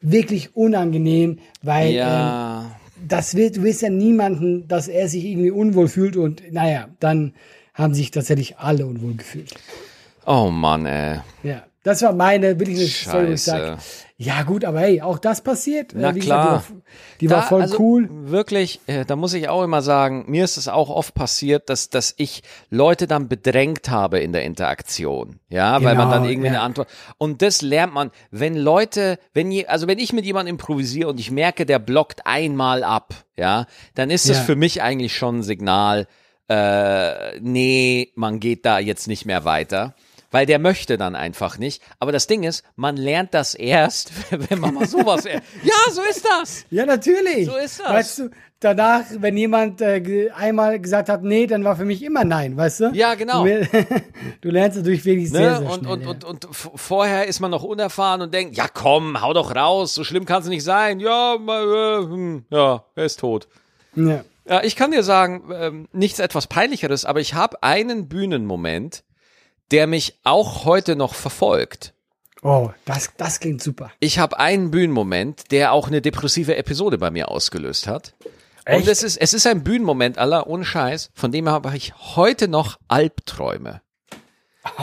wirklich 0.00 0.54
unangenehm, 0.56 1.40
weil 1.62 1.88
ähm, 1.88 1.96
Ja. 1.96 2.70
Das 3.06 3.34
wird, 3.34 3.56
du 3.56 3.62
willst 3.62 3.82
ja 3.82 3.90
niemanden, 3.90 4.68
dass 4.68 4.88
er 4.88 5.08
sich 5.08 5.24
irgendwie 5.24 5.50
unwohl 5.50 5.88
fühlt 5.88 6.16
und 6.16 6.42
naja, 6.52 6.88
dann 7.00 7.34
haben 7.74 7.94
sich 7.94 8.10
tatsächlich 8.10 8.58
alle 8.58 8.86
unwohl 8.86 9.14
gefühlt. 9.14 9.54
Oh 10.26 10.50
Mann, 10.50 10.86
ey. 10.86 11.20
Ja, 11.42 11.64
das 11.82 12.02
war 12.02 12.12
meine, 12.12 12.60
will 12.60 12.68
ich 12.68 12.78
eine 12.78 12.88
Story, 12.88 13.28
wo 13.28 13.32
ich 13.32 13.42
Scheiße. 13.42 13.50
sag, 13.50 13.78
ja 14.18 14.42
gut, 14.42 14.66
aber 14.66 14.80
hey, 14.80 15.00
auch 15.00 15.18
das 15.18 15.40
passiert. 15.40 15.92
Na 15.94 16.14
wie 16.14 16.18
klar. 16.20 16.58
Gesagt, 16.58 16.68
die 16.68 16.74
war, 16.74 16.82
die 17.20 17.30
war 17.30 17.36
Da, 17.40 17.42
voll 17.46 17.62
also, 17.62 17.78
cool. 17.78 18.08
Wirklich, 18.10 18.80
äh, 18.86 19.06
da 19.06 19.16
muss 19.16 19.32
ich 19.32 19.48
auch 19.48 19.62
immer 19.62 19.80
sagen, 19.80 20.24
mir 20.28 20.44
ist 20.44 20.58
es 20.58 20.68
auch 20.68 20.90
oft 20.90 21.14
passiert, 21.14 21.70
dass, 21.70 21.88
dass 21.88 22.12
ich 22.18 22.42
Leute 22.68 23.06
dann 23.06 23.28
bedrängt 23.28 23.88
habe 23.88 24.18
in 24.20 24.32
der 24.34 24.42
Interaktion. 24.44 25.40
Ja, 25.48 25.82
weil 25.82 25.94
man 25.94 26.08
Genau, 26.08 26.10
dann 26.10 26.24
irgendwie 26.28 26.48
ja. 26.48 26.52
eine 26.54 26.60
Antwort. 26.60 26.88
Und 27.16 27.40
das 27.40 27.62
lernt 27.62 27.94
man, 27.94 28.10
wenn 28.30 28.56
Leute, 28.56 29.18
wenn 29.32 29.50
je, 29.50 29.64
also 29.66 29.86
wenn 29.86 29.98
ich 29.98 30.12
mit 30.12 30.26
jemandem 30.26 30.56
improvisiere 30.56 31.08
und 31.08 31.18
ich 31.18 31.30
merke, 31.30 31.64
der 31.64 31.78
blockt 31.78 32.26
einmal 32.26 32.84
ab, 32.84 33.14
ja, 33.36 33.64
dann 33.94 34.10
ist 34.10 34.28
das 34.28 34.36
Ja. 34.38 34.44
für 34.44 34.56
mich 34.56 34.82
eigentlich 34.82 35.16
schon 35.16 35.38
ein 35.38 35.42
Signal, 35.42 36.06
äh, 36.48 37.38
nee, 37.40 38.12
man 38.16 38.40
geht 38.40 38.66
da 38.66 38.78
jetzt 38.78 39.06
nicht 39.08 39.24
mehr 39.24 39.44
weiter. 39.44 39.94
Weil 40.32 40.46
der 40.46 40.58
möchte 40.60 40.96
dann 40.96 41.16
einfach 41.16 41.58
nicht. 41.58 41.82
Aber 41.98 42.12
das 42.12 42.26
Ding 42.28 42.44
ist, 42.44 42.64
man 42.76 42.96
lernt 42.96 43.34
das 43.34 43.54
erst, 43.54 44.12
wenn 44.50 44.60
man 44.60 44.74
mal 44.74 44.86
sowas. 44.86 45.24
ja, 45.24 45.40
so 45.92 46.02
ist 46.08 46.24
das. 46.24 46.64
Ja, 46.70 46.86
natürlich. 46.86 47.46
So 47.46 47.56
ist 47.56 47.80
das. 47.80 47.88
Weißt 47.88 48.18
du, 48.20 48.30
danach, 48.60 49.02
wenn 49.18 49.36
jemand 49.36 49.80
äh, 49.80 50.30
einmal 50.36 50.78
gesagt 50.78 51.08
hat, 51.08 51.24
nee, 51.24 51.46
dann 51.48 51.64
war 51.64 51.74
für 51.76 51.84
mich 51.84 52.02
immer 52.04 52.24
nein, 52.24 52.56
weißt 52.56 52.80
du? 52.80 52.90
Ja, 52.92 53.14
genau. 53.14 53.44
Du, 53.44 53.68
du 54.42 54.50
lernst 54.50 54.76
natürlich 54.78 55.04
wirklich 55.04 55.30
sehr, 55.30 55.50
Ne? 55.52 55.58
sehr 55.58 55.68
und, 55.70 55.78
schnell. 55.80 55.92
und, 55.92 56.02
ja. 56.02 56.08
und, 56.10 56.24
und 56.24 56.48
v- 56.54 56.72
vorher 56.76 57.26
ist 57.26 57.40
man 57.40 57.50
noch 57.50 57.64
unerfahren 57.64 58.22
und 58.22 58.32
denkt, 58.32 58.56
ja 58.56 58.66
komm, 58.72 59.20
hau 59.22 59.32
doch 59.32 59.54
raus, 59.56 59.94
so 59.94 60.04
schlimm 60.04 60.26
kann 60.26 60.42
es 60.42 60.48
nicht 60.48 60.62
sein. 60.62 61.00
Ja, 61.00 61.38
mal, 61.40 61.64
äh, 61.64 62.04
hm, 62.04 62.44
ja, 62.50 62.84
er 62.94 63.04
ist 63.04 63.18
tot. 63.20 63.48
ja. 63.96 64.22
Ja, 64.48 64.64
ich 64.64 64.74
kann 64.74 64.90
dir 64.90 65.04
sagen, 65.04 65.44
ähm, 65.54 65.88
nichts 65.92 66.18
etwas 66.18 66.48
Peinlicheres, 66.48 67.04
aber 67.04 67.20
ich 67.20 67.34
habe 67.34 67.62
einen 67.62 68.08
Bühnenmoment, 68.08 69.04
der 69.70 69.86
mich 69.86 70.18
auch 70.24 70.64
heute 70.64 70.96
noch 70.96 71.14
verfolgt. 71.14 71.94
Oh, 72.42 72.70
das, 72.84 73.10
das 73.16 73.40
klingt 73.40 73.62
super. 73.62 73.90
Ich 74.00 74.18
habe 74.18 74.38
einen 74.38 74.70
Bühnenmoment, 74.70 75.50
der 75.50 75.72
auch 75.72 75.88
eine 75.88 76.00
depressive 76.00 76.56
Episode 76.56 76.96
bei 76.98 77.10
mir 77.10 77.28
ausgelöst 77.28 77.86
hat. 77.86 78.14
Und 78.66 78.76
Echt? 78.76 78.88
es 78.88 79.02
ist, 79.02 79.16
es 79.16 79.34
ist 79.34 79.46
ein 79.46 79.62
Bühnenmoment, 79.62 80.16
aller 80.18 80.46
ohne 80.46 80.64
Scheiß, 80.64 81.10
von 81.14 81.32
dem 81.32 81.48
habe 81.48 81.76
ich 81.76 81.94
heute 82.16 82.48
noch 82.48 82.78
Albträume. 82.88 83.82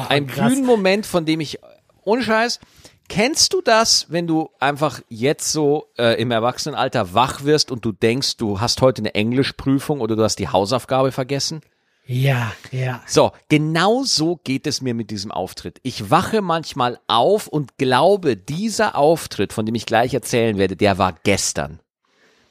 ein 0.09 0.27
krass. 0.27 0.51
Bühnenmoment, 0.51 1.05
von 1.05 1.25
dem 1.25 1.39
ich, 1.39 1.59
ohne 2.03 2.21
Scheiß, 2.21 2.59
kennst 3.07 3.53
du 3.53 3.61
das, 3.61 4.07
wenn 4.09 4.27
du 4.27 4.49
einfach 4.59 5.01
jetzt 5.09 5.51
so 5.51 5.87
äh, 5.97 6.19
im 6.21 6.31
Erwachsenenalter 6.31 7.13
wach 7.13 7.43
wirst 7.43 7.71
und 7.71 7.85
du 7.85 7.91
denkst, 7.91 8.37
du 8.37 8.59
hast 8.59 8.81
heute 8.81 9.01
eine 9.01 9.15
Englischprüfung 9.15 10.01
oder 10.01 10.15
du 10.15 10.23
hast 10.23 10.37
die 10.37 10.49
Hausaufgabe 10.49 11.11
vergessen? 11.11 11.61
Ja, 12.07 12.53
ja. 12.71 13.03
So, 13.05 13.33
genau 13.49 14.03
so 14.03 14.37
geht 14.37 14.65
es 14.65 14.81
mir 14.81 14.93
mit 14.93 15.11
diesem 15.11 15.29
Auftritt. 15.31 15.79
Ich 15.83 16.09
wache 16.09 16.41
manchmal 16.41 16.99
auf 17.07 17.47
und 17.47 17.77
glaube, 17.77 18.37
dieser 18.37 18.95
Auftritt, 18.95 19.51
von 19.51 19.65
dem 19.65 19.75
ich 19.75 19.85
gleich 19.85 20.13
erzählen 20.13 20.57
werde, 20.57 20.77
der 20.77 20.97
war 20.97 21.17
gestern. 21.23 21.81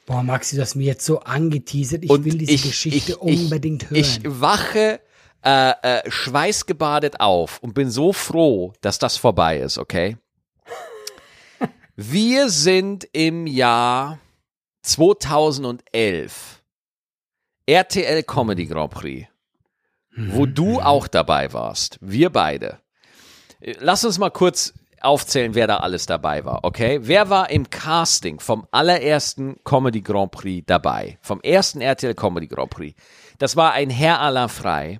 Boah, 0.05 0.23
Maxi, 0.23 0.55
du 0.55 0.61
hast 0.61 0.75
mir 0.75 0.85
jetzt 0.85 1.05
so 1.05 1.19
angeteasert. 1.21 2.03
Ich 2.03 2.09
Und 2.09 2.23
will 2.23 2.37
diese 2.37 2.53
ich, 2.53 2.63
Geschichte 2.63 2.97
ich, 2.97 3.09
ich, 3.09 3.21
unbedingt 3.21 3.89
hören. 3.89 3.99
Ich 3.99 4.21
wache 4.23 5.01
äh, 5.43 5.71
äh, 5.81 6.09
schweißgebadet 6.09 7.19
auf 7.19 7.59
und 7.59 7.73
bin 7.73 7.89
so 7.89 8.13
froh, 8.13 8.73
dass 8.81 8.99
das 8.99 9.17
vorbei 9.17 9.59
ist, 9.59 9.77
okay? 9.77 10.17
Wir 11.95 12.49
sind 12.49 13.07
im 13.11 13.47
Jahr 13.47 14.19
2011. 14.83 16.61
RTL 17.65 18.23
Comedy 18.23 18.65
Grand 18.65 18.91
Prix, 18.91 19.27
wo 20.17 20.45
du 20.45 20.81
auch 20.81 21.07
dabei 21.07 21.53
warst. 21.53 21.97
Wir 22.01 22.29
beide. 22.31 22.79
Äh, 23.59 23.75
Lass 23.79 24.03
uns 24.03 24.17
mal 24.17 24.31
kurz 24.31 24.73
aufzählen, 24.99 25.53
wer 25.53 25.67
da 25.67 25.77
alles 25.77 26.07
dabei 26.07 26.43
war, 26.43 26.63
okay? 26.63 26.99
Wer 27.03 27.29
war 27.29 27.49
im 27.49 27.69
Casting 27.69 28.39
vom 28.39 28.67
allerersten 28.71 29.57
Comedy 29.63 30.01
Grand 30.01 30.31
Prix 30.31 30.65
dabei? 30.65 31.19
Vom 31.21 31.39
ersten 31.41 31.81
RTL 31.81 32.15
Comedy 32.15 32.47
Grand 32.47 32.71
Prix. 32.71 32.99
Das 33.37 33.55
war 33.55 33.73
ein 33.73 33.89
Herr 33.89 34.19
Alain 34.19 34.49
Frey. 34.49 34.99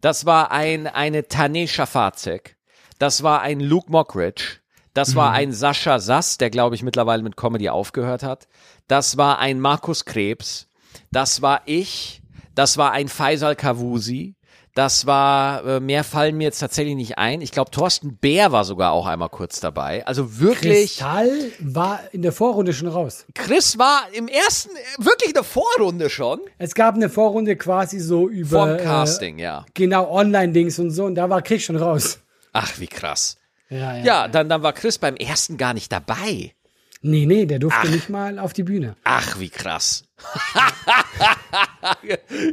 Das 0.00 0.24
war 0.26 0.52
ein, 0.52 0.86
eine 0.86 1.26
Tanesha 1.26 1.84
Fazek. 1.86 2.56
Das 3.00 3.22
war 3.22 3.42
ein 3.42 3.60
Luke 3.60 3.90
Mockridge. 3.90 4.60
Das 4.94 5.14
war 5.14 5.32
ein 5.32 5.52
Sascha 5.52 6.00
Sass, 6.00 6.38
der 6.38 6.50
glaube 6.50 6.74
ich 6.74 6.82
mittlerweile 6.82 7.22
mit 7.22 7.36
Comedy 7.36 7.68
aufgehört 7.68 8.22
hat. 8.24 8.48
Das 8.88 9.16
war 9.16 9.38
ein 9.38 9.60
Markus 9.60 10.04
Krebs. 10.04 10.68
Das 11.12 11.42
war 11.42 11.62
ich. 11.66 12.20
Das 12.58 12.76
war 12.76 12.90
ein 12.90 13.06
Faisal 13.06 13.54
Kavusi. 13.54 14.34
Das 14.74 15.06
war, 15.06 15.64
äh, 15.64 15.78
mehr 15.78 16.02
fallen 16.02 16.36
mir 16.36 16.44
jetzt 16.44 16.58
tatsächlich 16.58 16.96
nicht 16.96 17.16
ein. 17.16 17.40
Ich 17.40 17.52
glaube, 17.52 17.70
Thorsten 17.70 18.16
Bär 18.16 18.50
war 18.50 18.64
sogar 18.64 18.90
auch 18.90 19.06
einmal 19.06 19.28
kurz 19.28 19.60
dabei. 19.60 20.04
Also 20.08 20.40
wirklich, 20.40 20.98
Kristall 20.98 21.30
war 21.60 22.00
in 22.10 22.22
der 22.22 22.32
Vorrunde 22.32 22.72
schon 22.72 22.88
raus. 22.88 23.26
Chris 23.32 23.78
war 23.78 24.02
im 24.12 24.26
ersten, 24.26 24.70
äh, 24.70 25.04
wirklich 25.04 25.28
in 25.28 25.34
der 25.34 25.44
Vorrunde 25.44 26.10
schon. 26.10 26.40
Es 26.58 26.74
gab 26.74 26.96
eine 26.96 27.08
Vorrunde 27.08 27.54
quasi 27.54 28.00
so 28.00 28.28
über 28.28 28.66
Vom 28.66 28.70
Äh, 28.74 28.82
Casting, 28.82 29.38
ja. 29.38 29.64
genau 29.74 30.10
Online-Dings 30.10 30.80
und 30.80 30.90
so 30.90 31.04
und 31.04 31.14
da 31.14 31.30
war 31.30 31.42
Chris 31.42 31.62
schon 31.62 31.76
raus. 31.76 32.18
Ach, 32.52 32.72
wie 32.80 32.88
krass. 32.88 33.36
Ja, 33.70 33.96
ja. 33.98 34.04
Ja, 34.04 34.28
dann, 34.28 34.48
dann 34.48 34.64
war 34.64 34.72
Chris 34.72 34.98
beim 34.98 35.14
ersten 35.14 35.58
gar 35.58 35.74
nicht 35.74 35.92
dabei. 35.92 36.54
Nee, 37.00 37.26
nee, 37.26 37.46
der 37.46 37.58
durfte 37.60 37.88
nicht 37.88 38.08
mal 38.08 38.38
auf 38.38 38.52
die 38.52 38.64
Bühne. 38.64 38.96
Ach, 39.04 39.38
wie 39.38 39.50
krass. 39.50 40.04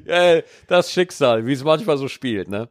Ja, 0.05 0.41
das 0.67 0.91
Schicksal, 0.91 1.45
wie 1.45 1.53
es 1.53 1.63
manchmal 1.63 1.97
so 1.97 2.07
spielt, 2.07 2.47
ne? 2.49 2.69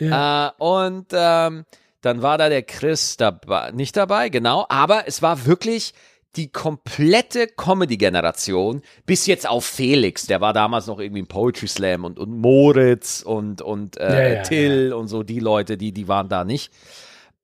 Äh, 0.00 0.50
und 0.58 1.06
ähm, 1.12 1.64
dann 2.00 2.22
war 2.22 2.38
da 2.38 2.48
der 2.48 2.62
Chris 2.62 3.16
dabei, 3.16 3.70
nicht 3.70 3.96
dabei, 3.96 4.28
genau, 4.28 4.66
aber 4.68 5.04
es 5.06 5.22
war 5.22 5.46
wirklich 5.46 5.92
die 6.34 6.48
komplette 6.50 7.46
Comedy-Generation, 7.46 8.82
bis 9.06 9.26
jetzt 9.26 9.48
auf 9.48 9.64
Felix, 9.64 10.26
der 10.26 10.40
war 10.40 10.52
damals 10.52 10.86
noch 10.86 10.98
irgendwie 10.98 11.20
im 11.20 11.26
Poetry 11.26 11.68
Slam 11.68 12.04
und, 12.04 12.18
und 12.18 12.30
Moritz 12.36 13.22
und, 13.22 13.60
und 13.62 13.98
äh, 13.98 14.12
Ja, 14.12 14.34
ja, 14.36 14.42
Till 14.42 14.92
und 14.92 15.08
so, 15.08 15.22
die 15.22 15.40
Leute, 15.40 15.76
die, 15.76 15.92
die 15.92 16.08
waren 16.08 16.28
da 16.28 16.44
nicht. 16.44 16.72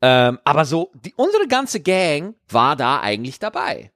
Ähm, 0.00 0.38
aber 0.44 0.64
so, 0.64 0.92
die, 1.04 1.12
unsere 1.16 1.48
ganze 1.48 1.80
Gang 1.80 2.36
war 2.48 2.76
da 2.76 3.00
eigentlich 3.00 3.38
dabei. 3.38 3.92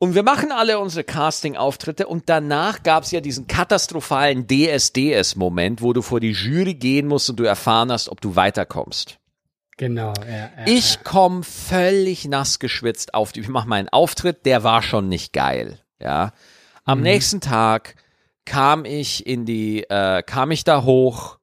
Und 0.00 0.14
wir 0.14 0.22
machen 0.22 0.52
alle 0.52 0.78
unsere 0.78 1.02
Casting-Auftritte 1.02 2.06
und 2.06 2.28
danach 2.28 2.82
gab 2.84 3.02
es 3.02 3.10
ja 3.10 3.20
diesen 3.20 3.48
katastrophalen 3.48 4.46
DSDS-Moment, 4.46 5.82
wo 5.82 5.92
du 5.92 6.02
vor 6.02 6.20
die 6.20 6.30
Jury 6.30 6.74
gehen 6.74 7.08
musst 7.08 7.28
und 7.30 7.40
du 7.40 7.44
erfahren 7.44 7.90
hast, 7.90 8.08
ob 8.08 8.20
du 8.20 8.36
weiterkommst. 8.36 9.18
Genau, 9.76 10.12
ja. 10.28 10.36
ja 10.36 10.50
Ich 10.66 11.02
komme 11.02 11.42
völlig 11.42 12.26
nass 12.26 12.58
geschwitzt 12.58 13.14
auf 13.14 13.32
die, 13.32 13.40
ich 13.40 13.48
mache 13.48 13.68
meinen 13.68 13.88
Auftritt, 13.88 14.46
der 14.46 14.62
war 14.62 14.82
schon 14.82 15.08
nicht 15.08 15.32
geil, 15.32 15.80
ja. 16.00 16.32
Am 16.84 17.02
nächsten 17.02 17.40
Tag 17.40 17.96
kam 18.46 18.84
ich 18.86 19.26
in 19.26 19.44
die, 19.44 19.82
äh, 19.82 20.22
kam 20.22 20.52
ich 20.52 20.64
da 20.64 20.84
hoch, 20.84 21.37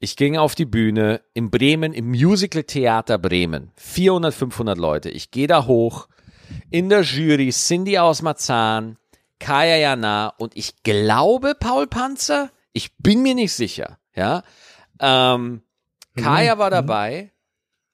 ich 0.00 0.16
ging 0.16 0.36
auf 0.36 0.54
die 0.54 0.64
Bühne 0.64 1.20
in 1.34 1.50
Bremen, 1.50 1.92
im 1.92 2.08
Musical 2.08 2.64
Theater 2.64 3.18
Bremen, 3.18 3.70
400, 3.76 4.34
500 4.34 4.78
Leute, 4.78 5.10
ich 5.10 5.30
gehe 5.30 5.46
da 5.46 5.66
hoch, 5.66 6.08
in 6.70 6.88
der 6.88 7.02
Jury 7.02 7.50
Cindy 7.50 7.98
aus 7.98 8.22
Marzahn, 8.22 8.96
Kaya 9.38 9.76
Jana 9.76 10.34
und 10.38 10.56
ich 10.56 10.82
glaube 10.82 11.54
Paul 11.58 11.86
Panzer, 11.86 12.50
ich 12.72 12.96
bin 12.96 13.22
mir 13.22 13.34
nicht 13.34 13.52
sicher, 13.52 13.98
ja. 14.14 14.42
Ähm, 14.98 15.62
Kaya 16.16 16.58
war 16.58 16.70
dabei, 16.70 17.30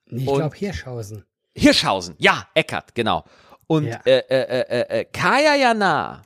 Nee, 0.09 0.23
ich 0.23 0.27
glaube 0.35 0.57
Hirschhausen. 0.57 1.25
Hirschhausen, 1.57 2.15
ja, 2.19 2.47
Eckert, 2.55 2.95
genau. 2.95 3.25
Und 3.67 3.87
Ja. 3.87 4.01
äh, 4.05 4.19
äh, 4.29 4.61
äh, 4.61 5.01
äh, 5.01 5.05
Kaya 5.07 5.57
Jana, 5.57 6.23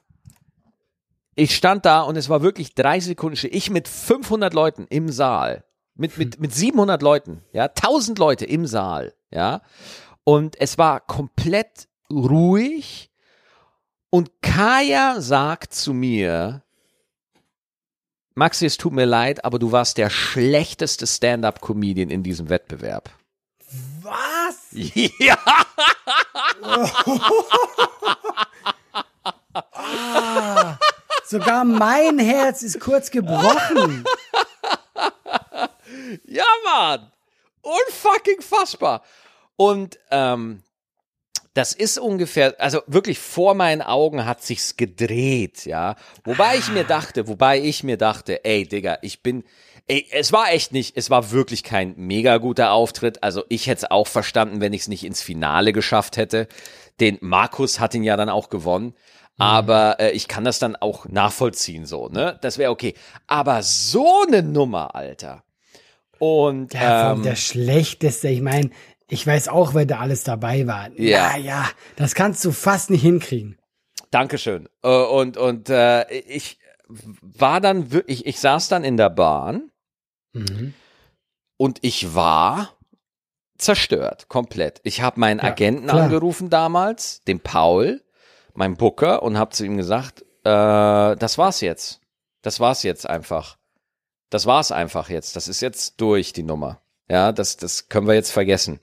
ich 1.35 1.57
stand 1.57 1.87
da 1.87 2.03
und 2.03 2.17
es 2.17 2.29
war 2.29 2.43
wirklich 2.43 2.75
drei 2.75 3.01
Sekunden 3.01 3.37
still. 3.37 3.55
Ich 3.55 3.71
mit 3.71 3.89
500 3.89 4.53
Leuten 4.53 4.87
im 4.91 5.09
Saal, 5.11 5.65
mit, 6.01 6.17
mit, 6.17 6.41
mit 6.41 6.55
700 6.55 7.03
Leuten, 7.03 7.45
ja, 7.53 7.65
1000 7.65 8.19
Leute 8.19 8.47
im 8.47 8.67
Saal, 8.67 9.15
ja. 9.31 9.61
Und 10.25 10.59
es 10.59 10.79
war 10.79 11.01
komplett 11.01 11.89
ruhig 12.11 13.11
und 14.09 14.43
Kaya 14.43 15.21
sagt 15.21 15.75
zu 15.75 15.93
mir, 15.93 16.63
Maxi, 18.35 18.65
es 18.65 18.79
tut 18.79 18.95
mir 18.95 19.05
leid, 19.05 19.45
aber 19.45 19.59
du 19.59 19.73
warst 19.73 19.99
der 19.99 20.09
schlechteste 20.09 21.07
Stand-up-Comedian 21.07 22.09
in 22.09 22.23
diesem 22.23 22.49
Wettbewerb. 22.49 23.11
Was? 24.03 24.69
Ja. 25.19 25.39
Sogar 31.27 31.65
mein 31.65 32.19
Herz 32.19 32.63
ist 32.63 32.81
kurz 32.81 33.11
gebrochen. 33.11 34.05
Ja, 36.25 36.45
Mann. 36.65 37.13
Unfucking 37.63 38.41
fassbar. 38.41 39.03
Und 39.57 39.99
ähm, 40.11 40.63
das 41.55 41.73
ist 41.73 41.99
ungefähr, 41.99 42.55
also 42.59 42.81
wirklich 42.87 43.19
vor 43.19 43.55
meinen 43.55 43.83
Augen 43.83 44.25
hat 44.25 44.43
sich's 44.43 44.77
gedreht, 44.77 45.67
ja. 45.67 45.97
Wobei 46.25 46.57
ich 46.57 46.71
mir 46.71 46.85
dachte, 46.85 47.29
wobei 47.29 47.61
ich 47.61 47.83
mir 47.83 47.97
dachte, 47.97 48.45
ey, 48.45 48.67
Digga, 48.67 48.99
ich 49.03 49.23
bin, 49.23 49.45
ey, 49.89 50.07
es 50.13 50.33
war 50.33 50.53
echt 50.53 50.73
nicht, 50.73 50.97
es 50.97 51.11
war 51.11 51.33
wirklich 51.33 51.65
kein 51.65 51.95
mega 51.97 52.39
guter 52.39 52.71
Auftritt. 52.73 53.23
Also 53.23 53.45
ich 53.49 53.67
hätte 53.67 53.85
es 53.85 53.91
auch 53.91 54.07
verstanden, 54.07 54.61
wenn 54.61 54.73
ich 54.73 54.83
es 54.83 54.89
nicht 54.89 55.05
ins 55.05 55.23
Finale 55.23 55.73
geschafft 55.73 56.17
hätte. 56.17 56.47
Den 57.01 57.19
Markus 57.21 57.81
hat 57.81 57.95
ihn 57.95 58.05
ja 58.05 58.17
dann 58.17 58.29
auch 58.29 58.49
gewonnen. 58.49 58.95
Aber 59.37 59.99
äh, 59.99 60.11
ich 60.11 60.29
kann 60.29 60.45
das 60.45 60.59
dann 60.59 60.77
auch 60.77 61.07
nachvollziehen, 61.09 61.87
so, 61.87 62.09
ne? 62.09 62.39
Das 62.43 62.59
wäre 62.59 62.71
okay. 62.71 62.95
Aber 63.27 63.63
so 63.63 64.25
eine 64.27 64.43
Nummer, 64.43 64.95
Alter. 64.95 65.45
Und 66.21 66.75
Ja, 66.75 67.13
ähm, 67.15 67.23
der 67.25 67.35
schlechteste. 67.35 68.29
Ich 68.29 68.43
meine, 68.43 68.71
ich 69.09 69.27
weiß 69.27 69.49
auch, 69.49 69.75
wer 69.75 69.87
da 69.87 69.99
alles 69.99 70.23
dabei 70.23 70.67
war. 70.69 70.91
Ja. 70.97 71.33
Ja, 71.33 71.37
ja, 71.37 71.69
das 71.97 72.15
kannst 72.15 72.45
du 72.45 72.53
fast 72.53 72.91
nicht 72.91 73.03
hinkriegen. 73.03 73.59
Dankeschön. 74.13 74.69
Äh, 74.83 74.89
Und, 74.89 75.37
und 75.37 75.69
äh, 75.71 76.09
ich 76.13 76.59
war 76.89 77.61
dann 77.61 77.91
wirklich, 77.91 78.27
ich 78.27 78.39
saß 78.39 78.69
dann 78.69 78.85
in 78.85 78.97
der 78.97 79.11
Bahn 79.11 79.71
Mhm. 80.33 80.75
und 81.57 81.79
ich 81.83 82.15
war 82.15 82.77
zerstört, 83.59 84.29
komplett. 84.29 84.81
Ich 84.85 85.03
habe 85.03 85.19
meinen 85.21 85.39
Ja, 85.41 85.47
Agenten 85.47 85.87
klar. 85.89 86.03
angerufen 86.05 86.51
damals, 86.51 87.23
den 87.25 87.41
Paul, 87.41 88.03
mein 88.55 88.77
Booker, 88.77 89.23
und 89.23 89.39
habe 89.39 89.51
zu 89.51 89.65
ihm 89.65 89.77
gesagt, 89.77 90.23
äh, 90.45 91.17
das 91.17 91.37
war's 91.39 91.61
jetzt. 91.63 92.01
Das 92.43 92.61
war's 92.61 92.83
jetzt 92.85 93.09
einfach. 93.09 93.57
Das 94.31 94.47
war's 94.47 94.73
einfach 94.73 95.11
jetzt. 95.11 95.37
Das 95.37 95.49
ist 95.49 95.61
jetzt 95.61 96.01
durch, 96.01 96.33
die 96.33 96.45
Nummer. 96.45 96.81
Ja, 97.09 97.33
das, 97.33 97.57
das 97.57 97.89
können 97.89 98.07
wir 98.07 98.15
jetzt 98.15 98.31
vergessen. 98.31 98.81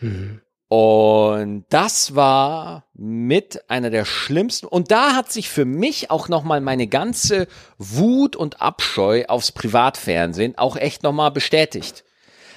Mhm. 0.00 0.40
Und 0.68 1.64
das 1.70 2.14
war 2.14 2.84
mit 2.94 3.68
einer 3.68 3.90
der 3.90 4.04
schlimmsten. 4.04 4.66
Und 4.66 4.92
da 4.92 5.14
hat 5.14 5.32
sich 5.32 5.48
für 5.48 5.64
mich 5.64 6.10
auch 6.12 6.28
nochmal 6.28 6.60
meine 6.60 6.86
ganze 6.86 7.48
Wut 7.78 8.36
und 8.36 8.60
Abscheu 8.60 9.24
aufs 9.26 9.50
Privatfernsehen 9.50 10.56
auch 10.58 10.76
echt 10.76 11.02
nochmal 11.02 11.32
bestätigt. 11.32 12.04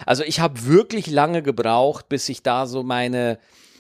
Also 0.06 0.24
ich 0.24 0.40
habe 0.40 0.66
wirklich 0.66 1.08
lange 1.08 1.42
gebraucht, 1.42 2.08
bis 2.10 2.30
ich 2.30 2.44
da 2.44 2.68
so 2.68 2.84
meine, 2.84 3.40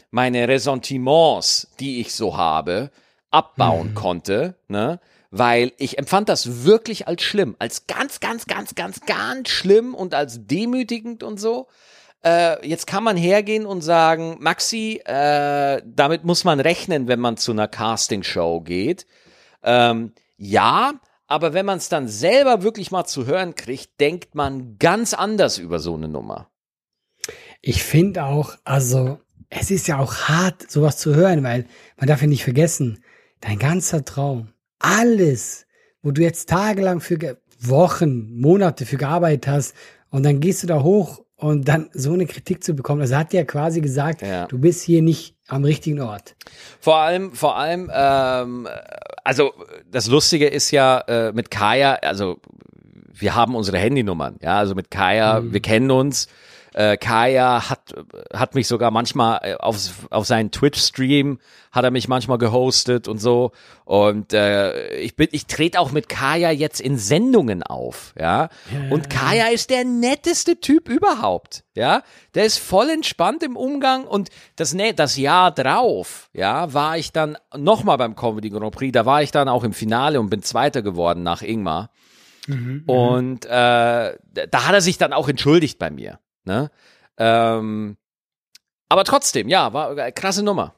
meine 0.09 0.47
Ressentiments, 0.47 1.67
die 1.79 2.01
ich 2.01 2.15
so 2.15 2.35
habe, 2.35 2.89
abbauen 3.29 3.93
konnte, 3.93 4.55
ne? 4.67 4.99
Weil 5.35 5.71
ich 5.77 5.97
empfand 5.97 6.29
das 6.29 6.63
wirklich 6.63 7.07
als 7.07 7.23
schlimm, 7.23 7.55
als 7.57 7.87
ganz, 7.87 8.19
ganz, 8.19 8.45
ganz, 8.45 8.75
ganz, 8.75 8.99
ganz 9.07 9.49
schlimm 9.49 9.95
und 9.95 10.13
als 10.13 10.45
demütigend 10.45 11.23
und 11.23 11.39
so 11.39 11.67
äh, 12.23 12.65
jetzt 12.67 12.87
kann 12.87 13.03
man 13.03 13.17
hergehen 13.17 13.65
und 13.65 13.81
sagen, 13.81 14.37
Maxi, 14.39 15.01
äh, 15.05 15.81
damit 15.85 16.23
muss 16.23 16.43
man 16.43 16.59
rechnen, 16.59 17.07
wenn 17.07 17.19
man 17.19 17.37
zu 17.37 17.51
einer 17.51 17.67
Castingshow 17.67 18.61
geht. 18.61 19.05
Ähm, 19.61 20.13
ja, 20.37 20.93
aber 21.27 21.53
wenn 21.53 21.65
man 21.65 21.77
es 21.77 21.89
dann 21.89 22.07
selber 22.07 22.63
wirklich 22.63 22.91
mal 22.91 23.05
zu 23.05 23.25
hören 23.25 23.55
kriegt, 23.55 23.99
denkt 23.99 24.35
man 24.35 24.77
ganz 24.77 25.13
anders 25.13 25.57
über 25.57 25.79
so 25.79 25.95
eine 25.95 26.07
Nummer. 26.07 26.49
Ich 27.61 27.83
finde 27.83 28.25
auch, 28.25 28.55
also, 28.63 29.19
es 29.49 29.71
ist 29.71 29.87
ja 29.87 29.99
auch 29.99 30.15
hart, 30.15 30.69
sowas 30.69 30.97
zu 30.97 31.15
hören, 31.15 31.43
weil 31.43 31.65
man 31.97 32.07
darf 32.07 32.21
ja 32.21 32.27
nicht 32.27 32.43
vergessen, 32.43 33.03
dein 33.39 33.59
ganzer 33.59 34.03
Traum, 34.03 34.53
alles, 34.79 35.65
wo 36.01 36.11
du 36.11 36.21
jetzt 36.21 36.49
tagelang 36.49 36.99
für 36.99 37.17
Wochen, 37.59 38.39
Monate 38.39 38.85
für 38.85 38.97
gearbeitet 38.97 39.47
hast 39.47 39.75
und 40.09 40.23
dann 40.23 40.39
gehst 40.39 40.63
du 40.63 40.67
da 40.67 40.83
hoch 40.83 41.21
und 41.35 41.67
dann 41.67 41.89
so 41.93 42.13
eine 42.13 42.25
Kritik 42.25 42.63
zu 42.63 42.73
bekommen, 42.73 43.01
also 43.01 43.15
hat 43.15 43.33
ja 43.33 43.43
quasi 43.43 43.81
gesagt, 43.81 44.21
Ja. 44.21 44.47
du 44.47 44.57
bist 44.57 44.83
hier 44.83 45.01
nicht 45.01 45.35
am 45.47 45.63
richtigen 45.63 46.01
Ort. 46.01 46.35
Vor 46.79 46.97
allem, 46.97 47.33
vor 47.33 47.57
allem, 47.57 47.91
ähm, 47.93 48.67
also 49.23 49.51
das 49.89 50.07
Lustige 50.07 50.47
ist 50.47 50.71
ja 50.71 50.99
äh, 51.07 51.31
mit 51.33 51.51
Kaya, 51.51 51.95
also 51.95 52.37
wir 53.13 53.35
haben 53.35 53.55
unsere 53.55 53.77
Handynummern, 53.77 54.37
ja, 54.41 54.57
also 54.57 54.75
mit 54.75 54.89
Kaya, 54.89 55.43
wir 55.43 55.59
kennen 55.61 55.91
uns. 55.91 56.27
Äh, 56.73 56.97
Kaya 56.97 57.69
hat, 57.69 57.93
hat 58.33 58.55
mich 58.55 58.67
sogar 58.67 58.91
manchmal 58.91 59.39
äh, 59.43 59.53
auf, 59.55 60.07
auf 60.09 60.25
seinen 60.25 60.51
Twitch-Stream 60.51 61.39
hat 61.71 61.83
er 61.83 61.91
mich 61.91 62.07
manchmal 62.07 62.37
gehostet 62.37 63.07
und 63.07 63.19
so. 63.19 63.51
Und 63.85 64.33
äh, 64.33 64.95
ich 64.97 65.15
bin, 65.15 65.27
ich 65.31 65.47
trete 65.47 65.79
auch 65.79 65.91
mit 65.91 66.09
Kaya 66.09 66.51
jetzt 66.51 66.79
in 66.81 66.97
Sendungen 66.97 67.63
auf, 67.63 68.13
ja. 68.19 68.49
Und 68.89 69.09
Kaya 69.09 69.47
ist 69.47 69.69
der 69.69 69.83
netteste 69.85 70.59
Typ 70.59 70.89
überhaupt, 70.89 71.63
ja. 71.75 72.03
Der 72.35 72.45
ist 72.45 72.59
voll 72.59 72.89
entspannt 72.89 73.43
im 73.43 73.55
Umgang 73.55 74.05
und 74.05 74.29
das, 74.55 74.73
ne, 74.73 74.93
das 74.93 75.17
Jahr 75.17 75.51
drauf, 75.51 76.29
ja, 76.33 76.73
war 76.73 76.97
ich 76.97 77.11
dann 77.11 77.37
nochmal 77.55 77.97
beim 77.97 78.15
Comedy 78.15 78.49
Grand 78.49 78.73
Prix. 78.73 78.91
Da 78.93 79.05
war 79.05 79.21
ich 79.21 79.31
dann 79.31 79.49
auch 79.49 79.63
im 79.63 79.73
Finale 79.73 80.19
und 80.19 80.29
bin 80.29 80.41
Zweiter 80.43 80.81
geworden 80.81 81.23
nach 81.23 81.41
Ingmar. 81.41 81.89
Und 82.87 83.45
äh, 83.45 83.49
da 83.49 84.67
hat 84.67 84.73
er 84.73 84.81
sich 84.81 84.97
dann 84.97 85.13
auch 85.13 85.29
entschuldigt 85.29 85.79
bei 85.79 85.89
mir. 85.89 86.19
Ne? 86.45 86.71
Ähm, 87.17 87.97
aber 88.89 89.03
trotzdem, 89.03 89.49
ja, 89.49 89.73
war 89.73 89.91
eine 89.91 90.11
krasse 90.11 90.43
Nummer. 90.43 90.73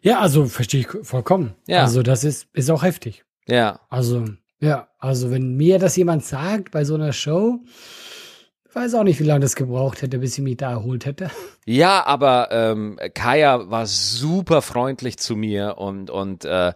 Ja, 0.00 0.20
also 0.20 0.46
verstehe 0.46 0.80
ich 0.80 1.06
vollkommen. 1.06 1.54
Ja. 1.66 1.82
Also 1.82 2.02
das 2.02 2.24
ist, 2.24 2.48
ist 2.52 2.70
auch 2.70 2.82
heftig. 2.82 3.24
Ja. 3.46 3.80
Also, 3.88 4.24
ja, 4.60 4.88
also 4.98 5.30
wenn 5.30 5.56
mir 5.56 5.78
das 5.78 5.96
jemand 5.96 6.24
sagt 6.24 6.70
bei 6.70 6.84
so 6.84 6.94
einer 6.94 7.12
Show, 7.12 7.60
weiß 8.72 8.94
auch 8.94 9.04
nicht, 9.04 9.20
wie 9.20 9.24
lange 9.24 9.40
das 9.40 9.56
gebraucht 9.56 10.02
hätte, 10.02 10.18
bis 10.18 10.38
ich 10.38 10.44
mich 10.44 10.56
da 10.56 10.70
erholt 10.70 11.06
hätte. 11.06 11.30
Ja, 11.64 12.04
aber 12.06 12.48
ähm, 12.50 12.98
Kaya 13.14 13.70
war 13.70 13.86
super 13.86 14.62
freundlich 14.62 15.18
zu 15.18 15.36
mir 15.36 15.76
und 15.78 16.10
und 16.10 16.44
äh, 16.44 16.72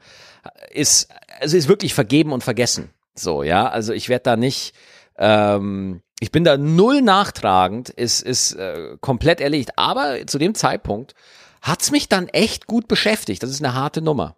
ist 0.71 1.09
also 1.41 1.57
ist 1.57 1.69
wirklich 1.69 1.95
vergeben 1.95 2.33
und 2.33 2.45
vergessen. 2.45 2.91
So, 3.15 3.43
ja, 3.43 3.69
also 3.69 3.93
ich 3.93 4.09
werde 4.09 4.23
da 4.25 4.37
nicht 4.37 4.75
ähm, 5.19 6.03
ich 6.21 6.31
bin 6.31 6.45
da 6.45 6.57
null 6.57 7.03
nachtragend, 7.03 7.91
ist 7.91 8.23
ist 8.23 8.53
äh, 8.55 8.97
komplett 9.01 9.41
erledigt, 9.41 9.73
aber 9.77 10.27
zu 10.27 10.39
dem 10.39 10.55
Zeitpunkt 10.55 11.15
hat's 11.63 11.91
mich 11.91 12.09
dann 12.09 12.29
echt 12.29 12.67
gut 12.67 12.89
beschäftigt. 12.89 13.43
Das 13.43 13.51
ist 13.51 13.63
eine 13.63 13.75
harte 13.75 14.01
Nummer. 14.01 14.37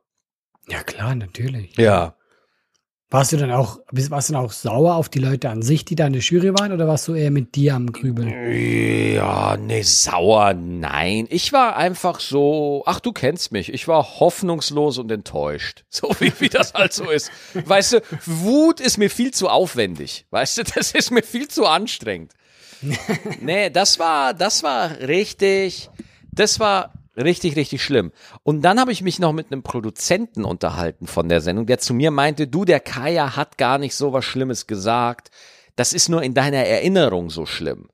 Ja, 0.68 0.82
klar, 0.82 1.14
natürlich. 1.14 1.76
Ja. 1.76 2.14
Warst 3.10 3.32
du 3.32 3.38
dann 3.38 3.50
auch, 3.52 3.78
warst 3.90 4.28
du 4.28 4.34
dann 4.34 4.44
auch 4.44 4.52
sauer 4.52 4.96
auf 4.96 5.08
die 5.08 5.18
Leute 5.18 5.48
an 5.48 5.62
sich, 5.62 5.86
die 5.86 5.94
da 5.94 6.06
in 6.06 6.12
der 6.12 6.20
Jury 6.20 6.52
waren, 6.52 6.72
oder 6.72 6.86
warst 6.86 7.08
du 7.08 7.14
eher 7.14 7.30
mit 7.30 7.54
dir 7.54 7.74
am 7.74 7.90
Grübeln? 7.90 8.28
Ja, 9.14 9.56
nee, 9.56 9.80
sauer, 9.80 10.52
nein. 10.52 11.26
Ich 11.30 11.54
war 11.54 11.76
einfach 11.76 12.20
so, 12.20 12.82
ach, 12.84 13.00
du 13.00 13.12
kennst 13.12 13.50
mich. 13.50 13.72
Ich 13.72 13.88
war 13.88 14.20
hoffnungslos 14.20 14.98
und 14.98 15.10
enttäuscht. 15.10 15.84
So 15.98 16.14
wie, 16.20 16.32
wie 16.38 16.48
das 16.48 16.74
halt 16.74 16.92
so 16.92 17.10
ist. 17.10 17.32
Weißt 17.54 17.94
du, 17.94 18.02
Wut 18.24 18.78
ist 18.78 18.98
mir 18.98 19.10
viel 19.10 19.32
zu 19.32 19.48
aufwendig. 19.48 20.26
Weißt 20.30 20.58
du, 20.58 20.62
das 20.62 20.92
ist 20.92 21.10
mir 21.10 21.22
viel 21.22 21.48
zu 21.48 21.66
anstrengend. 21.66 22.34
Nee, 23.40 23.70
das 23.70 23.98
war, 23.98 24.34
das 24.34 24.62
war 24.62 25.00
richtig, 25.00 25.90
das 26.30 26.60
war 26.60 26.92
richtig, 27.18 27.56
richtig 27.56 27.82
schlimm. 27.82 28.12
Und 28.42 28.62
dann 28.62 28.80
habe 28.80 28.92
ich 28.92 29.02
mich 29.02 29.18
noch 29.18 29.32
mit 29.32 29.52
einem 29.52 29.62
Produzenten 29.62 30.44
unterhalten 30.44 31.06
von 31.06 31.28
der 31.28 31.40
Sendung, 31.40 31.66
der 31.66 31.78
zu 31.78 31.94
mir 31.94 32.10
meinte, 32.10 32.46
du, 32.46 32.64
der 32.64 32.80
Kaya 32.80 33.36
hat 33.36 33.58
gar 33.58 33.78
nicht 33.78 33.94
so 33.94 34.12
was 34.12 34.24
Schlimmes 34.24 34.66
gesagt. 34.66 35.30
Das 35.76 35.92
ist 35.92 36.08
nur 36.08 36.22
in 36.22 36.34
deiner 36.34 36.64
Erinnerung 36.64 37.30
so 37.30 37.46
schlimm. 37.46 37.88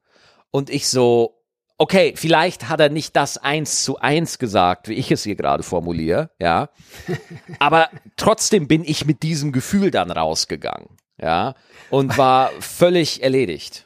Und 0.50 0.70
ich 0.70 0.88
so, 0.88 1.42
okay, 1.78 2.14
vielleicht 2.16 2.68
hat 2.68 2.80
er 2.80 2.88
nicht 2.88 3.16
das 3.16 3.38
eins 3.38 3.82
zu 3.82 3.98
eins 3.98 4.38
gesagt, 4.38 4.88
wie 4.88 4.94
ich 4.94 5.10
es 5.10 5.24
hier 5.24 5.36
gerade 5.36 5.62
formuliere, 5.62 6.30
ja. 6.38 6.70
Aber 7.58 7.90
trotzdem 8.16 8.68
bin 8.68 8.84
ich 8.84 9.04
mit 9.04 9.22
diesem 9.22 9.52
Gefühl 9.52 9.90
dann 9.90 10.10
rausgegangen, 10.10 10.96
ja. 11.20 11.54
Und 11.90 12.16
war 12.16 12.50
völlig 12.60 13.22
erledigt. 13.22 13.83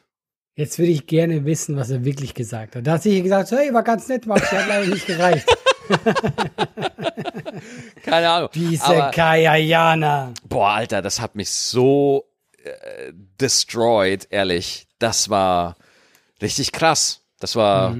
Jetzt 0.59 0.77
würde 0.77 0.91
ich 0.91 1.07
gerne 1.07 1.45
wissen, 1.45 1.77
was 1.77 1.89
er 1.89 2.03
wirklich 2.03 2.33
gesagt 2.33 2.75
hat. 2.75 2.85
Da 2.85 2.95
hat 2.95 3.03
sich 3.03 3.23
gesagt, 3.23 3.49
hey, 3.51 3.73
war 3.73 3.81
ganz 3.81 4.09
nett, 4.09 4.25
Max, 4.25 4.51
hat 4.51 4.67
leider 4.67 4.87
nicht 4.87 5.07
gereicht. 5.07 5.47
Keine 8.03 8.29
Ahnung. 8.29 8.49
Diese 8.53 8.83
Aber, 8.83 9.11
Kaya 9.11 9.55
Jana. 9.55 10.33
boah, 10.43 10.71
Alter, 10.71 11.01
das 11.01 11.21
hat 11.21 11.35
mich 11.35 11.49
so 11.49 12.25
äh, 12.61 13.13
destroyed, 13.39 14.27
ehrlich. 14.31 14.89
Das 14.99 15.29
war 15.29 15.77
richtig 16.41 16.73
krass. 16.73 17.21
Das 17.39 17.55
war. 17.55 17.95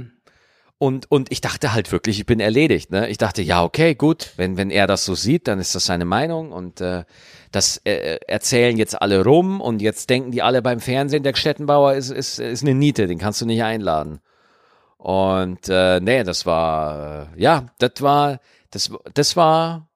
Und, 0.81 1.11
und 1.11 1.29
ich 1.29 1.41
dachte 1.41 1.73
halt 1.73 1.91
wirklich, 1.91 2.19
ich 2.19 2.25
bin 2.25 2.39
erledigt. 2.39 2.89
Ne? 2.89 3.09
Ich 3.09 3.17
dachte, 3.17 3.41
ja, 3.41 3.65
okay, 3.65 3.95
gut, 3.95 4.31
wenn, 4.37 4.55
wenn 4.55 4.71
er 4.71 4.87
das 4.87 5.03
so 5.03 5.13
sieht, 5.13 5.49
dann 5.49 5.59
ist 5.59 5.75
das 5.75 5.85
seine 5.85 6.05
Meinung 6.05 6.53
und 6.53 6.79
äh, 6.79 7.03
das 7.51 7.81
äh, 7.83 8.19
erzählen 8.27 8.77
jetzt 8.77 9.01
alle 9.01 9.25
rum 9.25 9.59
und 9.59 9.81
jetzt 9.81 10.09
denken 10.09 10.31
die 10.31 10.41
alle 10.41 10.61
beim 10.61 10.79
Fernsehen, 10.79 11.23
der 11.23 11.35
Stettenbauer 11.35 11.95
ist, 11.95 12.11
ist, 12.11 12.39
ist 12.39 12.63
eine 12.63 12.75
Niete, 12.75 13.07
den 13.07 13.17
kannst 13.17 13.41
du 13.41 13.45
nicht 13.45 13.61
einladen. 13.61 14.21
Und 14.97 15.67
äh, 15.67 15.99
nee, 15.99 16.23
das 16.23 16.45
war, 16.45 17.33
äh, 17.35 17.41
ja, 17.41 17.65
das 17.79 18.01
war, 18.01 18.39
das, 18.71 18.89
das 19.13 19.35
war, 19.35 19.88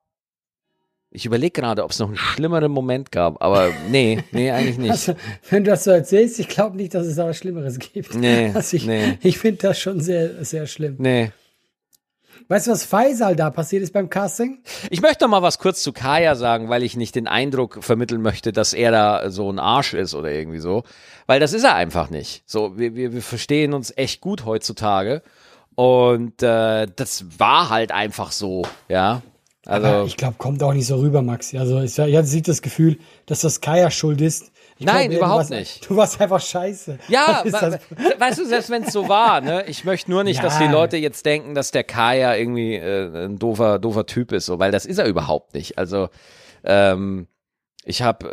ich 1.14 1.28
überlege 1.28 1.62
gerade, 1.62 1.84
ob 1.84 1.92
es 1.92 2.00
noch 2.00 2.08
einen 2.08 2.18
schlimmeren 2.18 2.72
Moment 2.72 3.12
gab, 3.12 3.42
aber 3.42 3.70
nee, 3.90 4.24
nee, 4.32 4.50
eigentlich 4.52 4.80
nicht. 4.80 4.92
Also, 4.92 5.16
wenn 5.50 5.64
du 5.64 5.72
das 5.72 5.84
so 5.84 5.92
erzählst, 5.92 6.40
ich 6.40 6.48
glaube 6.48 6.76
nicht, 6.76 6.96
dass 6.96 7.06
es 7.06 7.16
da 7.16 7.28
was 7.28 7.38
Schlimmeres 7.38 7.78
gibt. 7.78 8.16
Nee, 8.16 8.52
also 8.54 8.76
ich 8.76 8.86
nee. 8.86 9.20
ich 9.22 9.38
finde 9.38 9.60
das 9.60 9.80
schon 9.80 10.02
sehr, 10.02 10.44
sehr 10.44 10.66
schlimm. 10.66 10.96
Nee. 10.98 11.32
Weißt 12.48 12.68
du, 12.68 12.72
was 12.72 12.84
Faisal 12.84 13.36
da 13.36 13.52
passiert 13.52 13.84
ist 13.84 13.94
beim 13.94 14.10
Casting? 14.10 14.64
Ich 14.90 15.02
möchte 15.02 15.24
noch 15.24 15.30
mal 15.30 15.42
was 15.42 15.60
kurz 15.60 15.82
zu 15.84 15.94
Kaya 15.94 16.36
sagen, 16.36 16.68
weil 16.68 16.84
ich 16.84 16.98
nicht 16.98 17.16
den 17.16 17.28
Eindruck 17.28 17.84
vermitteln 17.84 18.22
möchte, 18.22 18.52
dass 18.52 18.74
er 18.74 18.92
da 18.92 19.30
so 19.30 19.50
ein 19.50 19.60
Arsch 19.60 19.94
ist 19.94 20.14
oder 20.14 20.32
irgendwie 20.32 20.60
so. 20.60 20.84
Weil 21.26 21.40
das 21.40 21.54
ist 21.54 21.64
er 21.64 21.76
einfach 21.76 22.10
nicht. 22.10 22.44
So, 22.46 22.78
wir, 22.78 22.96
wir, 22.96 23.14
wir 23.14 23.22
verstehen 23.22 23.74
uns 23.74 23.94
echt 23.96 24.20
gut 24.20 24.46
heutzutage. 24.46 25.22
Und 25.76 26.44
äh, 26.44 26.88
das 26.94 27.40
war 27.40 27.70
halt 27.70 27.92
einfach 27.92 28.32
so, 28.32 28.64
ja. 28.90 29.22
Aber 29.66 29.88
Also, 29.88 30.08
ich 30.08 30.18
glaube, 30.18 30.36
kommt 30.38 30.62
auch 30.64 30.74
nicht 30.74 30.88
so 30.88 30.98
rüber, 30.98 31.22
Maxi. 31.22 31.58
Also 31.58 31.80
ich, 31.82 31.98
ich 31.98 32.16
hatte 32.18 32.42
das 32.42 32.62
Gefühl, 32.62 32.98
dass 33.26 33.42
das 33.42 33.62
Kaya 33.62 33.90
schuld 33.92 34.20
ist. 34.22 34.52
Ich 34.78 34.86
Nein, 34.86 35.12
eher, 35.12 35.18
überhaupt 35.20 35.36
du 35.36 35.38
warst, 35.40 35.50
nicht. 35.52 35.90
Du 35.90 35.96
warst 35.96 36.20
einfach 36.20 36.42
scheiße. 36.42 36.98
ja, 37.08 37.44
we- 37.46 37.52
weißt 38.20 38.40
du, 38.40 38.46
selbst 38.46 38.70
wenn 38.72 38.84
es 38.84 38.92
so 38.92 39.08
war, 39.08 39.40
ne, 39.40 39.64
ich 39.68 39.86
möchte 39.86 40.10
nur 40.12 40.24
nicht, 40.24 40.44
dass 40.44 40.58
die 40.58 40.66
Ja. 40.66 40.72
Leute 40.72 40.98
jetzt 40.98 41.26
denken, 41.26 41.54
dass 41.56 41.72
der 41.72 41.84
Kaya 41.84 42.36
irgendwie 42.36 42.76
äh, 42.76 43.26
ein 43.26 43.38
doofer, 43.40 43.78
doofer 43.80 44.06
Typ 44.06 44.32
ist, 44.32 44.48
so, 44.48 44.60
weil 44.60 44.72
das 44.72 44.86
ist 44.86 44.98
er 44.98 45.06
überhaupt 45.06 45.54
nicht. 45.54 45.78
Also, 45.78 46.10
ähm, 46.64 47.28
ich 47.86 48.02
habe, 48.02 48.30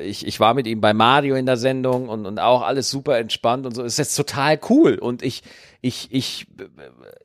äh, 0.00 0.06
ich, 0.06 0.26
ich 0.26 0.40
war 0.40 0.54
mit 0.54 0.66
ihm 0.66 0.80
bei 0.80 0.92
Mario 0.94 1.36
in 1.36 1.46
der 1.46 1.56
Sendung 1.58 2.08
und, 2.08 2.26
und 2.26 2.38
auch 2.38 2.62
alles 2.62 2.90
super 2.90 3.18
entspannt 3.18 3.64
und 3.66 3.74
so. 3.74 3.84
Es 3.84 3.98
ist 3.98 4.14
total 4.16 4.58
cool 4.70 4.96
und 4.98 5.22
ich, 5.22 5.42
ich, 5.82 6.08
ich, 6.10 6.46
äh, 6.58 6.64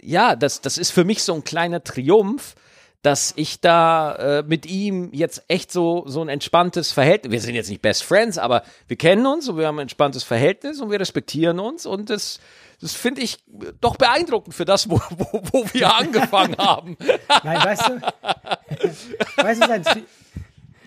ja, 0.06 0.36
das, 0.36 0.62
das 0.62 0.78
ist 0.78 0.92
für 0.92 1.04
mich 1.06 1.24
so 1.24 1.34
ein 1.34 1.44
kleiner 1.44 1.84
Triumph, 1.84 2.56
dass 3.02 3.34
ich 3.36 3.62
da 3.62 4.40
äh, 4.40 4.44
mit 4.44 4.66
ihm 4.66 5.10
jetzt 5.14 5.44
echt 5.48 5.72
so 5.72 6.04
so 6.06 6.22
ein 6.22 6.30
entspanntes 6.30 6.92
Verhältnis. 6.92 7.32
Wir 7.32 7.42
sind 7.42 7.56
jetzt 7.56 7.70
nicht 7.70 7.82
Best 7.82 8.04
Friends, 8.04 8.38
aber 8.38 8.64
wir 8.88 8.98
kennen 8.98 9.26
uns 9.26 9.50
und 9.50 9.58
wir 9.58 9.68
haben 9.68 9.80
ein 9.80 9.84
entspanntes 9.84 10.24
Verhältnis 10.24 10.82
und 10.82 10.92
wir 10.92 11.00
respektieren 11.00 11.60
uns 11.60 11.86
und 11.86 12.10
das 12.10 12.40
das 12.82 12.94
finde 12.94 13.22
ich 13.22 13.38
doch 13.80 13.96
beeindruckend 13.96 14.56
für 14.56 14.66
das, 14.66 14.90
wo, 14.90 15.00
wo, 15.12 15.42
wo 15.52 15.66
wir 15.72 15.96
angefangen 16.00 16.58
haben. 16.58 16.98
Nein, 17.44 17.64
weißt 17.64 17.90
du, 17.90 18.02
weißt 19.44 19.62
du, 19.62 19.68
was 19.68 19.70
ein, 19.70 19.84
Tri 19.84 20.04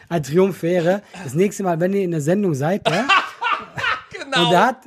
ein 0.09 0.22
Triumph 0.22 0.62
wäre, 0.62 1.03
das 1.22 1.35
nächste 1.35 1.62
Mal, 1.62 1.79
wenn 1.81 1.92
ihr 1.92 2.03
in 2.03 2.11
der 2.11 2.20
Sendung 2.20 2.55
seid, 2.55 2.88
ja, 2.88 3.07
Genau. 4.12 4.46
und 4.46 4.53
er 4.53 4.66
hat, 4.66 4.79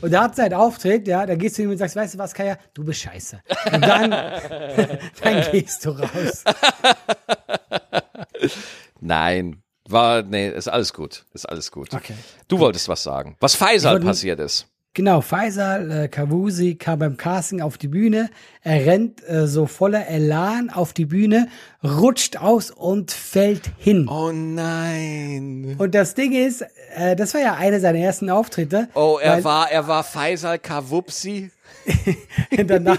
und 0.00 0.12
er 0.12 0.20
hat 0.22 0.36
seinen 0.36 0.54
Auftritt, 0.54 1.06
ja, 1.08 1.26
da 1.26 1.34
gehst 1.34 1.58
du 1.58 1.62
ihm 1.62 1.70
und 1.70 1.76
sagst, 1.78 1.96
weißt 1.96 2.14
du 2.14 2.18
was, 2.18 2.32
Kaya, 2.34 2.56
du 2.74 2.84
bist 2.84 3.00
scheiße. 3.00 3.40
Und 3.72 3.82
dann, 3.82 4.10
dann 5.22 5.52
gehst 5.52 5.84
du 5.84 5.90
raus. 5.90 6.44
Nein, 9.00 9.62
war 9.88 10.22
nee, 10.22 10.48
ist 10.50 10.68
alles 10.68 10.92
gut, 10.92 11.24
ist 11.32 11.46
alles 11.48 11.70
gut. 11.70 11.92
Okay. 11.94 12.14
Du 12.48 12.58
wolltest 12.58 12.88
was 12.88 13.02
sagen. 13.02 13.36
Was 13.40 13.54
wollte- 13.94 14.06
passiert 14.06 14.40
ist. 14.40 14.66
Genau, 14.92 15.20
Faisal 15.20 15.90
äh, 15.90 16.08
Kavusi 16.08 16.74
kam 16.74 16.98
beim 16.98 17.16
Casting 17.16 17.60
auf 17.60 17.78
die 17.78 17.86
Bühne. 17.86 18.28
Er 18.62 18.86
rennt 18.86 19.22
äh, 19.28 19.46
so 19.46 19.66
voller 19.66 20.08
Elan 20.08 20.68
auf 20.68 20.92
die 20.92 21.04
Bühne, 21.04 21.46
rutscht 21.84 22.36
aus 22.38 22.72
und 22.72 23.12
fällt 23.12 23.70
hin. 23.78 24.08
Oh 24.08 24.32
nein. 24.32 25.76
Und 25.78 25.94
das 25.94 26.14
Ding 26.14 26.32
ist, 26.32 26.64
äh, 26.96 27.14
das 27.14 27.34
war 27.34 27.40
ja 27.40 27.54
einer 27.54 27.78
seiner 27.78 28.00
ersten 28.00 28.30
Auftritte. 28.30 28.88
Oh, 28.94 29.20
er 29.22 29.44
war 29.44 29.70
er 29.70 29.86
war 29.86 30.02
Faisal 30.02 30.58
Kawupsi. 30.58 31.52
danach, 32.66 32.98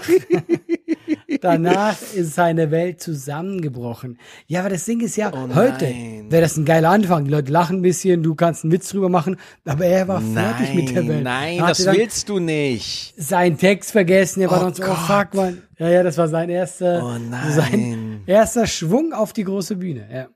danach 1.40 1.96
ist 2.14 2.34
seine 2.34 2.70
Welt 2.70 3.00
zusammengebrochen. 3.00 4.18
Ja, 4.46 4.60
aber 4.60 4.70
das 4.70 4.84
Ding 4.84 5.00
ist 5.00 5.16
ja, 5.16 5.32
heute 5.54 5.84
nein. 5.84 6.26
wäre 6.30 6.42
das 6.42 6.56
ein 6.56 6.64
geiler 6.64 6.90
Anfang. 6.90 7.24
Die 7.24 7.30
Leute 7.30 7.52
lachen 7.52 7.78
ein 7.78 7.82
bisschen, 7.82 8.22
du 8.22 8.34
kannst 8.34 8.64
einen 8.64 8.72
Witz 8.72 8.88
drüber 8.90 9.08
machen, 9.08 9.36
aber 9.64 9.86
er 9.86 10.08
war 10.08 10.20
fertig 10.20 10.74
mit 10.74 10.94
der 10.94 11.06
Welt. 11.08 11.24
Nein, 11.24 11.60
hatte 11.62 11.84
das 11.84 11.94
willst 11.96 12.28
du 12.28 12.38
nicht. 12.38 13.14
seinen 13.16 13.56
Text 13.58 13.92
vergessen, 13.92 14.42
er 14.42 14.50
war 14.50 14.60
Oh 14.60 14.64
dann 14.64 14.74
so, 14.74 14.82
oh 14.84 14.94
fuck, 14.94 15.34
man. 15.34 15.62
Ja, 15.78 15.88
ja, 15.88 16.02
das 16.02 16.16
war 16.18 16.28
sein 16.28 16.48
erster, 16.48 17.02
Oh 17.04 17.18
nein. 17.18 17.52
sein 17.52 18.22
erster 18.26 18.66
Schwung 18.66 19.12
auf 19.12 19.32
die 19.32 19.44
große 19.44 19.76
Bühne. 19.76 20.08
Ja. 20.12 20.28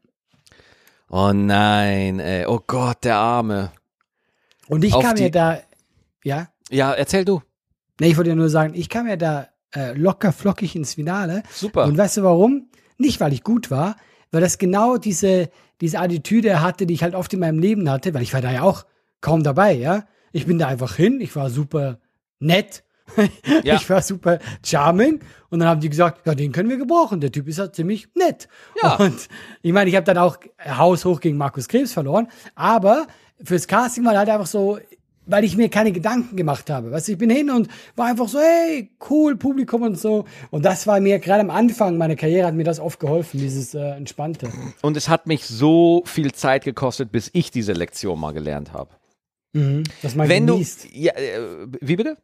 Oh 1.09 1.33
nein, 1.33 2.19
ey. 2.19 2.47
Oh 2.47 2.61
Gott, 2.67 3.05
der 3.05 3.17
Arme. 3.17 3.71
Und 4.69 4.83
ich 4.85 4.93
Auf 4.93 5.03
kam 5.05 5.17
ja 5.17 5.25
die- 5.27 5.31
da, 5.31 5.61
ja, 6.25 6.49
Ja, 6.71 6.93
erzähl 6.93 7.25
du. 7.25 7.41
Nee, 8.01 8.09
ich 8.09 8.17
wollte 8.17 8.31
ja 8.31 8.37
nur 8.37 8.49
sagen, 8.49 8.75
ich 8.75 8.89
kam 8.89 9.07
ja 9.07 9.17
da 9.17 9.49
äh, 9.75 9.93
locker 9.93 10.33
flockig 10.33 10.75
ins 10.77 10.95
Finale. 10.95 11.43
Super. 11.51 11.85
Und 11.85 11.97
weißt 11.99 12.19
du 12.19 12.23
warum? 12.23 12.69
Nicht, 12.99 13.21
weil 13.21 13.33
ich 13.33 13.43
gut 13.43 13.71
war, 13.71 13.97
weil 14.31 14.41
das 14.41 14.59
genau 14.59 14.97
diese, 14.97 15.51
diese 15.81 15.99
Attitüde 15.99 16.63
hatte, 16.63 16.87
die 16.87 16.95
ich 16.95 17.03
halt 17.03 17.15
oft 17.15 17.33
in 17.35 17.41
meinem 17.41 17.59
Leben 17.59 17.91
hatte, 17.91 18.15
weil 18.15 18.23
ich 18.23 18.33
war 18.33 18.41
da 18.41 18.53
ja 18.53 18.63
auch 18.63 18.87
kaum 19.21 19.43
dabei, 19.43 19.73
ja. 19.75 20.05
Ich 20.33 20.47
bin 20.47 20.59
da 20.59 20.69
einfach 20.69 20.97
hin, 20.97 21.21
ich 21.21 21.35
war 21.37 21.51
super 21.51 21.99
nett, 22.39 22.85
Ja. 23.63 23.77
ich 23.77 23.89
war 23.89 24.03
super 24.03 24.39
charming 24.65 25.21
und 25.49 25.61
dann 25.61 25.69
haben 25.69 25.81
die 25.81 25.89
gesagt, 25.89 26.27
ja, 26.27 26.35
den 26.35 26.53
können 26.53 26.69
wir 26.69 26.77
gebrauchen, 26.77 27.21
der 27.21 27.31
Typ 27.31 27.47
ist 27.49 27.59
ja 27.59 27.73
ziemlich 27.73 28.09
nett. 28.15 28.49
Ja. 28.83 28.97
Und 28.97 29.29
ich 29.63 29.73
meine, 29.73 29.89
ich 29.89 29.95
habe 29.97 30.05
dann 30.05 30.19
auch 30.19 30.39
haushoch 30.67 31.21
gegen 31.21 31.37
Markus 31.37 31.69
Krebs 31.69 31.93
verloren, 31.93 32.29
aber 32.55 33.07
fürs 33.43 33.69
Casting 33.69 34.05
war 34.05 34.17
halt 34.17 34.29
einfach 34.29 34.47
so, 34.47 34.79
weil 35.27 35.45
ich 35.45 35.57
mir 35.57 35.69
keine 35.69 35.93
Gedanken 35.93 36.37
gemacht 36.37 36.71
habe. 36.71 36.91
Weißt 36.93 37.09
du, 37.09 37.13
ich 37.13 37.19
bin 37.19 37.31
hin 37.31 37.51
und 37.51 37.69
war 37.97 38.07
einfach 38.07 38.29
so, 38.29 38.39
hey, 38.39 38.91
cool, 39.11 39.37
Publikum 39.37 39.83
und 39.83 39.99
so. 39.99 40.25
Und 40.51 40.65
das 40.65 40.87
war 40.87 41.01
mir 41.01 41.19
gerade 41.19 41.41
am 41.41 41.51
Anfang 41.51 41.99
meiner 41.99 42.17
Karriere 42.17 42.47
hat 42.47 42.55
mir 42.55 42.65
das 42.65 42.81
oft 42.81 43.01
geholfen, 43.01 43.41
dieses 43.41 43.75
äh, 43.75 43.91
Entspannte. 43.97 44.49
Und 44.83 44.97
es 44.97 45.09
hat 45.09 45.27
mich 45.27 45.45
so 45.45 46.03
viel 46.07 46.33
Zeit 46.33 46.65
gekostet, 46.65 47.13
bis 47.13 47.29
ich 47.33 47.51
diese 47.51 47.73
Lektion 47.73 48.19
mal 48.21 48.33
gelernt 48.33 48.73
habe. 48.73 48.91
Dass 50.03 50.15
man 50.15 50.29
Wenn 50.29 50.47
genießt. 50.47 50.85
du. 50.85 50.89
Ja, 50.93 51.13
äh, 51.15 51.67
wie 51.81 51.97
bitte? 51.97 52.19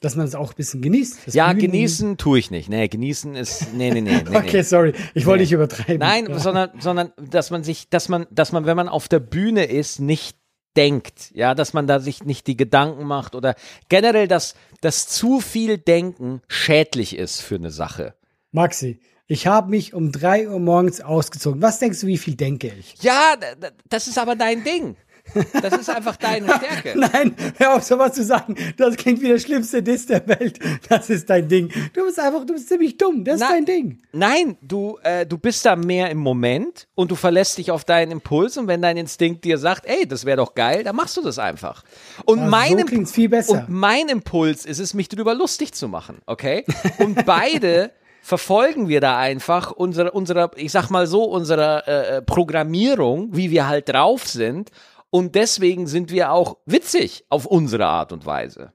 Dass 0.00 0.16
man 0.16 0.26
es 0.26 0.34
auch 0.34 0.50
ein 0.50 0.56
bisschen 0.56 0.80
genießt. 0.82 1.32
Ja, 1.34 1.52
Bühnen- 1.52 1.60
genießen 1.60 2.16
tue 2.16 2.38
ich 2.38 2.50
nicht. 2.50 2.68
Nee, 2.68 2.88
genießen 2.88 3.36
ist. 3.36 3.72
Nee, 3.74 3.90
nee, 3.92 4.00
nee. 4.00 4.22
nee, 4.28 4.30
Okay, 4.36 4.50
nee. 4.56 4.62
sorry. 4.62 4.94
Ich 5.14 5.26
wollte 5.26 5.42
nicht 5.42 5.52
übertreiben. 5.52 5.98
Nein, 5.98 6.26
ja. 6.28 6.38
sondern, 6.38 6.70
sondern, 6.80 7.12
dass 7.30 7.50
man 7.50 7.62
sich, 7.62 7.88
dass 7.90 8.08
man, 8.08 8.26
dass 8.30 8.52
man, 8.52 8.64
wenn 8.66 8.76
man 8.76 8.88
auf 8.88 9.06
der 9.06 9.20
Bühne 9.20 9.64
ist, 9.66 10.00
nicht 10.00 10.36
denkt, 10.76 11.30
ja, 11.34 11.54
dass 11.54 11.72
man 11.72 11.86
da 11.86 12.00
sich 12.00 12.24
nicht 12.24 12.46
die 12.46 12.56
Gedanken 12.56 13.04
macht 13.04 13.34
oder 13.34 13.54
generell, 13.88 14.28
dass, 14.28 14.54
dass 14.80 15.06
zu 15.06 15.40
viel 15.40 15.78
Denken 15.78 16.40
schädlich 16.48 17.16
ist 17.16 17.40
für 17.40 17.56
eine 17.56 17.70
Sache. 17.70 18.14
Maxi, 18.52 19.00
ich 19.26 19.46
habe 19.46 19.70
mich 19.70 19.94
um 19.94 20.12
drei 20.12 20.48
Uhr 20.48 20.58
morgens 20.58 21.00
ausgezogen. 21.00 21.62
Was 21.62 21.78
denkst 21.78 22.00
du, 22.00 22.06
wie 22.06 22.18
viel 22.18 22.36
denke 22.36 22.72
ich? 22.78 22.94
Ja, 23.02 23.34
das 23.88 24.08
ist 24.08 24.18
aber 24.18 24.36
dein 24.36 24.64
Ding. 24.64 24.96
Das 25.62 25.78
ist 25.78 25.88
einfach 25.88 26.16
deine 26.16 26.46
Stärke. 26.56 26.98
Nein, 26.98 27.34
hör 27.56 27.76
auf, 27.76 27.82
sowas 27.84 28.12
zu 28.12 28.24
sagen. 28.24 28.54
Das 28.76 28.96
klingt 28.96 29.20
wie 29.22 29.28
der 29.28 29.38
schlimmste 29.38 29.82
Diss 29.82 30.06
der 30.06 30.26
Welt. 30.28 30.58
Das 30.88 31.08
ist 31.10 31.30
dein 31.30 31.48
Ding. 31.48 31.70
Du 31.94 32.04
bist 32.04 32.18
einfach, 32.18 32.44
du 32.44 32.52
bist 32.54 32.68
ziemlich 32.68 32.96
dumm. 32.98 33.24
Das 33.24 33.36
ist 33.36 33.40
Na- 33.40 33.50
dein 33.52 33.64
Ding. 33.64 33.98
Nein, 34.12 34.56
du, 34.60 34.98
äh, 35.02 35.24
du 35.24 35.38
bist 35.38 35.64
da 35.64 35.76
mehr 35.76 36.10
im 36.10 36.18
Moment 36.18 36.86
und 36.94 37.10
du 37.10 37.14
verlässt 37.14 37.56
dich 37.58 37.70
auf 37.70 37.84
deinen 37.84 38.10
Impuls 38.12 38.56
und 38.58 38.66
wenn 38.66 38.82
dein 38.82 38.96
Instinkt 38.96 39.44
dir 39.44 39.58
sagt, 39.58 39.86
ey, 39.86 40.06
das 40.06 40.24
wäre 40.24 40.36
doch 40.38 40.54
geil, 40.54 40.84
dann 40.84 40.96
machst 40.96 41.16
du 41.16 41.22
das 41.22 41.38
einfach. 41.38 41.82
Und 42.24 42.40
Ah, 42.40 42.46
mein 42.48 42.72
so 42.78 42.84
Imp- 42.84 43.06
viel 43.12 43.28
besser. 43.28 43.52
Und 43.52 43.68
mein 43.68 44.08
Impuls 44.08 44.66
ist 44.66 44.80
es, 44.80 44.92
mich 44.92 45.08
darüber 45.08 45.34
lustig 45.34 45.72
zu 45.72 45.88
machen, 45.88 46.18
okay? 46.26 46.64
Und 46.98 47.24
beide 47.24 47.92
verfolgen 48.24 48.88
wir 48.88 49.00
da 49.00 49.18
einfach 49.18 49.72
unsere, 49.72 50.12
unsere, 50.12 50.50
ich 50.56 50.70
sag 50.70 50.90
mal 50.90 51.06
so, 51.08 51.24
unsere 51.24 51.82
äh, 51.86 52.16
äh, 52.18 52.22
Programmierung, 52.22 53.30
wie 53.32 53.50
wir 53.50 53.66
halt 53.66 53.88
drauf 53.88 54.28
sind. 54.28 54.70
Und 55.14 55.34
deswegen 55.34 55.86
sind 55.86 56.10
wir 56.10 56.32
auch 56.32 56.56
witzig 56.64 57.26
auf 57.28 57.44
unsere 57.44 57.84
Art 57.84 58.12
und 58.12 58.24
Weise. 58.24 58.72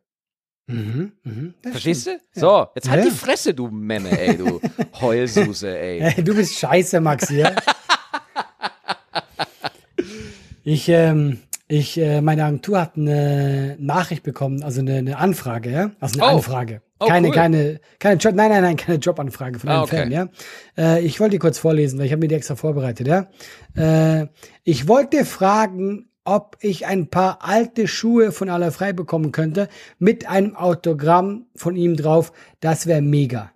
Mhm, 0.67 1.13
mhm, 1.23 1.53
Verstehst 1.63 2.01
stimmt. 2.03 2.21
du? 2.35 2.39
So, 2.41 2.67
jetzt 2.75 2.87
halt 2.89 3.03
Ja. 3.05 3.09
die 3.09 3.15
Fresse, 3.15 3.53
du 3.55 3.69
Memme, 3.69 4.11
ey, 4.19 4.37
du 4.37 4.61
Heulsuse, 5.01 5.75
ey. 5.75 6.23
Du 6.23 6.35
bist 6.35 6.53
scheiße, 6.59 7.01
Maxi. 7.01 7.37
Ja? 7.39 7.55
ich, 10.63 10.89
ähm, 10.89 11.39
ich, 11.67 11.97
äh, 11.97 12.21
meine 12.21 12.43
Agentur 12.45 12.81
hat 12.81 12.97
eine 12.97 13.75
Nachricht 13.79 14.23
bekommen, 14.23 14.61
also 14.63 14.81
eine, 14.81 14.97
eine 14.97 15.17
Anfrage, 15.17 15.71
ja? 15.71 15.91
Also 15.99 16.19
eine 16.21 16.31
Oh. 16.31 16.35
Anfrage. 16.37 16.81
Oh, 16.99 17.05
keine, 17.07 17.27
cool. 17.27 17.33
keine, 17.33 17.79
keine 17.99 18.19
Job, 18.19 18.33
nein, 18.33 18.49
nein, 18.49 18.63
nein, 18.63 18.75
keine 18.75 18.97
Jobanfrage 18.97 19.59
von 19.59 19.69
Ah, 19.69 19.73
einem 19.75 19.83
okay. 19.83 19.97
Fan, 19.97 20.11
ja. 20.11 20.27
Äh, 20.77 21.01
ich 21.05 21.19
wollte 21.19 21.31
die 21.31 21.39
kurz 21.39 21.59
vorlesen, 21.59 21.99
weil 21.99 22.07
ich 22.07 22.11
habe 22.11 22.21
mir 22.21 22.27
die 22.27 22.35
extra 22.35 22.55
vorbereitet, 22.55 23.07
ja. 23.07 23.27
Äh, 23.75 24.27
ich 24.63 24.87
wollte 24.87 25.23
fragen, 25.23 26.06
ob 26.27 26.57
ich 26.59 26.85
ein 26.85 27.07
paar 27.09 27.39
alte 27.41 27.87
Schuhe 27.87 28.33
von 28.33 28.49
Aller 28.49 28.73
frei 28.73 28.91
bekommen 28.91 29.31
könnte 29.31 29.69
mit 29.97 30.27
einem 30.27 30.55
Autogramm 30.57 31.45
von 31.55 31.77
ihm 31.77 31.95
drauf. 31.95 32.33
Das 32.59 32.85
wäre 32.85 33.01
mega. 33.01 33.51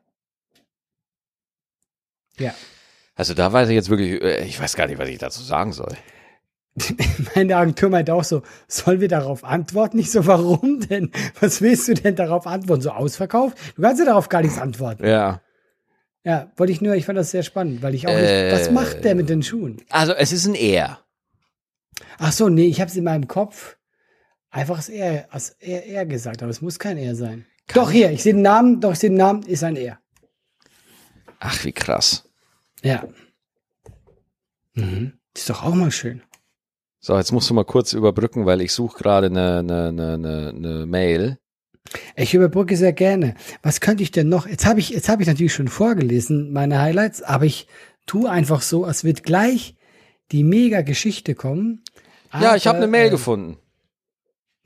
Ja. 2.38 2.54
Also 3.16 3.34
da 3.34 3.52
weiß 3.52 3.68
ich 3.70 3.76
jetzt 3.76 3.90
wirklich, 3.90 4.22
äh, 4.22 4.46
ich 4.46 4.60
weiß 4.60 4.76
gar 4.78 4.88
nicht, 4.88 4.98
was 5.00 5.10
ich 5.10 5.18
dazu 5.18 5.44
sagen 5.44 5.74
soll. 5.74 5.96
Meine 7.36 7.58
Agentur 7.58 7.90
meint 7.90 8.10
auch 8.10 8.24
so, 8.24 8.42
sollen 8.70 9.02
wir 9.02 9.10
darauf 9.10 9.44
antworten? 9.44 9.98
Nicht 9.98 10.12
so, 10.12 10.26
warum 10.26 10.80
denn? 10.80 11.12
Was 11.42 11.62
willst 11.62 11.90
du 11.90 11.94
denn 11.94 12.16
darauf 12.16 12.48
antworten? 12.48 12.82
So 12.82 12.92
ausverkauft? 12.92 13.58
Du 13.76 13.82
kannst 13.82 14.00
ja 14.00 14.06
darauf 14.06 14.30
gar 14.30 14.42
nichts 14.42 14.58
antworten. 14.58 15.06
Ja. 15.06 15.42
Ja, 16.24 16.52
wollte 16.56 16.72
ich 16.72 16.80
nur, 16.82 16.96
ich 16.96 17.06
fand 17.06 17.18
das 17.18 17.32
sehr 17.32 17.44
spannend, 17.44 17.82
weil 17.82 17.96
ich 17.96 18.08
auch 18.08 18.14
nicht, 18.14 18.24
Äh. 18.24 18.54
was 18.54 18.72
macht 18.72 19.04
der 19.04 19.16
mit 19.16 19.28
den 19.28 19.44
Schuhen? 19.44 19.82
Also 19.90 20.14
es 20.14 20.32
ist 20.32 20.46
ein 20.46 20.56
Er. 20.56 21.00
Ach 22.18 22.32
so, 22.32 22.50
nee, 22.50 22.66
ich 22.66 22.82
habe 22.82 22.90
es 22.90 22.98
in 22.98 23.04
meinem 23.04 23.28
Kopf 23.28 23.78
einfach 24.50 24.78
als 24.78 24.90
er, 24.90 25.34
als 25.34 25.56
er, 25.60 25.86
er 25.86 26.06
gesagt, 26.06 26.44
aber 26.44 26.52
es 26.52 26.62
muss 26.62 26.80
kein 26.80 26.98
er 26.98 27.16
sein. 27.16 27.46
doch, 27.74 27.92
hier, 27.92 28.12
ich 28.12 28.24
sehe 28.24 28.34
den 28.34 28.42
Namen, 28.42 28.82
doch, 28.82 28.92
ich 28.92 29.00
sehe 29.00 29.10
den 29.10 29.18
Namen, 29.18 29.44
ist 29.44 29.64
ein 29.64 29.76
er. 29.76 30.00
Ach, 31.40 31.64
wie 31.66 31.72
krass. 31.72 32.30
Ja. 32.84 33.08
Mhm. 34.74 35.14
Ist 35.36 35.50
doch 35.50 35.64
auch 35.64 35.74
mal 35.74 35.92
schön. 35.92 36.22
So, 37.00 37.18
jetzt 37.18 37.32
musst 37.32 37.50
du 37.50 37.54
mal 37.56 37.66
kurz 37.66 37.94
überbrücken, 37.94 38.46
weil 38.46 38.62
ich 38.62 38.74
suche 38.74 38.98
gerade 38.98 39.28
eine, 39.28 39.60
eine, 39.60 39.88
eine, 39.88 40.14
eine, 40.14 40.54
eine 40.56 40.86
Mail. 40.86 41.40
Ich 42.16 42.36
überbrücke 42.36 42.78
sehr 42.78 42.94
gerne. 42.94 43.34
Was 43.64 43.82
könnte 43.82 44.04
ich 44.04 44.12
denn 44.12 44.30
noch? 44.30 44.46
Jetzt 44.46 44.66
habe 44.66 44.80
ich, 44.80 44.90
jetzt 44.90 45.10
habe 45.10 45.24
ich 45.24 45.28
natürlich 45.28 45.54
schon 45.54 45.68
vorgelesen, 45.68 46.54
meine 46.54 46.80
Highlights, 46.80 47.24
aber 47.24 47.46
ich 47.46 47.68
tue 48.06 48.30
einfach 48.30 48.62
so, 48.62 48.86
als 48.86 49.04
wird 49.04 49.24
gleich 49.24 49.76
die 50.32 50.44
mega 50.44 50.82
Geschichte 50.82 51.34
kommen. 51.34 51.84
Ja, 52.40 52.56
ich 52.56 52.68
habe 52.68 52.78
eine 52.78 52.88
Mail 52.88 53.08
äh, 53.08 53.12
gefunden. 53.12 53.58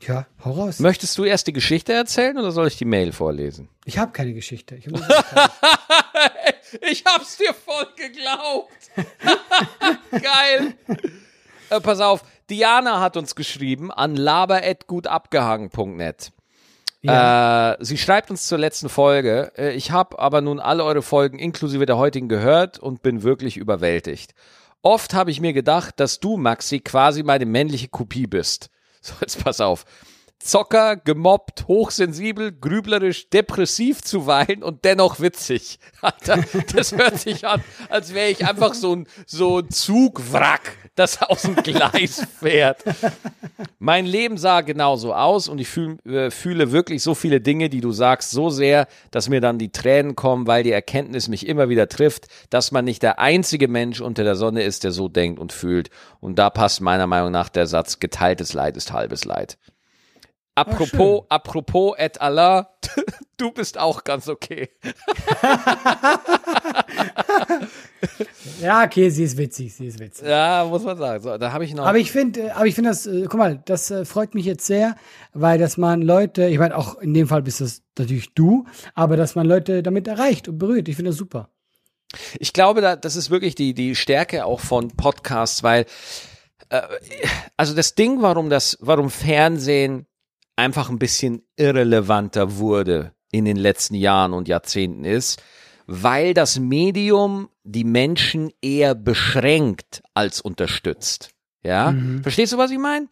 Ja, 0.01 0.27
hau 0.43 0.51
raus. 0.51 0.79
Möchtest 0.79 1.17
du 1.17 1.23
erst 1.23 1.47
die 1.47 1.53
Geschichte 1.53 1.93
erzählen 1.93 2.37
oder 2.37 2.51
soll 2.51 2.67
ich 2.67 2.77
die 2.77 2.85
Mail 2.85 3.11
vorlesen? 3.11 3.69
Ich 3.85 3.97
habe 3.97 4.11
keine 4.11 4.33
Geschichte. 4.33 4.75
Ich 4.75 4.85
ich 6.91 7.03
hab's 7.05 7.37
dir 7.37 7.53
voll 7.53 7.87
geglaubt. 7.95 8.91
Geil. 10.11 10.75
Äh, 11.69 11.81
pass 11.81 12.01
auf, 12.01 12.23
Diana 12.49 12.99
hat 12.99 13.15
uns 13.17 13.35
geschrieben 13.35 13.91
an 13.91 14.15
laber.gutabgehangen.net. 14.15 16.31
Äh, 17.07 17.75
sie 17.81 17.97
schreibt 17.97 18.31
uns 18.31 18.47
zur 18.47 18.57
letzten 18.57 18.89
Folge. 18.89 19.51
Äh, 19.57 19.73
ich 19.73 19.91
habe 19.91 20.19
aber 20.19 20.41
nun 20.41 20.59
alle 20.59 20.83
eure 20.83 21.01
Folgen 21.01 21.39
inklusive 21.39 21.85
der 21.85 21.97
heutigen 21.97 22.29
gehört 22.29 22.79
und 22.79 23.01
bin 23.01 23.23
wirklich 23.23 23.57
überwältigt. 23.57 24.33
Oft 24.85 25.15
habe 25.15 25.31
ich 25.31 25.41
mir 25.41 25.53
gedacht, 25.53 25.99
dass 25.99 26.19
du, 26.19 26.37
Maxi, 26.37 26.79
quasi 26.79 27.23
meine 27.23 27.47
männliche 27.47 27.87
Kopie 27.87 28.27
bist. 28.27 28.69
So, 29.01 29.13
jetzt 29.21 29.43
pass 29.43 29.61
auf. 29.61 29.85
Zocker, 30.39 30.95
gemobbt, 30.95 31.67
hochsensibel, 31.67 32.51
grüblerisch, 32.51 33.29
depressiv 33.29 34.01
zuweilen 34.01 34.61
und 34.61 34.85
dennoch 34.85 35.19
witzig. 35.19 35.79
Alter, 36.01 36.43
das 36.73 36.91
hört 36.91 37.19
sich 37.19 37.47
an, 37.47 37.63
als 37.89 38.13
wäre 38.13 38.29
ich 38.29 38.45
einfach 38.45 38.75
so 38.75 38.95
ein, 38.95 39.07
so 39.25 39.59
ein 39.59 39.69
Zugwrack, 39.71 40.77
das 40.93 41.21
aus 41.21 41.43
dem 41.43 41.55
Gleis 41.55 42.27
fährt. 42.39 42.83
Mein 43.79 44.05
Leben 44.05 44.37
sah 44.37 44.61
genauso 44.61 45.15
aus 45.15 45.47
und 45.47 45.59
ich 45.59 45.67
fühl, 45.67 45.97
äh, 46.05 46.29
fühle 46.29 46.71
wirklich 46.71 47.01
so 47.01 47.15
viele 47.15 47.41
Dinge, 47.41 47.69
die 47.69 47.81
du 47.81 47.91
sagst, 47.91 48.31
so 48.31 48.49
sehr, 48.49 48.87
dass 49.11 49.29
mir 49.29 49.41
dann 49.41 49.57
die 49.57 49.71
Tränen 49.71 50.15
kommen, 50.15 50.47
weil 50.47 50.63
die 50.63 50.71
Erkenntnis 50.71 51.27
mich 51.27 51.47
immer 51.47 51.69
wieder 51.69 51.89
trifft, 51.89 52.27
dass 52.49 52.71
man 52.71 52.85
nicht 52.85 53.01
der 53.01 53.19
einzige 53.19 53.67
Mensch 53.67 53.99
unter 53.99 54.23
der 54.23 54.35
Sonne 54.35 54.63
ist, 54.63 54.83
der 54.83 54.91
so 54.91 55.07
denkt 55.07 55.39
und 55.39 55.53
fühlt. 55.53 55.89
Und 56.19 56.37
da 56.37 56.49
passt 56.49 56.81
meiner 56.81 57.07
Meinung 57.07 57.31
nach 57.31 57.49
der 57.49 57.65
Satz, 57.65 57.99
geteiltes 57.99 58.53
Leid 58.53 58.77
ist 58.77 58.91
halbes 58.91 59.25
Leid. 59.25 59.57
Apropos, 60.55 61.25
apropos 61.27 61.95
et 61.97 62.21
Allah, 62.21 62.69
du 63.37 63.51
bist 63.51 63.77
auch 63.77 64.05
ganz 64.05 64.29
okay. 64.29 64.69
ja, 68.61 68.85
okay, 68.85 69.09
sie 69.09 69.25
ist 69.25 69.37
witzig, 69.37 69.75
sie 69.75 69.87
ist 69.87 69.99
witzig. 69.99 70.25
Ja, 70.25 70.65
muss 70.69 70.83
man 70.83 70.97
sagen. 70.97 71.21
So, 71.21 71.37
da 71.37 71.51
habe 71.51 71.65
ich 71.65 71.75
noch. 71.75 71.85
Aber 71.85 71.97
ich 71.97 72.09
finde, 72.09 72.55
aber 72.55 72.67
ich 72.67 72.75
finde 72.75 72.91
das, 72.91 73.05
äh, 73.05 73.25
guck 73.29 73.37
mal, 73.37 73.61
das 73.65 73.91
äh, 73.91 74.05
freut 74.05 74.33
mich 74.33 74.45
jetzt 74.45 74.65
sehr, 74.65 74.95
weil 75.33 75.59
dass 75.59 75.75
man 75.75 76.01
Leute, 76.01 76.47
ich 76.47 76.57
meine 76.57 76.77
auch 76.77 76.99
in 76.99 77.13
dem 77.13 77.27
Fall 77.27 77.41
bist 77.41 77.59
das 77.59 77.83
natürlich 77.99 78.33
du, 78.33 78.65
aber 78.93 79.17
dass 79.17 79.35
man 79.35 79.45
Leute 79.45 79.83
damit 79.83 80.07
erreicht 80.07 80.47
und 80.47 80.57
berührt. 80.57 80.87
Ich 80.87 80.95
finde 80.95 81.11
das 81.11 81.17
super. 81.17 81.49
Ich 82.39 82.53
glaube, 82.53 82.79
da, 82.79 82.95
das 82.95 83.17
ist 83.17 83.29
wirklich 83.29 83.55
die, 83.55 83.73
die 83.73 83.93
Stärke 83.93 84.45
auch 84.45 84.61
von 84.61 84.95
Podcasts, 84.95 85.63
weil 85.63 85.85
äh, 86.69 86.81
also 87.57 87.75
das 87.75 87.95
Ding, 87.95 88.21
warum 88.21 88.49
das, 88.49 88.77
warum 88.79 89.09
Fernsehen 89.09 90.07
einfach 90.55 90.89
ein 90.89 90.99
bisschen 90.99 91.43
irrelevanter 91.55 92.57
wurde 92.57 93.13
in 93.31 93.45
den 93.45 93.57
letzten 93.57 93.95
Jahren 93.95 94.33
und 94.33 94.47
Jahrzehnten 94.47 95.03
ist, 95.03 95.41
weil 95.87 96.33
das 96.33 96.59
Medium 96.59 97.49
die 97.63 97.83
Menschen 97.83 98.51
eher 98.61 98.95
beschränkt 98.95 100.01
als 100.13 100.41
unterstützt. 100.41 101.31
Ja, 101.63 101.95
verstehst 102.21 102.53
du, 102.53 102.57
was 102.57 102.71
ich 102.71 102.77
meine? 102.77 103.07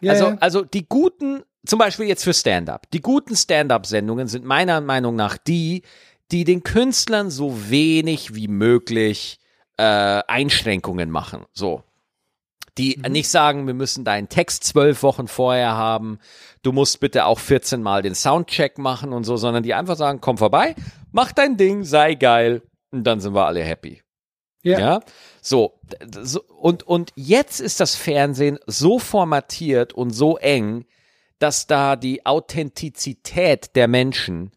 Ja, 0.00 0.12
also, 0.12 0.26
also 0.40 0.64
die 0.64 0.86
guten, 0.86 1.42
zum 1.66 1.78
Beispiel 1.78 2.06
jetzt 2.06 2.24
für 2.24 2.34
Stand-up, 2.34 2.90
die 2.90 3.00
guten 3.00 3.34
Stand-up-Sendungen 3.34 4.28
sind 4.28 4.44
meiner 4.44 4.80
Meinung 4.80 5.16
nach 5.16 5.38
die, 5.38 5.82
die 6.30 6.44
den 6.44 6.62
Künstlern 6.62 7.30
so 7.30 7.70
wenig 7.70 8.34
wie 8.34 8.48
möglich 8.48 9.38
äh, 9.78 9.82
Einschränkungen 9.82 11.10
machen. 11.10 11.44
So. 11.52 11.82
Die 12.76 13.00
nicht 13.08 13.28
sagen, 13.28 13.66
wir 13.68 13.74
müssen 13.74 14.04
deinen 14.04 14.28
Text 14.28 14.64
zwölf 14.64 15.02
Wochen 15.04 15.28
vorher 15.28 15.72
haben, 15.72 16.18
du 16.64 16.72
musst 16.72 16.98
bitte 16.98 17.26
auch 17.26 17.38
14 17.38 17.80
Mal 17.82 18.02
den 18.02 18.14
Soundcheck 18.16 18.78
machen 18.78 19.12
und 19.12 19.22
so, 19.24 19.36
sondern 19.36 19.62
die 19.62 19.74
einfach 19.74 19.96
sagen, 19.96 20.20
komm 20.20 20.38
vorbei, 20.38 20.74
mach 21.12 21.30
dein 21.32 21.56
Ding, 21.56 21.84
sei 21.84 22.14
geil 22.14 22.62
und 22.90 23.04
dann 23.04 23.20
sind 23.20 23.34
wir 23.34 23.46
alle 23.46 23.62
happy. 23.62 24.02
Ja. 24.62 24.98
D- 25.00 25.04
so 25.42 25.78
und, 26.58 26.82
und 26.82 27.12
jetzt 27.16 27.60
ist 27.60 27.80
das 27.80 27.94
Fernsehen 27.94 28.58
so 28.66 28.98
formatiert 28.98 29.92
und 29.92 30.10
so 30.10 30.38
eng, 30.38 30.86
dass 31.38 31.66
da 31.66 31.96
die 31.96 32.24
Authentizität 32.24 33.76
der 33.76 33.88
Menschen 33.88 34.52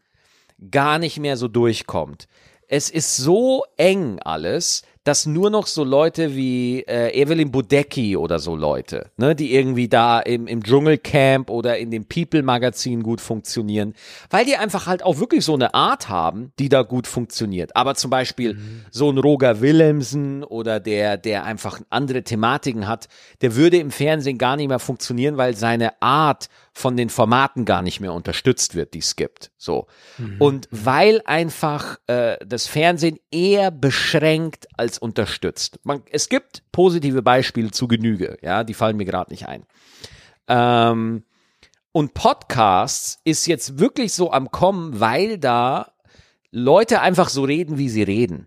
gar 0.70 0.98
nicht 0.98 1.18
mehr 1.18 1.36
so 1.36 1.46
durchkommt. 1.46 2.26
Es 2.68 2.90
ist 2.90 3.16
so 3.16 3.64
eng 3.76 4.18
alles, 4.20 4.82
dass 5.08 5.24
nur 5.24 5.48
noch 5.48 5.66
so 5.66 5.84
Leute 5.84 6.36
wie 6.36 6.80
äh, 6.80 7.18
Evelyn 7.18 7.50
Budecki 7.50 8.14
oder 8.18 8.38
so 8.38 8.54
Leute, 8.54 9.10
ne, 9.16 9.34
die 9.34 9.54
irgendwie 9.54 9.88
da 9.88 10.20
im, 10.20 10.46
im 10.46 10.62
Dschungelcamp 10.62 11.48
oder 11.48 11.78
in 11.78 11.90
dem 11.90 12.04
People-Magazin 12.04 13.02
gut 13.02 13.22
funktionieren, 13.22 13.94
weil 14.28 14.44
die 14.44 14.56
einfach 14.56 14.86
halt 14.86 15.02
auch 15.02 15.18
wirklich 15.18 15.46
so 15.46 15.54
eine 15.54 15.72
Art 15.72 16.10
haben, 16.10 16.52
die 16.58 16.68
da 16.68 16.82
gut 16.82 17.06
funktioniert. 17.06 17.74
Aber 17.74 17.94
zum 17.94 18.10
Beispiel 18.10 18.52
mhm. 18.52 18.84
so 18.90 19.10
ein 19.10 19.16
Roger 19.16 19.62
Willemsen 19.62 20.44
oder 20.44 20.78
der, 20.78 21.16
der 21.16 21.44
einfach 21.44 21.80
andere 21.88 22.22
Thematiken 22.22 22.86
hat, 22.86 23.08
der 23.40 23.56
würde 23.56 23.78
im 23.78 23.90
Fernsehen 23.90 24.36
gar 24.36 24.56
nicht 24.56 24.68
mehr 24.68 24.78
funktionieren, 24.78 25.38
weil 25.38 25.56
seine 25.56 26.02
Art 26.02 26.50
von 26.78 26.96
den 26.96 27.10
Formaten 27.10 27.64
gar 27.64 27.82
nicht 27.82 27.98
mehr 27.98 28.12
unterstützt 28.12 28.76
wird, 28.76 28.94
die 28.94 29.00
es 29.00 29.16
gibt. 29.16 29.50
So. 29.58 29.88
Mhm. 30.16 30.36
Und 30.38 30.68
weil 30.70 31.20
einfach 31.24 31.98
äh, 32.06 32.36
das 32.46 32.68
Fernsehen 32.68 33.18
eher 33.32 33.72
beschränkt 33.72 34.68
als 34.76 34.98
unterstützt. 34.98 35.80
Man, 35.82 36.02
es 36.10 36.28
gibt 36.28 36.62
positive 36.70 37.22
Beispiele 37.22 37.72
zu 37.72 37.88
Genüge, 37.88 38.38
ja, 38.42 38.62
die 38.62 38.74
fallen 38.74 38.96
mir 38.96 39.06
gerade 39.06 39.32
nicht 39.32 39.48
ein. 39.48 39.64
Ähm, 40.46 41.24
und 41.90 42.14
Podcasts 42.14 43.18
ist 43.24 43.46
jetzt 43.46 43.80
wirklich 43.80 44.12
so 44.12 44.30
am 44.30 44.52
Kommen, 44.52 45.00
weil 45.00 45.36
da 45.36 45.90
Leute 46.52 47.00
einfach 47.00 47.28
so 47.28 47.42
reden, 47.42 47.78
wie 47.78 47.88
sie 47.88 48.04
reden 48.04 48.46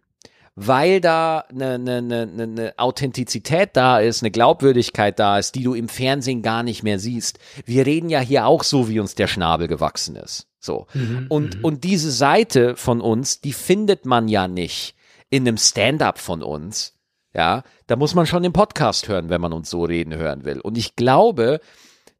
weil 0.56 0.99
da 0.99 1.45
eine, 1.49 1.76
eine, 1.76 1.97
eine, 1.97 2.43
eine 2.43 2.74
Authentizität 2.78 3.70
da 3.74 3.99
ist, 3.99 4.22
eine 4.22 4.32
Glaubwürdigkeit 4.32 5.18
da 5.18 5.39
ist, 5.39 5.56
die 5.56 5.64
du 5.64 5.74
im 5.74 5.88
Fernsehen 5.88 6.41
gar 6.41 6.64
nicht 6.64 6.84
mehr 6.84 6.99
siehst. 6.99 7.39
Wir 7.66 7.86
reden 7.86 8.10
ja 8.10 8.20
hier 8.20 8.45
auch 8.45 8.64
so, 8.64 8.89
wie 8.89 8.99
uns 8.99 9.16
der 9.16 9.28
Schnabel 9.28 9.68
gewachsen 9.68 10.16
ist. 10.16 10.47
So. 10.60 10.88
Mhm, 10.93 11.28
und, 11.30 11.58
mhm. 11.58 11.66
und 11.66 11.84
diese 11.84 12.12
Seite 12.12 12.76
von 12.76 13.02
uns, 13.02 13.41
die 13.41 13.54
findet 13.54 14.06
man 14.06 14.28
ja 14.28 14.47
nicht 14.47 14.95
in 15.30 15.47
einem 15.47 15.58
Stand-up 15.58 16.20
von 16.20 16.43
uns. 16.43 16.97
Ja, 17.34 17.64
da 17.88 17.95
muss 17.95 18.14
man 18.14 18.26
schon 18.26 18.43
den 18.43 18.52
Podcast 18.52 19.08
hören, 19.08 19.30
wenn 19.30 19.39
man 19.39 19.54
uns 19.54 19.70
so 19.70 19.86
reden 19.86 20.14
hören 20.14 20.43
will. 20.43 20.60
Und 20.60 20.78
ich 20.78 20.97
glaube, 20.97 21.62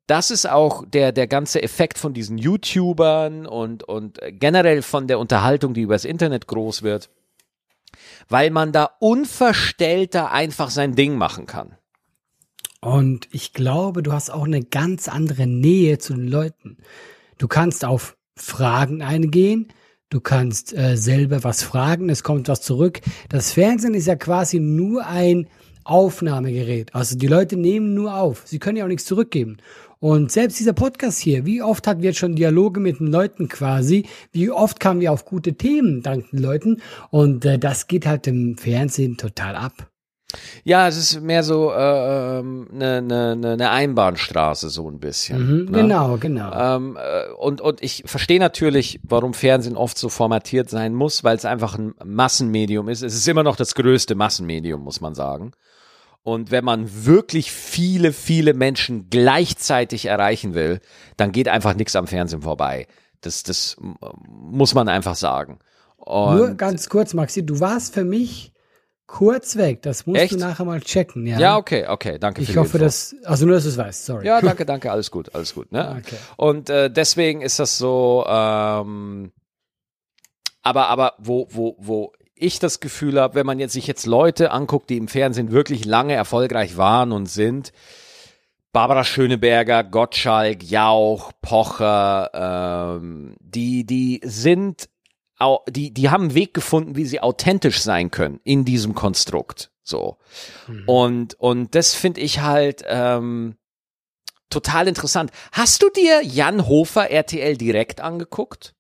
das 0.08 0.32
ist 0.32 0.50
auch 0.50 0.86
der, 0.88 1.12
der 1.12 1.28
ganze 1.28 1.62
Effekt 1.62 1.98
von 1.98 2.14
diesen 2.14 2.38
YouTubern 2.38 3.46
und, 3.46 3.84
und 3.84 4.20
generell 4.30 4.82
von 4.82 5.08
der 5.08 5.20
Unterhaltung, 5.20 5.74
die 5.74 5.82
übers 5.82 6.06
Internet 6.06 6.48
groß 6.48 6.84
wird 6.84 7.10
weil 8.30 8.52
man 8.52 8.72
da 8.72 8.90
unverstellter 9.00 10.32
einfach 10.32 10.70
sein 10.70 10.96
Ding 10.96 11.16
machen 11.16 11.46
kann. 11.46 11.76
Und 12.82 13.28
ich 13.32 13.54
glaube, 13.54 14.02
du 14.02 14.12
hast 14.12 14.32
auch 14.32 14.46
eine 14.46 14.64
ganz 14.64 15.08
andere 15.08 15.46
Nähe 15.46 16.00
zu 16.00 16.14
den 16.14 16.28
Leuten. 16.28 16.78
Du 17.38 17.48
kannst 17.48 17.86
auf 17.86 18.18
Fragen 18.36 19.04
eingehen, 19.04 19.68
du 20.10 20.20
kannst 20.20 20.74
äh, 20.76 20.98
selber 20.98 21.44
was 21.44 21.62
fragen, 21.64 22.10
es 22.10 22.24
kommt 22.24 22.48
was 22.48 22.62
zurück. 22.62 23.02
Das 23.30 23.52
Fernsehen 23.52 23.94
ist 23.94 24.08
ja 24.08 24.16
quasi 24.16 24.60
nur 24.60 25.06
ein 25.06 25.48
Aufnahmegerät. 25.84 26.96
Also 26.96 27.18
die 27.18 27.28
Leute 27.28 27.56
nehmen 27.58 27.94
nur 27.94 28.16
auf. 28.16 28.44
Sie 28.46 28.60
können 28.60 28.78
ja 28.78 28.84
auch 28.84 28.90
nichts 28.90 29.06
zurückgeben. 29.06 29.58
Und 30.02 30.32
selbst 30.32 30.60
dieser 30.60 30.74
Podcast 30.74 31.20
hier, 31.20 31.46
wie 31.46 31.62
oft 31.62 31.86
hatten 31.86 32.02
wir 32.02 32.10
jetzt 32.10 32.18
schon 32.18 32.36
Dialoge 32.36 32.80
mit 32.80 33.00
den 33.00 33.06
Leuten 33.06 33.48
quasi? 33.48 34.08
Wie 34.32 34.50
oft 34.50 34.80
kamen 34.80 35.00
wir 35.00 35.12
auf 35.12 35.26
gute 35.26 35.54
Themen 35.54 36.02
dank 36.02 36.32
den 36.32 36.40
Leuten? 36.40 36.82
Und 37.12 37.46
äh, 37.46 37.60
das 37.60 37.86
geht 37.86 38.08
halt 38.08 38.26
im 38.26 38.58
Fernsehen 38.58 39.18
total 39.18 39.56
ab. 39.56 39.92
Ja, 40.64 40.88
es 40.88 40.98
ist 40.98 41.22
mehr 41.22 41.44
so 41.44 41.70
eine 41.70 42.40
äh, 42.40 42.76
ne, 42.76 43.02
ne, 43.04 43.36
ne, 43.36 43.58
ne 43.58 43.70
Einbahnstraße, 43.70 44.70
so 44.70 44.90
ein 44.90 45.00
bisschen. 45.00 45.66
Mhm, 45.66 45.66
ne? 45.66 45.82
Genau, 45.82 46.18
genau. 46.18 46.52
Ähm, 46.52 46.98
äh, 47.00 47.32
und, 47.34 47.62
und 47.62 47.84
ich 47.84 48.02
verstehe 48.08 48.40
natürlich, 48.40 49.00
warum 49.04 49.36
Fernsehen 49.36 49.78
oft 49.78 50.00
so 50.00 50.10
formatiert 50.10 50.68
sein 50.72 50.96
muss, 50.96 51.24
weil 51.24 51.36
es 51.36 51.46
einfach 51.46 51.78
ein 51.78 51.94
Massenmedium 52.04 52.90
ist. 52.90 53.04
Es 53.04 53.14
ist 53.14 53.28
immer 53.28 53.44
noch 53.44 53.56
das 53.56 53.76
größte 53.76 54.16
Massenmedium, 54.16 54.82
muss 54.82 55.00
man 55.00 55.14
sagen. 55.14 55.52
Und 56.24 56.52
wenn 56.52 56.64
man 56.64 57.06
wirklich 57.06 57.52
viele, 57.52 58.14
viele 58.14 58.54
Menschen 58.54 59.10
gleichzeitig 59.10 60.06
erreichen 60.06 60.54
will, 60.54 60.80
dann 61.18 61.32
geht 61.32 61.48
einfach 61.48 61.74
nichts 61.74 61.96
am 61.96 62.08
Fernsehen 62.08 62.44
vorbei. 62.44 62.88
Das, 63.22 63.44
das 63.44 63.78
muss 64.28 64.74
man 64.74 64.88
einfach 64.88 65.16
sagen. 65.16 65.60
Und 65.98 66.38
Nur 66.38 66.54
ganz 66.56 66.90
kurz, 66.90 67.14
Maxi, 67.14 67.46
du 67.46 67.60
warst 67.60 67.94
für 67.94 68.04
mich 68.04 68.54
kurz 69.08 69.58
weg. 69.58 69.82
Das 69.82 70.08
musst 70.08 70.22
echt? 70.22 70.34
du 70.34 70.38
nachher 70.38 70.66
mal 70.66 70.80
checken. 70.80 71.28
Ja, 71.28 71.40
ja 71.40 71.58
okay, 71.58 71.88
okay, 71.88 72.18
danke. 72.18 72.42
Ich 72.42 72.56
hoffe, 72.56 72.80
dass, 72.80 73.16
also 73.24 73.46
nur, 73.46 73.56
dass 73.56 73.64
du 73.64 73.70
es 73.70 73.78
weißt, 73.78 74.06
sorry. 74.06 74.26
Ja, 74.26 74.42
danke, 74.42 74.66
danke, 74.68 74.92
alles 74.92 75.12
gut, 75.12 75.34
alles 75.36 75.54
gut. 75.54 75.72
Ne? 75.72 75.98
Okay. 76.00 76.16
Und 76.38 76.70
äh, 76.70 76.90
deswegen 76.90 77.42
ist 77.42 77.60
das 77.60 77.78
so, 77.78 78.24
ähm, 78.28 79.32
aber, 80.64 80.88
aber 80.88 81.14
wo, 81.18 81.48
wo, 81.52 81.76
wo 81.80 82.14
ich 82.42 82.60
das 82.60 82.80
Gefühl 82.80 83.20
habe, 83.20 83.36
wenn 83.36 83.46
man 83.46 83.60
jetzt 83.60 83.74
sich 83.74 83.88
jetzt 83.88 84.06
Leute 84.06 84.52
anguckt, 84.52 84.90
die 84.90 84.98
im 84.98 85.08
Fernsehen 85.08 85.52
wirklich 85.52 85.86
lange 85.86 86.14
erfolgreich 86.14 86.78
waren 86.78 87.12
und 87.12 87.28
sind, 87.28 87.72
Barbara 88.74 89.04
Schöneberger, 89.04 89.84
Gottschalk, 89.84 90.64
Jauch, 90.64 91.32
Pocher, 91.42 92.98
ähm, 93.02 93.36
die, 93.40 93.86
die 93.86 94.22
sind, 94.24 94.90
die, 95.68 95.94
die 95.94 96.10
haben 96.10 96.24
einen 96.24 96.34
Weg 96.36 96.54
gefunden, 96.54 96.96
wie 96.96 97.06
sie 97.06 97.20
authentisch 97.20 97.82
sein 97.82 98.12
können 98.12 98.40
in 98.44 98.64
diesem 98.64 98.96
Konstrukt. 98.96 99.72
So. 99.84 100.18
Mhm. 100.68 100.84
Und, 100.86 101.34
und 101.36 101.76
das 101.76 101.94
finde 101.94 102.22
ich 102.22 102.42
halt 102.42 102.84
ähm, 102.88 103.58
total 104.50 104.88
interessant. 104.88 105.32
Hast 105.52 105.84
du 105.84 105.90
dir 105.90 106.24
Jan 106.24 106.68
Hofer 106.68 107.10
RTL 107.10 107.58
direkt 107.58 108.00
angeguckt? 108.00 108.74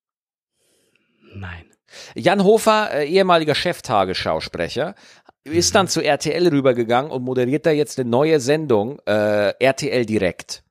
Nein. 1.33 1.70
Jan 2.15 2.43
Hofer, 2.43 2.91
äh, 2.93 3.07
ehemaliger 3.07 3.55
Cheftagesschausprecher, 3.55 4.95
ist 5.43 5.75
dann 5.75 5.87
zu 5.87 6.01
RTL 6.01 6.47
rübergegangen 6.47 7.11
und 7.11 7.23
moderiert 7.23 7.65
da 7.65 7.71
jetzt 7.71 7.99
eine 7.99 8.09
neue 8.09 8.39
Sendung, 8.39 8.99
äh, 9.05 9.53
RTL 9.59 10.05
Direkt. 10.05 10.63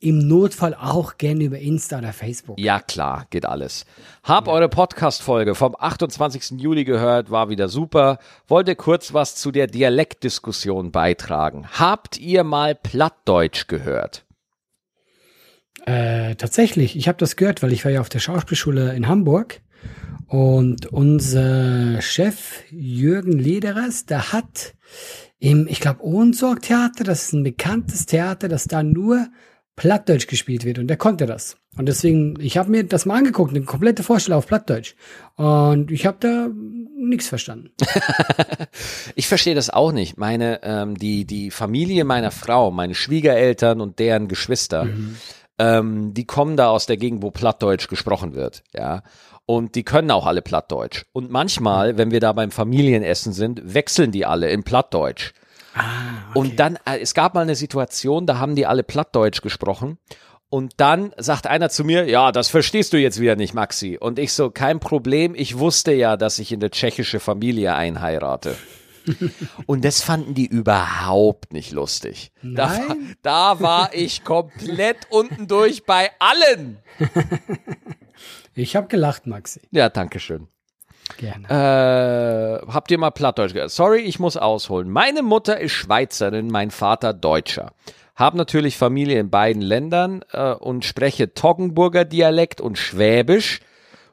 im 0.00 0.26
Notfall 0.26 0.74
auch 0.74 1.18
gerne 1.18 1.44
über 1.44 1.58
Insta 1.58 1.98
oder 1.98 2.14
Facebook. 2.14 2.58
Ja, 2.58 2.80
klar, 2.80 3.26
geht 3.28 3.44
alles. 3.44 3.84
Hab 4.24 4.46
ja. 4.46 4.52
eure 4.54 4.68
Podcast-Folge 4.70 5.54
vom 5.54 5.76
28. 5.78 6.58
Juli 6.58 6.84
gehört, 6.84 7.30
war 7.30 7.50
wieder 7.50 7.68
super. 7.68 8.18
Wollte 8.48 8.74
kurz 8.76 9.12
was 9.12 9.36
zu 9.36 9.50
der 9.50 9.66
Dialektdiskussion 9.66 10.90
beitragen. 10.90 11.66
Habt 11.78 12.18
ihr 12.18 12.44
mal 12.44 12.74
Plattdeutsch 12.74 13.68
gehört? 13.68 14.24
Äh, 15.84 16.34
tatsächlich, 16.36 16.96
ich 16.96 17.06
habe 17.06 17.18
das 17.18 17.36
gehört, 17.36 17.62
weil 17.62 17.72
ich 17.72 17.84
war 17.84 17.92
ja 17.92 18.00
auf 18.00 18.08
der 18.08 18.18
Schauspielschule 18.20 18.94
in 18.94 19.06
Hamburg 19.06 19.60
und 20.26 20.86
unser 20.86 22.00
Chef 22.00 22.62
Jürgen 22.70 23.38
Lederers, 23.38 24.06
der 24.06 24.32
hat 24.32 24.74
im, 25.38 25.66
ich 25.68 25.80
glaube, 25.80 26.04
Ohnsorg 26.04 26.62
Theater, 26.62 27.04
das 27.04 27.24
ist 27.24 27.32
ein 27.32 27.42
bekanntes 27.42 28.06
Theater, 28.06 28.48
das 28.48 28.64
da 28.64 28.82
nur 28.82 29.26
Plattdeutsch 29.80 30.26
gespielt 30.26 30.66
wird 30.66 30.78
und 30.78 30.88
der 30.88 30.98
konnte 30.98 31.24
das. 31.24 31.56
Und 31.78 31.86
deswegen, 31.86 32.38
ich 32.38 32.58
habe 32.58 32.70
mir 32.70 32.84
das 32.84 33.06
mal 33.06 33.16
angeguckt, 33.16 33.56
eine 33.56 33.64
komplette 33.64 34.02
Vorstellung 34.02 34.36
auf 34.36 34.46
Plattdeutsch. 34.46 34.94
Und 35.36 35.90
ich 35.90 36.04
habe 36.04 36.18
da 36.20 36.48
nichts 36.98 37.28
verstanden. 37.28 37.70
ich 39.14 39.26
verstehe 39.26 39.54
das 39.54 39.70
auch 39.70 39.92
nicht. 39.92 40.18
Meine, 40.18 40.60
ähm, 40.64 40.98
die, 40.98 41.24
die 41.24 41.50
Familie 41.50 42.04
meiner 42.04 42.30
Frau, 42.30 42.70
meine 42.70 42.94
Schwiegereltern 42.94 43.80
und 43.80 43.98
deren 43.98 44.28
Geschwister, 44.28 44.84
mhm. 44.84 45.16
ähm, 45.58 46.12
die 46.12 46.26
kommen 46.26 46.58
da 46.58 46.68
aus 46.68 46.84
der 46.84 46.98
Gegend, 46.98 47.22
wo 47.22 47.30
Plattdeutsch 47.30 47.88
gesprochen 47.88 48.34
wird, 48.34 48.62
ja. 48.74 49.02
Und 49.46 49.76
die 49.76 49.82
können 49.82 50.10
auch 50.10 50.26
alle 50.26 50.42
Plattdeutsch. 50.42 51.06
Und 51.12 51.30
manchmal, 51.30 51.96
wenn 51.96 52.10
wir 52.10 52.20
da 52.20 52.34
beim 52.34 52.50
Familienessen 52.50 53.32
sind, 53.32 53.62
wechseln 53.64 54.12
die 54.12 54.26
alle 54.26 54.50
in 54.50 54.62
Plattdeutsch. 54.62 55.32
Ah, 55.74 56.32
Und 56.34 56.58
dann, 56.58 56.76
äh, 56.84 56.98
es 57.00 57.14
gab 57.14 57.34
mal 57.34 57.42
eine 57.42 57.54
Situation, 57.54 58.26
da 58.26 58.38
haben 58.38 58.56
die 58.56 58.66
alle 58.66 58.82
Plattdeutsch 58.82 59.40
gesprochen. 59.42 59.98
Und 60.48 60.74
dann 60.78 61.12
sagt 61.16 61.46
einer 61.46 61.70
zu 61.70 61.84
mir, 61.84 62.08
ja, 62.08 62.32
das 62.32 62.48
verstehst 62.48 62.92
du 62.92 62.96
jetzt 62.98 63.20
wieder 63.20 63.36
nicht, 63.36 63.54
Maxi. 63.54 63.96
Und 63.98 64.18
ich 64.18 64.32
so, 64.32 64.50
kein 64.50 64.80
Problem, 64.80 65.34
ich 65.36 65.58
wusste 65.58 65.92
ja, 65.92 66.16
dass 66.16 66.40
ich 66.40 66.50
in 66.50 66.60
eine 66.60 66.70
tschechische 66.70 67.20
Familie 67.20 67.74
einheirate. 67.74 68.56
Und 69.66 69.84
das 69.84 70.02
fanden 70.02 70.34
die 70.34 70.46
überhaupt 70.46 71.52
nicht 71.52 71.70
lustig. 71.72 72.32
Da, 72.42 72.80
da 73.22 73.60
war 73.60 73.94
ich 73.94 74.24
komplett 74.24 75.06
unten 75.10 75.46
durch 75.46 75.84
bei 75.84 76.10
allen. 76.18 76.78
Ich 78.54 78.76
habe 78.76 78.88
gelacht, 78.88 79.26
Maxi. 79.26 79.60
Ja, 79.70 79.88
danke 79.88 80.18
schön. 80.20 80.48
Gerne. 81.16 81.48
Äh, 81.48 82.66
habt 82.72 82.90
ihr 82.90 82.98
mal 82.98 83.10
Plattdeutsch 83.10 83.52
gehört? 83.52 83.70
Sorry, 83.70 84.00
ich 84.00 84.18
muss 84.18 84.36
ausholen. 84.36 84.90
Meine 84.90 85.22
Mutter 85.22 85.60
ist 85.60 85.72
Schweizerin, 85.72 86.48
mein 86.48 86.70
Vater 86.70 87.12
Deutscher. 87.12 87.72
Hab 88.16 88.34
natürlich 88.34 88.76
Familie 88.76 89.18
in 89.18 89.30
beiden 89.30 89.62
Ländern 89.62 90.22
äh, 90.32 90.52
und 90.52 90.84
spreche 90.84 91.32
Toggenburger 91.32 92.04
Dialekt 92.04 92.60
und 92.60 92.76
Schwäbisch. 92.76 93.60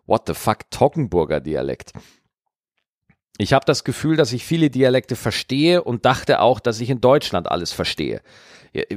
What 0.05 0.23
the 0.27 0.33
fuck, 0.33 0.71
Toggenburger 0.71 1.41
Dialekt? 1.41 1.91
Ich 3.37 3.53
habe 3.53 3.65
das 3.65 3.83
Gefühl, 3.83 4.15
dass 4.15 4.33
ich 4.33 4.45
viele 4.45 4.69
Dialekte 4.69 5.15
verstehe 5.15 5.83
und 5.83 6.05
dachte 6.05 6.39
auch, 6.39 6.59
dass 6.59 6.79
ich 6.79 6.89
in 6.89 7.01
Deutschland 7.01 7.51
alles 7.51 7.71
verstehe. 7.71 8.21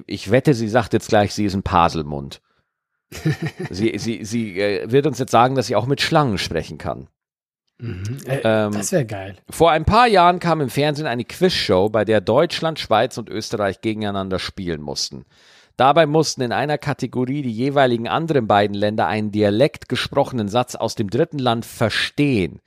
Ich 0.06 0.30
wette, 0.30 0.54
sie 0.54 0.68
sagt 0.68 0.92
jetzt 0.92 1.08
gleich, 1.08 1.34
sie 1.34 1.44
ist 1.44 1.54
ein 1.54 1.62
Paselmund. 1.62 2.40
sie 3.70 3.98
sie, 3.98 4.24
sie 4.24 4.60
äh, 4.60 4.90
wird 4.90 5.06
uns 5.06 5.18
jetzt 5.18 5.32
sagen, 5.32 5.56
dass 5.56 5.66
sie 5.66 5.76
auch 5.76 5.86
mit 5.86 6.00
Schlangen 6.00 6.38
sprechen 6.38 6.78
kann. 6.78 7.08
Äh, 8.26 8.40
ähm, 8.44 8.72
das 8.72 8.92
wäre 8.92 9.06
geil. 9.06 9.36
Vor 9.48 9.70
ein 9.70 9.84
paar 9.84 10.06
Jahren 10.06 10.38
kam 10.38 10.60
im 10.60 10.70
Fernsehen 10.70 11.06
eine 11.06 11.24
Quizshow, 11.24 11.88
bei 11.88 12.04
der 12.04 12.20
Deutschland, 12.20 12.78
Schweiz 12.78 13.18
und 13.18 13.28
Österreich 13.28 13.80
gegeneinander 13.80 14.38
spielen 14.38 14.82
mussten. 14.82 15.24
Dabei 15.76 16.04
mussten 16.04 16.42
in 16.42 16.52
einer 16.52 16.76
Kategorie 16.76 17.42
die 17.42 17.52
jeweiligen 17.52 18.06
anderen 18.06 18.46
beiden 18.46 18.74
Länder 18.74 19.06
einen 19.06 19.32
Dialekt 19.32 19.88
gesprochenen 19.88 20.48
Satz 20.48 20.74
aus 20.74 20.94
dem 20.94 21.08
dritten 21.08 21.38
Land 21.38 21.64
verstehen. 21.64 22.60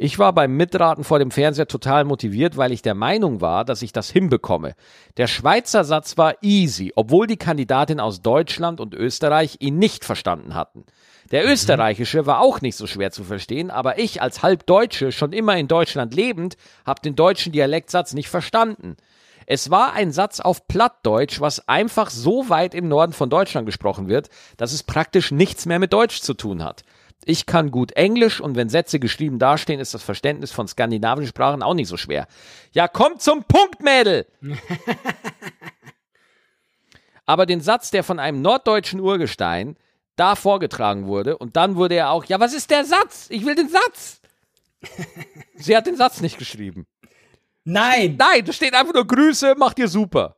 Ich 0.00 0.20
war 0.20 0.32
beim 0.32 0.56
Mitraten 0.56 1.02
vor 1.02 1.18
dem 1.18 1.32
Fernseher 1.32 1.66
total 1.66 2.04
motiviert, 2.04 2.56
weil 2.56 2.70
ich 2.70 2.82
der 2.82 2.94
Meinung 2.94 3.40
war, 3.40 3.64
dass 3.64 3.82
ich 3.82 3.90
das 3.90 4.08
hinbekomme. 4.08 4.76
Der 5.16 5.26
Schweizer 5.26 5.82
Satz 5.82 6.16
war 6.16 6.36
easy, 6.40 6.92
obwohl 6.94 7.26
die 7.26 7.36
Kandidatin 7.36 7.98
aus 7.98 8.22
Deutschland 8.22 8.78
und 8.78 8.94
Österreich 8.94 9.56
ihn 9.58 9.80
nicht 9.80 10.04
verstanden 10.04 10.54
hatten. 10.54 10.84
Der 11.32 11.44
österreichische 11.44 12.26
war 12.26 12.40
auch 12.40 12.60
nicht 12.60 12.76
so 12.76 12.86
schwer 12.86 13.10
zu 13.10 13.24
verstehen, 13.24 13.72
aber 13.72 13.98
ich 13.98 14.22
als 14.22 14.44
Halbdeutsche, 14.44 15.10
schon 15.10 15.32
immer 15.32 15.56
in 15.56 15.66
Deutschland 15.66 16.14
lebend, 16.14 16.56
habe 16.86 17.02
den 17.02 17.16
deutschen 17.16 17.50
Dialektsatz 17.50 18.14
nicht 18.14 18.28
verstanden. 18.28 18.96
Es 19.46 19.68
war 19.68 19.94
ein 19.94 20.12
Satz 20.12 20.38
auf 20.38 20.68
Plattdeutsch, 20.68 21.40
was 21.40 21.66
einfach 21.68 22.10
so 22.10 22.48
weit 22.50 22.72
im 22.72 22.86
Norden 22.86 23.14
von 23.14 23.30
Deutschland 23.30 23.66
gesprochen 23.66 24.06
wird, 24.06 24.28
dass 24.58 24.72
es 24.72 24.84
praktisch 24.84 25.32
nichts 25.32 25.66
mehr 25.66 25.80
mit 25.80 25.92
Deutsch 25.92 26.20
zu 26.20 26.34
tun 26.34 26.62
hat. 26.62 26.84
Ich 27.24 27.46
kann 27.46 27.70
gut 27.70 27.92
Englisch 27.92 28.40
und 28.40 28.56
wenn 28.56 28.68
Sätze 28.68 28.98
geschrieben 28.98 29.38
dastehen, 29.38 29.80
ist 29.80 29.92
das 29.94 30.02
Verständnis 30.02 30.52
von 30.52 30.66
skandinavischen 30.66 31.28
Sprachen 31.28 31.62
auch 31.62 31.74
nicht 31.74 31.88
so 31.88 31.96
schwer. 31.96 32.26
Ja, 32.72 32.88
komm 32.88 33.18
zum 33.18 33.44
Punkt, 33.44 33.82
Mädel! 33.82 34.26
Aber 37.26 37.44
den 37.44 37.60
Satz, 37.60 37.90
der 37.90 38.04
von 38.04 38.18
einem 38.18 38.40
norddeutschen 38.40 39.00
Urgestein 39.00 39.76
da 40.16 40.34
vorgetragen 40.34 41.06
wurde, 41.06 41.36
und 41.36 41.56
dann 41.56 41.76
wurde 41.76 41.96
er 41.96 42.10
auch, 42.10 42.24
ja, 42.24 42.40
was 42.40 42.54
ist 42.54 42.70
der 42.70 42.86
Satz? 42.86 43.26
Ich 43.28 43.44
will 43.44 43.54
den 43.54 43.68
Satz! 43.68 44.22
Sie 45.56 45.76
hat 45.76 45.86
den 45.86 45.96
Satz 45.96 46.22
nicht 46.22 46.38
geschrieben. 46.38 46.86
Nein! 47.64 48.16
Nein, 48.18 48.44
da 48.46 48.52
steht 48.52 48.74
einfach 48.74 48.94
nur 48.94 49.06
Grüße, 49.06 49.54
macht 49.58 49.78
ihr 49.78 49.88
super. 49.88 50.37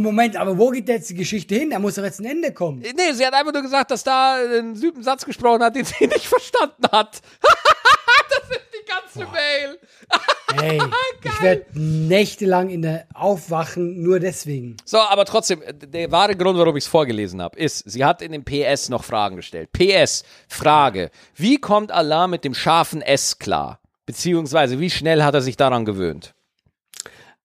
Moment, 0.00 0.36
aber 0.36 0.56
wo 0.56 0.70
geht 0.70 0.88
jetzt 0.88 1.10
die 1.10 1.14
Geschichte 1.14 1.54
hin? 1.54 1.70
Da 1.70 1.78
muss 1.78 1.96
doch 1.96 2.04
jetzt 2.04 2.20
ein 2.20 2.26
Ende 2.26 2.52
kommen. 2.52 2.80
Nee, 2.80 3.12
sie 3.12 3.26
hat 3.26 3.34
einfach 3.34 3.52
nur 3.52 3.62
gesagt, 3.62 3.90
dass 3.90 4.04
da 4.04 4.36
ein 4.36 4.74
Süden 4.74 5.02
Satz 5.02 5.24
gesprochen 5.24 5.62
hat, 5.62 5.74
den 5.76 5.84
sie 5.84 6.06
nicht 6.06 6.26
verstanden 6.26 6.86
hat. 6.90 7.20
das 8.30 8.50
ist 8.50 8.60
die 8.72 8.88
ganze 8.88 9.32
Mail. 9.32 9.78
Hey, 10.54 10.78
ich 11.24 11.42
werde 11.42 11.64
nächtelang 11.72 12.68
in 12.68 12.82
der 12.82 13.06
aufwachen, 13.14 14.02
nur 14.02 14.20
deswegen. 14.20 14.76
So, 14.84 14.98
aber 14.98 15.24
trotzdem, 15.24 15.62
der 15.72 16.12
wahre 16.12 16.36
Grund, 16.36 16.58
warum 16.58 16.76
ich 16.76 16.84
es 16.84 16.90
vorgelesen 16.90 17.40
habe, 17.40 17.58
ist, 17.58 17.90
sie 17.90 18.04
hat 18.04 18.20
in 18.20 18.32
dem 18.32 18.44
PS 18.44 18.90
noch 18.90 19.02
Fragen 19.02 19.36
gestellt. 19.36 19.70
PS, 19.72 20.24
Frage, 20.48 21.10
wie 21.34 21.56
kommt 21.56 21.90
Allah 21.90 22.26
mit 22.26 22.44
dem 22.44 22.52
scharfen 22.52 23.00
S 23.00 23.38
klar? 23.38 23.80
Beziehungsweise, 24.04 24.78
wie 24.78 24.90
schnell 24.90 25.22
hat 25.22 25.34
er 25.34 25.40
sich 25.40 25.56
daran 25.56 25.86
gewöhnt? 25.86 26.34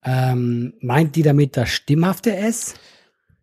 Ähm, 0.03 0.73
meint 0.79 1.15
die 1.15 1.23
damit 1.23 1.57
das 1.57 1.69
stimmhafte 1.69 2.35
S? 2.35 2.75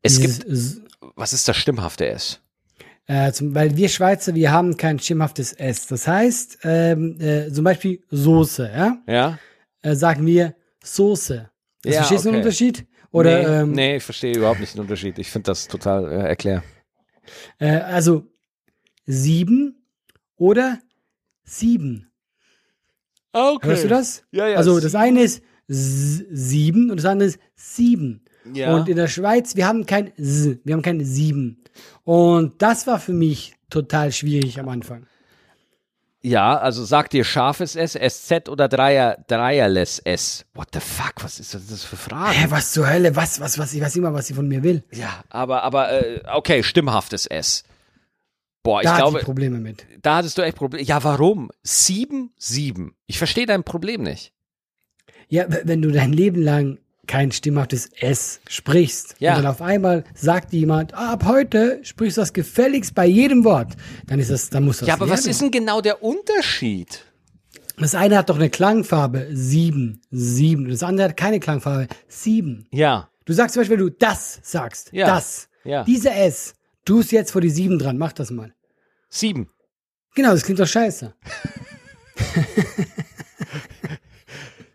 Es 0.02 0.18
Dieses 0.18 0.38
gibt, 0.38 0.82
was 1.16 1.32
ist 1.32 1.48
das 1.48 1.56
stimmhafte 1.56 2.06
S? 2.06 2.40
Äh, 3.06 3.32
zum, 3.32 3.54
weil 3.54 3.76
wir 3.76 3.88
Schweizer, 3.88 4.34
wir 4.34 4.50
haben 4.50 4.76
kein 4.76 4.98
stimmhaftes 4.98 5.52
S. 5.52 5.86
Das 5.86 6.06
heißt, 6.06 6.60
ähm, 6.64 7.20
äh, 7.20 7.52
zum 7.52 7.64
Beispiel 7.64 8.02
Soße, 8.10 8.70
ja? 8.74 8.98
Ja? 9.06 9.38
Äh, 9.82 9.94
sagen 9.94 10.24
wir 10.24 10.54
Soße. 10.82 11.50
Ja, 11.84 11.92
verstehst 11.92 12.24
du 12.24 12.30
den. 12.30 12.38
Unterschied? 12.38 12.86
Oder, 13.10 13.38
nee, 13.38 13.60
ähm, 13.60 13.72
nee, 13.72 13.96
ich 13.96 14.02
verstehe 14.02 14.34
überhaupt 14.36 14.60
nicht 14.60 14.74
den 14.74 14.80
Unterschied. 14.80 15.18
Ich 15.18 15.30
finde 15.30 15.46
das 15.46 15.68
total 15.68 16.10
äh, 16.10 16.28
erklär. 16.28 16.64
Äh, 17.58 17.76
also 17.76 18.26
sieben 19.06 19.86
oder 20.36 20.80
sieben. 21.44 22.10
Okay. 23.32 23.68
Hörst 23.68 23.84
du 23.84 23.88
das? 23.88 24.24
Ja, 24.30 24.48
ja. 24.48 24.56
Also 24.56 24.80
das 24.80 24.94
eine 24.94 25.22
ist 25.22 25.42
sieben 25.68 26.90
und 26.90 26.96
das 26.98 27.06
andere 27.06 27.28
ist 27.28 27.38
sieben. 27.54 28.22
Ja. 28.52 28.74
Und 28.74 28.88
in 28.88 28.96
der 28.96 29.08
Schweiz, 29.08 29.56
wir 29.56 29.66
haben 29.66 29.86
kein 29.86 30.12
S, 30.18 30.58
wir 30.64 30.74
haben 30.74 30.82
kein 30.82 31.04
sieben. 31.04 31.62
Und 32.04 32.60
das 32.60 32.86
war 32.86 33.00
für 33.00 33.12
mich 33.14 33.54
total 33.70 34.12
schwierig 34.12 34.60
am 34.60 34.68
Anfang. 34.68 35.06
Ja, 36.20 36.56
also 36.56 36.84
sagt 36.84 37.12
ihr 37.12 37.24
scharfes 37.24 37.76
S, 37.76 37.92
SZ 37.92 38.48
oder 38.48 38.66
Dreier, 38.68 39.18
Dreierless 39.28 39.98
S? 39.98 40.46
What 40.54 40.68
the 40.72 40.80
fuck? 40.80 41.12
Was 41.22 41.38
ist 41.38 41.52
das 41.54 41.84
für 41.84 41.96
Fragen? 41.96 42.32
Hä, 42.32 42.46
was 42.48 42.72
zur 42.72 42.88
Hölle? 42.88 43.14
Was, 43.14 43.40
was, 43.40 43.58
was? 43.58 43.74
Ich 43.74 43.80
weiß 43.82 43.96
immer, 43.96 44.14
was 44.14 44.26
sie 44.28 44.34
von 44.34 44.48
mir 44.48 44.62
will. 44.62 44.84
Ja, 44.90 45.22
aber, 45.28 45.62
aber, 45.64 45.92
äh, 45.92 46.20
okay, 46.32 46.62
stimmhaftes 46.62 47.26
S. 47.26 47.64
Boah, 48.62 48.80
ich 48.80 48.84
Da 48.86 48.92
hatte 48.92 49.02
glaube, 49.02 49.18
ich 49.18 49.24
Probleme 49.26 49.58
mit. 49.60 49.84
da 50.00 50.16
hattest 50.16 50.38
du 50.38 50.42
echt 50.42 50.56
Probleme. 50.56 50.82
Ja, 50.84 51.04
warum? 51.04 51.50
Sieben, 51.62 52.32
sieben. 52.38 52.94
Ich 53.06 53.18
verstehe 53.18 53.44
dein 53.44 53.62
Problem 53.62 54.02
nicht. 54.02 54.32
Ja, 55.28 55.46
wenn 55.64 55.82
du 55.82 55.90
dein 55.90 56.12
Leben 56.12 56.42
lang 56.42 56.78
kein 57.06 57.32
stimmhaftes 57.32 57.90
S 58.00 58.40
sprichst 58.48 59.16
Ja. 59.18 59.32
und 59.36 59.42
dann 59.42 59.50
auf 59.52 59.60
einmal 59.60 60.04
sagt 60.14 60.52
jemand, 60.54 60.94
ah, 60.94 61.12
ab 61.12 61.24
heute 61.26 61.80
sprichst 61.82 62.16
du 62.16 62.22
das 62.22 62.32
gefälligst 62.32 62.94
bei 62.94 63.04
jedem 63.06 63.44
Wort, 63.44 63.74
dann 64.06 64.18
ist 64.18 64.30
das, 64.30 64.48
dann 64.50 64.64
muss 64.64 64.78
das 64.78 64.88
Ja, 64.88 64.94
aber 64.94 65.08
was 65.10 65.20
lernen. 65.20 65.30
ist 65.30 65.40
denn 65.42 65.50
genau 65.50 65.80
der 65.82 66.02
Unterschied? 66.02 67.04
Das 67.76 67.94
eine 67.94 68.16
hat 68.16 68.30
doch 68.30 68.36
eine 68.36 68.48
Klangfarbe, 68.50 69.28
sieben, 69.32 70.00
sieben. 70.10 70.68
Das 70.70 70.82
andere 70.82 71.08
hat 71.08 71.16
keine 71.16 71.40
Klangfarbe, 71.40 71.88
sieben. 72.08 72.66
Ja. 72.70 73.10
Du 73.26 73.32
sagst 73.32 73.54
zum 73.54 73.60
Beispiel, 73.62 73.78
wenn 73.78 73.86
du 73.86 73.90
das 73.92 74.38
sagst, 74.42 74.90
Ja. 74.92 75.06
das, 75.06 75.48
Ja. 75.64 75.82
diese 75.84 76.10
S, 76.10 76.54
du 76.84 77.00
es 77.00 77.10
jetzt 77.10 77.32
vor 77.32 77.40
die 77.40 77.50
sieben 77.50 77.78
dran, 77.78 77.98
mach 77.98 78.12
das 78.12 78.30
mal. 78.30 78.54
Sieben. 79.10 79.50
Genau, 80.14 80.30
das 80.30 80.44
klingt 80.44 80.60
doch 80.60 80.66
scheiße. 80.68 81.14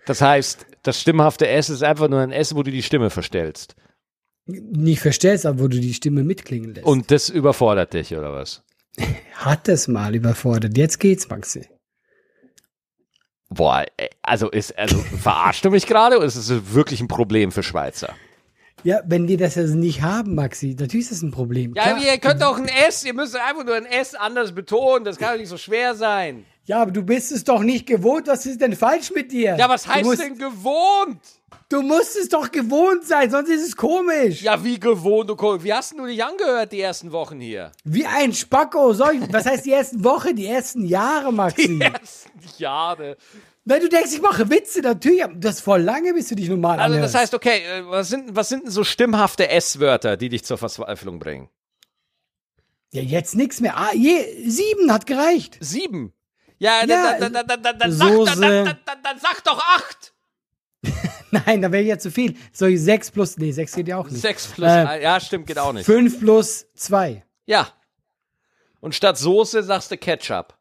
Das 0.09 0.21
heißt, 0.21 0.65
das 0.81 0.99
stimmhafte 0.99 1.47
S 1.47 1.69
ist 1.69 1.83
einfach 1.83 2.07
nur 2.07 2.19
ein 2.19 2.31
S, 2.31 2.55
wo 2.55 2.63
du 2.63 2.71
die 2.71 2.81
Stimme 2.81 3.11
verstellst. 3.11 3.75
Nicht 4.47 5.01
verstellst, 5.01 5.45
aber 5.45 5.59
wo 5.59 5.67
du 5.67 5.79
die 5.79 5.93
Stimme 5.93 6.23
mitklingen 6.23 6.73
lässt. 6.73 6.87
Und 6.87 7.11
das 7.11 7.29
überfordert 7.29 7.93
dich, 7.93 8.15
oder 8.15 8.33
was? 8.33 8.63
hat 9.35 9.69
es 9.69 9.87
mal 9.87 10.15
überfordert. 10.15 10.75
Jetzt 10.75 10.99
geht's, 10.99 11.29
Maxi. 11.29 11.67
Boah, 13.49 13.85
ey, 13.97 14.09
also 14.23 14.49
ist, 14.49 14.75
also 14.79 14.97
verarscht 15.21 15.63
du 15.63 15.69
mich 15.69 15.85
gerade 15.85 16.17
oder 16.17 16.25
ist 16.25 16.37
es 16.37 16.73
wirklich 16.73 17.01
ein 17.01 17.07
Problem 17.07 17.51
für 17.51 17.61
Schweizer? 17.61 18.15
Ja, 18.83 19.01
wenn 19.05 19.27
wir 19.27 19.37
das 19.37 19.53
jetzt 19.53 19.75
nicht 19.75 20.01
haben, 20.01 20.33
Maxi, 20.33 20.75
natürlich 20.79 21.05
ist 21.05 21.11
das 21.11 21.21
ein 21.21 21.29
Problem. 21.29 21.75
Ja, 21.75 21.83
Klar. 21.83 22.03
ihr 22.03 22.17
könnt 22.17 22.41
auch 22.41 22.57
ein 22.57 22.67
S, 22.87 23.05
ihr 23.05 23.13
müsst 23.13 23.35
einfach 23.35 23.63
nur 23.63 23.75
ein 23.75 23.85
S 23.85 24.15
anders 24.15 24.55
betonen, 24.55 25.05
das 25.05 25.17
kann 25.17 25.33
doch 25.33 25.39
nicht 25.39 25.49
so 25.49 25.57
schwer 25.57 25.93
sein. 25.93 26.45
Ja, 26.69 26.83
aber 26.83 26.91
du 26.91 27.01
bist 27.01 27.31
es 27.31 27.43
doch 27.43 27.61
nicht 27.63 27.87
gewohnt. 27.87 28.27
Was 28.27 28.45
ist 28.45 28.61
denn 28.61 28.75
falsch 28.75 29.09
mit 29.09 29.31
dir? 29.31 29.55
Ja, 29.57 29.67
was 29.67 29.87
heißt 29.87 30.05
musst, 30.05 30.21
denn 30.21 30.37
gewohnt? 30.37 31.19
Du 31.67 31.81
musst 31.81 32.15
es 32.15 32.29
doch 32.29 32.51
gewohnt 32.51 33.05
sein, 33.05 33.31
sonst 33.31 33.49
ist 33.49 33.65
es 33.65 33.75
komisch. 33.75 34.43
Ja, 34.43 34.63
wie 34.63 34.79
gewohnt, 34.79 35.31
du 35.31 35.35
Kohl. 35.35 35.63
Wie 35.63 35.73
hast 35.73 35.97
du 35.97 36.05
dich 36.05 36.23
angehört 36.23 36.71
die 36.71 36.81
ersten 36.81 37.11
Wochen 37.11 37.39
hier? 37.39 37.71
Wie 37.85 38.05
ein 38.05 38.33
Spacko. 38.33 38.93
Soll 38.93 39.15
ich, 39.15 39.33
was 39.33 39.47
heißt 39.47 39.65
die 39.65 39.71
ersten 39.71 40.03
Woche, 40.03 40.35
die 40.35 40.45
ersten 40.45 40.85
Jahre, 40.85 41.33
Maxi? 41.33 41.79
ersten 41.81 42.29
Jahre. 42.59 43.17
Wenn 43.65 43.81
du 43.81 43.89
denkst, 43.89 44.13
ich 44.13 44.21
mache 44.21 44.47
Witze, 44.51 44.81
natürlich, 44.81 45.23
das 45.37 45.55
ist 45.55 45.61
voll 45.61 45.81
lange, 45.81 46.13
bis 46.13 46.27
du 46.29 46.35
dich 46.35 46.49
normal 46.49 46.79
Also 46.79 46.93
anhörst. 46.93 47.15
das 47.15 47.21
heißt, 47.21 47.33
okay, 47.33 47.63
äh, 47.63 47.83
was 47.87 48.09
sind, 48.09 48.35
was 48.35 48.49
sind 48.49 48.65
denn 48.65 48.71
so 48.71 48.83
stimmhafte 48.83 49.49
S-Wörter, 49.49 50.17
die 50.17 50.29
dich 50.29 50.45
zur 50.45 50.59
Verzweiflung 50.59 51.17
bringen? 51.17 51.49
Ja, 52.91 53.01
jetzt 53.01 53.35
nichts 53.35 53.59
mehr. 53.59 53.75
Ah, 53.75 53.89
je, 53.95 54.47
sieben 54.47 54.93
hat 54.93 55.07
gereicht. 55.07 55.57
Sieben. 55.61 56.13
Ja, 56.59 56.85
Ja, 56.85 57.17
dann, 57.19 57.33
dann, 57.33 57.47
dann, 57.47 57.63
dann, 57.63 57.79
dann, 57.79 57.91
sag, 57.91 58.09
Soße. 58.13 58.31
dann, 58.31 58.41
dann, 58.41 58.65
dann, 58.65 58.77
dann, 58.85 58.97
dann 59.03 59.19
sag 59.19 59.43
doch 59.43 59.59
acht. 59.59 60.13
Nein, 61.31 61.61
da 61.61 61.71
wäre 61.71 61.83
ja 61.83 61.97
zu 61.97 62.11
viel. 62.11 62.35
Soll 62.51 62.69
ich 62.69 62.81
sechs 62.81 63.11
plus, 63.11 63.37
nee, 63.37 63.51
sechs 63.51 63.73
geht 63.73 63.87
ja 63.87 63.97
auch 63.97 64.09
nicht. 64.09 64.21
Sechs 64.21 64.47
plus 64.47 64.67
Äh. 64.67 65.01
Ja, 65.03 65.19
stimmt, 65.19 65.47
geht 65.47 65.57
auch 65.59 65.73
nicht. 65.73 65.85
Fünf 65.85 66.19
plus 66.19 66.67
zwei. 66.75 67.23
Ja. 67.45 67.67
Und 68.79 68.95
statt 68.95 69.17
Soße 69.17 69.63
sagst 69.63 69.91
du 69.91 69.97
Ketchup. 69.97 70.55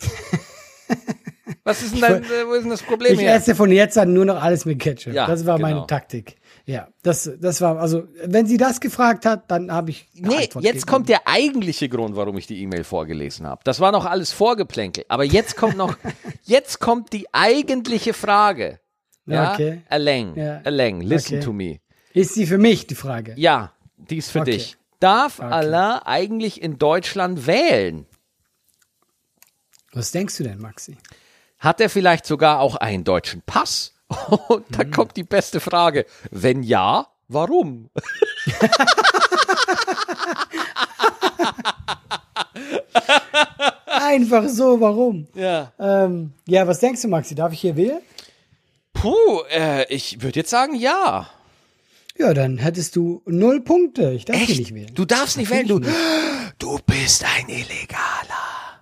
Was 1.64 1.82
ist 1.82 1.94
denn 1.94 2.00
dein, 2.00 2.24
äh, 2.24 2.46
wo 2.46 2.52
ist 2.54 2.62
denn 2.62 2.70
das 2.70 2.82
Problem 2.82 3.14
Ich 3.14 3.20
hier? 3.20 3.32
esse 3.32 3.54
von 3.56 3.72
jetzt 3.72 3.98
an 3.98 4.12
nur 4.12 4.24
noch 4.24 4.40
alles 4.40 4.64
mit 4.66 4.78
Ketchup. 4.78 5.12
Ja, 5.12 5.26
das 5.26 5.46
war 5.46 5.56
genau. 5.56 5.68
meine 5.68 5.86
Taktik. 5.86 6.36
Ja, 6.68 6.88
das, 7.04 7.30
das 7.40 7.60
war, 7.60 7.78
also, 7.78 8.08
wenn 8.24 8.46
sie 8.46 8.56
das 8.56 8.80
gefragt 8.80 9.24
hat, 9.24 9.48
dann 9.52 9.70
habe 9.70 9.90
ich. 9.92 10.08
Nee, 10.14 10.34
Antwort 10.46 10.64
jetzt 10.64 10.72
gegeben. 10.74 10.86
kommt 10.86 11.08
der 11.08 11.28
eigentliche 11.28 11.88
Grund, 11.88 12.16
warum 12.16 12.36
ich 12.38 12.48
die 12.48 12.60
E-Mail 12.60 12.82
vorgelesen 12.82 13.46
habe. 13.46 13.60
Das 13.62 13.78
war 13.78 13.92
noch 13.92 14.04
alles 14.04 14.32
Vorgeplänkel. 14.32 15.04
Aber 15.08 15.22
jetzt 15.22 15.56
kommt 15.56 15.76
noch, 15.76 15.96
jetzt 16.42 16.80
kommt 16.80 17.12
die 17.12 17.32
eigentliche 17.32 18.12
Frage. 18.14 18.80
Ja, 19.26 19.52
Okay. 19.54 19.82
Aleng, 19.88 20.34
Ja. 20.36 20.60
Aleng, 20.64 21.00
listen 21.02 21.36
Okay. 21.36 21.44
to 21.44 21.52
me. 21.52 21.78
Ist 22.12 22.34
sie 22.34 22.46
für 22.46 22.58
mich 22.58 22.86
die 22.88 22.94
Frage? 22.96 23.34
Ja, 23.36 23.72
die 23.96 24.16
ist 24.16 24.30
für 24.32 24.40
Okay. 24.40 24.52
dich. 24.52 24.76
Darf 24.98 25.38
Allah 25.40 26.02
eigentlich 26.04 26.60
in 26.60 26.78
Deutschland 26.78 27.46
wählen? 27.46 28.06
Was 29.92 30.10
denkst 30.10 30.36
du 30.38 30.42
denn, 30.44 30.58
Maxi? 30.60 30.96
Hat 31.58 31.80
er 31.80 31.88
vielleicht 31.90 32.26
sogar 32.26 32.60
auch 32.60 32.76
einen 32.76 33.04
deutschen 33.04 33.42
Pass? 33.42 33.92
Und 34.48 34.64
da 34.70 34.84
Mhm. 34.84 34.90
kommt 34.90 35.16
die 35.16 35.24
beste 35.24 35.60
Frage. 35.60 36.06
Wenn 36.30 36.62
ja, 36.62 37.06
warum? 37.28 37.90
Einfach 43.86 44.48
so, 44.48 44.80
warum? 44.80 45.26
Ja. 45.34 45.72
Ähm, 45.78 46.32
ja, 46.46 46.66
was 46.66 46.80
denkst 46.80 47.02
du, 47.02 47.08
Maxi? 47.08 47.34
Darf 47.34 47.52
ich 47.52 47.60
hier 47.60 47.76
wählen? 47.76 48.00
Puh, 48.92 49.42
äh, 49.50 49.84
ich 49.92 50.22
würde 50.22 50.40
jetzt 50.40 50.50
sagen 50.50 50.74
ja. 50.74 51.28
Ja, 52.18 52.32
dann 52.32 52.58
hättest 52.58 52.96
du 52.96 53.22
null 53.26 53.60
Punkte. 53.60 54.12
Ich 54.12 54.24
darf 54.24 54.36
hier 54.38 54.56
nicht 54.56 54.74
wählen. 54.74 54.90
Du 54.94 55.04
darfst 55.04 55.36
nicht 55.36 55.50
wählen. 55.50 55.68
Du, 55.68 55.78
Natürlich 55.78 55.96
du 56.58 56.78
bist 56.86 57.24
ein 57.36 57.48
Illegaler. 57.48 58.80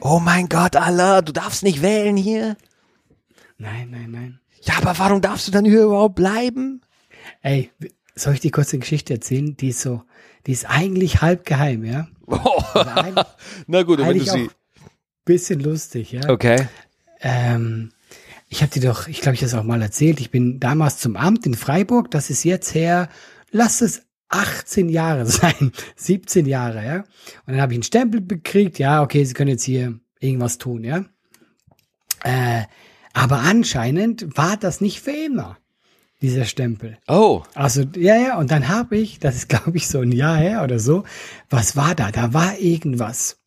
oh 0.00 0.18
mein 0.18 0.48
Gott, 0.48 0.76
Allah, 0.76 1.20
du 1.22 1.32
darfst 1.32 1.62
nicht 1.62 1.82
wählen 1.82 2.16
hier. 2.16 2.56
Nein, 3.60 3.90
nein, 3.90 4.10
nein. 4.10 4.40
Ja, 4.62 4.74
aber 4.78 4.98
warum 4.98 5.20
darfst 5.20 5.46
du 5.46 5.52
dann 5.52 5.66
hier 5.66 5.82
überhaupt 5.82 6.14
bleiben? 6.14 6.80
Ey, 7.42 7.70
soll 8.14 8.32
ich 8.34 8.40
dir 8.40 8.50
kurz 8.50 8.72
eine 8.72 8.80
Geschichte 8.80 9.12
erzählen? 9.14 9.54
Die 9.56 9.68
ist 9.68 9.80
so, 9.82 10.02
die 10.46 10.52
ist 10.52 10.64
eigentlich 10.68 11.20
halb 11.20 11.44
geheim, 11.44 11.84
ja? 11.84 12.08
Nein, 12.74 13.14
Na 13.66 13.82
gut, 13.82 13.98
wenn 13.98 14.18
du 14.18 14.24
sie. 14.24 14.50
bisschen 15.26 15.60
lustig, 15.60 16.12
ja? 16.12 16.28
Okay. 16.30 16.68
Ähm, 17.20 17.90
ich 18.48 18.62
habe 18.62 18.72
dir 18.72 18.80
doch, 18.88 19.08
ich 19.08 19.20
glaube, 19.20 19.34
ich 19.34 19.42
habe 19.42 19.52
das 19.52 19.60
auch 19.60 19.64
mal 19.64 19.82
erzählt. 19.82 20.20
Ich 20.20 20.30
bin 20.30 20.58
damals 20.58 20.96
zum 20.98 21.16
Amt 21.16 21.44
in 21.44 21.54
Freiburg. 21.54 22.10
Das 22.10 22.30
ist 22.30 22.44
jetzt 22.44 22.74
her, 22.74 23.10
lass 23.50 23.82
es 23.82 24.02
18 24.30 24.88
Jahre 24.88 25.26
sein, 25.26 25.72
17 25.96 26.46
Jahre, 26.46 26.82
ja. 26.84 26.96
Und 27.46 27.52
dann 27.52 27.60
habe 27.60 27.74
ich 27.74 27.76
einen 27.76 27.82
Stempel 27.82 28.22
bekriegt. 28.22 28.78
Ja, 28.78 29.02
okay, 29.02 29.24
Sie 29.24 29.34
können 29.34 29.50
jetzt 29.50 29.64
hier 29.64 30.00
irgendwas 30.18 30.56
tun, 30.56 30.82
ja. 30.82 31.04
Äh, 32.24 32.62
aber 33.12 33.40
anscheinend 33.40 34.36
war 34.36 34.56
das 34.56 34.80
nicht 34.80 35.00
für 35.00 35.10
immer, 35.10 35.58
dieser 36.22 36.44
Stempel. 36.44 36.98
Oh. 37.08 37.42
Also, 37.54 37.82
ja, 37.96 38.16
ja, 38.16 38.38
und 38.38 38.50
dann 38.50 38.68
habe 38.68 38.96
ich, 38.96 39.18
das 39.18 39.36
ist 39.36 39.48
glaube 39.50 39.76
ich 39.76 39.88
so 39.88 40.00
ein 40.00 40.12
Jahr 40.12 40.36
her 40.36 40.62
oder 40.62 40.78
so, 40.78 41.04
was 41.48 41.76
war 41.76 41.94
da? 41.94 42.10
Da 42.10 42.32
war 42.32 42.58
irgendwas. 42.58 43.38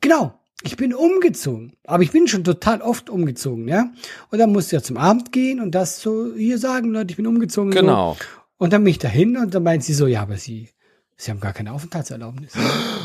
Genau, 0.00 0.38
ich 0.62 0.76
bin 0.76 0.94
umgezogen, 0.94 1.72
aber 1.84 2.02
ich 2.02 2.10
bin 2.10 2.26
schon 2.26 2.44
total 2.44 2.82
oft 2.82 3.10
umgezogen, 3.10 3.68
ja. 3.68 3.90
Und 4.30 4.38
dann 4.38 4.52
musste 4.52 4.76
ich 4.76 4.82
ja 4.82 4.86
zum 4.86 4.96
Abend 4.96 5.32
gehen 5.32 5.60
und 5.60 5.74
das 5.74 6.00
so 6.00 6.34
hier 6.34 6.58
sagen, 6.58 6.90
Leute, 6.90 7.10
ich 7.10 7.16
bin 7.16 7.26
umgezogen. 7.26 7.70
Genau. 7.70 8.14
So. 8.14 8.24
Und 8.58 8.72
dann 8.72 8.82
bin 8.82 8.90
ich 8.90 8.98
dahin 8.98 9.36
und 9.36 9.54
dann 9.54 9.62
meint 9.62 9.84
sie 9.84 9.94
so, 9.94 10.06
ja, 10.06 10.22
aber 10.22 10.36
Sie, 10.36 10.68
Sie 11.16 11.30
haben 11.30 11.40
gar 11.40 11.52
keine 11.52 11.72
Aufenthaltserlaubnis. 11.72 12.52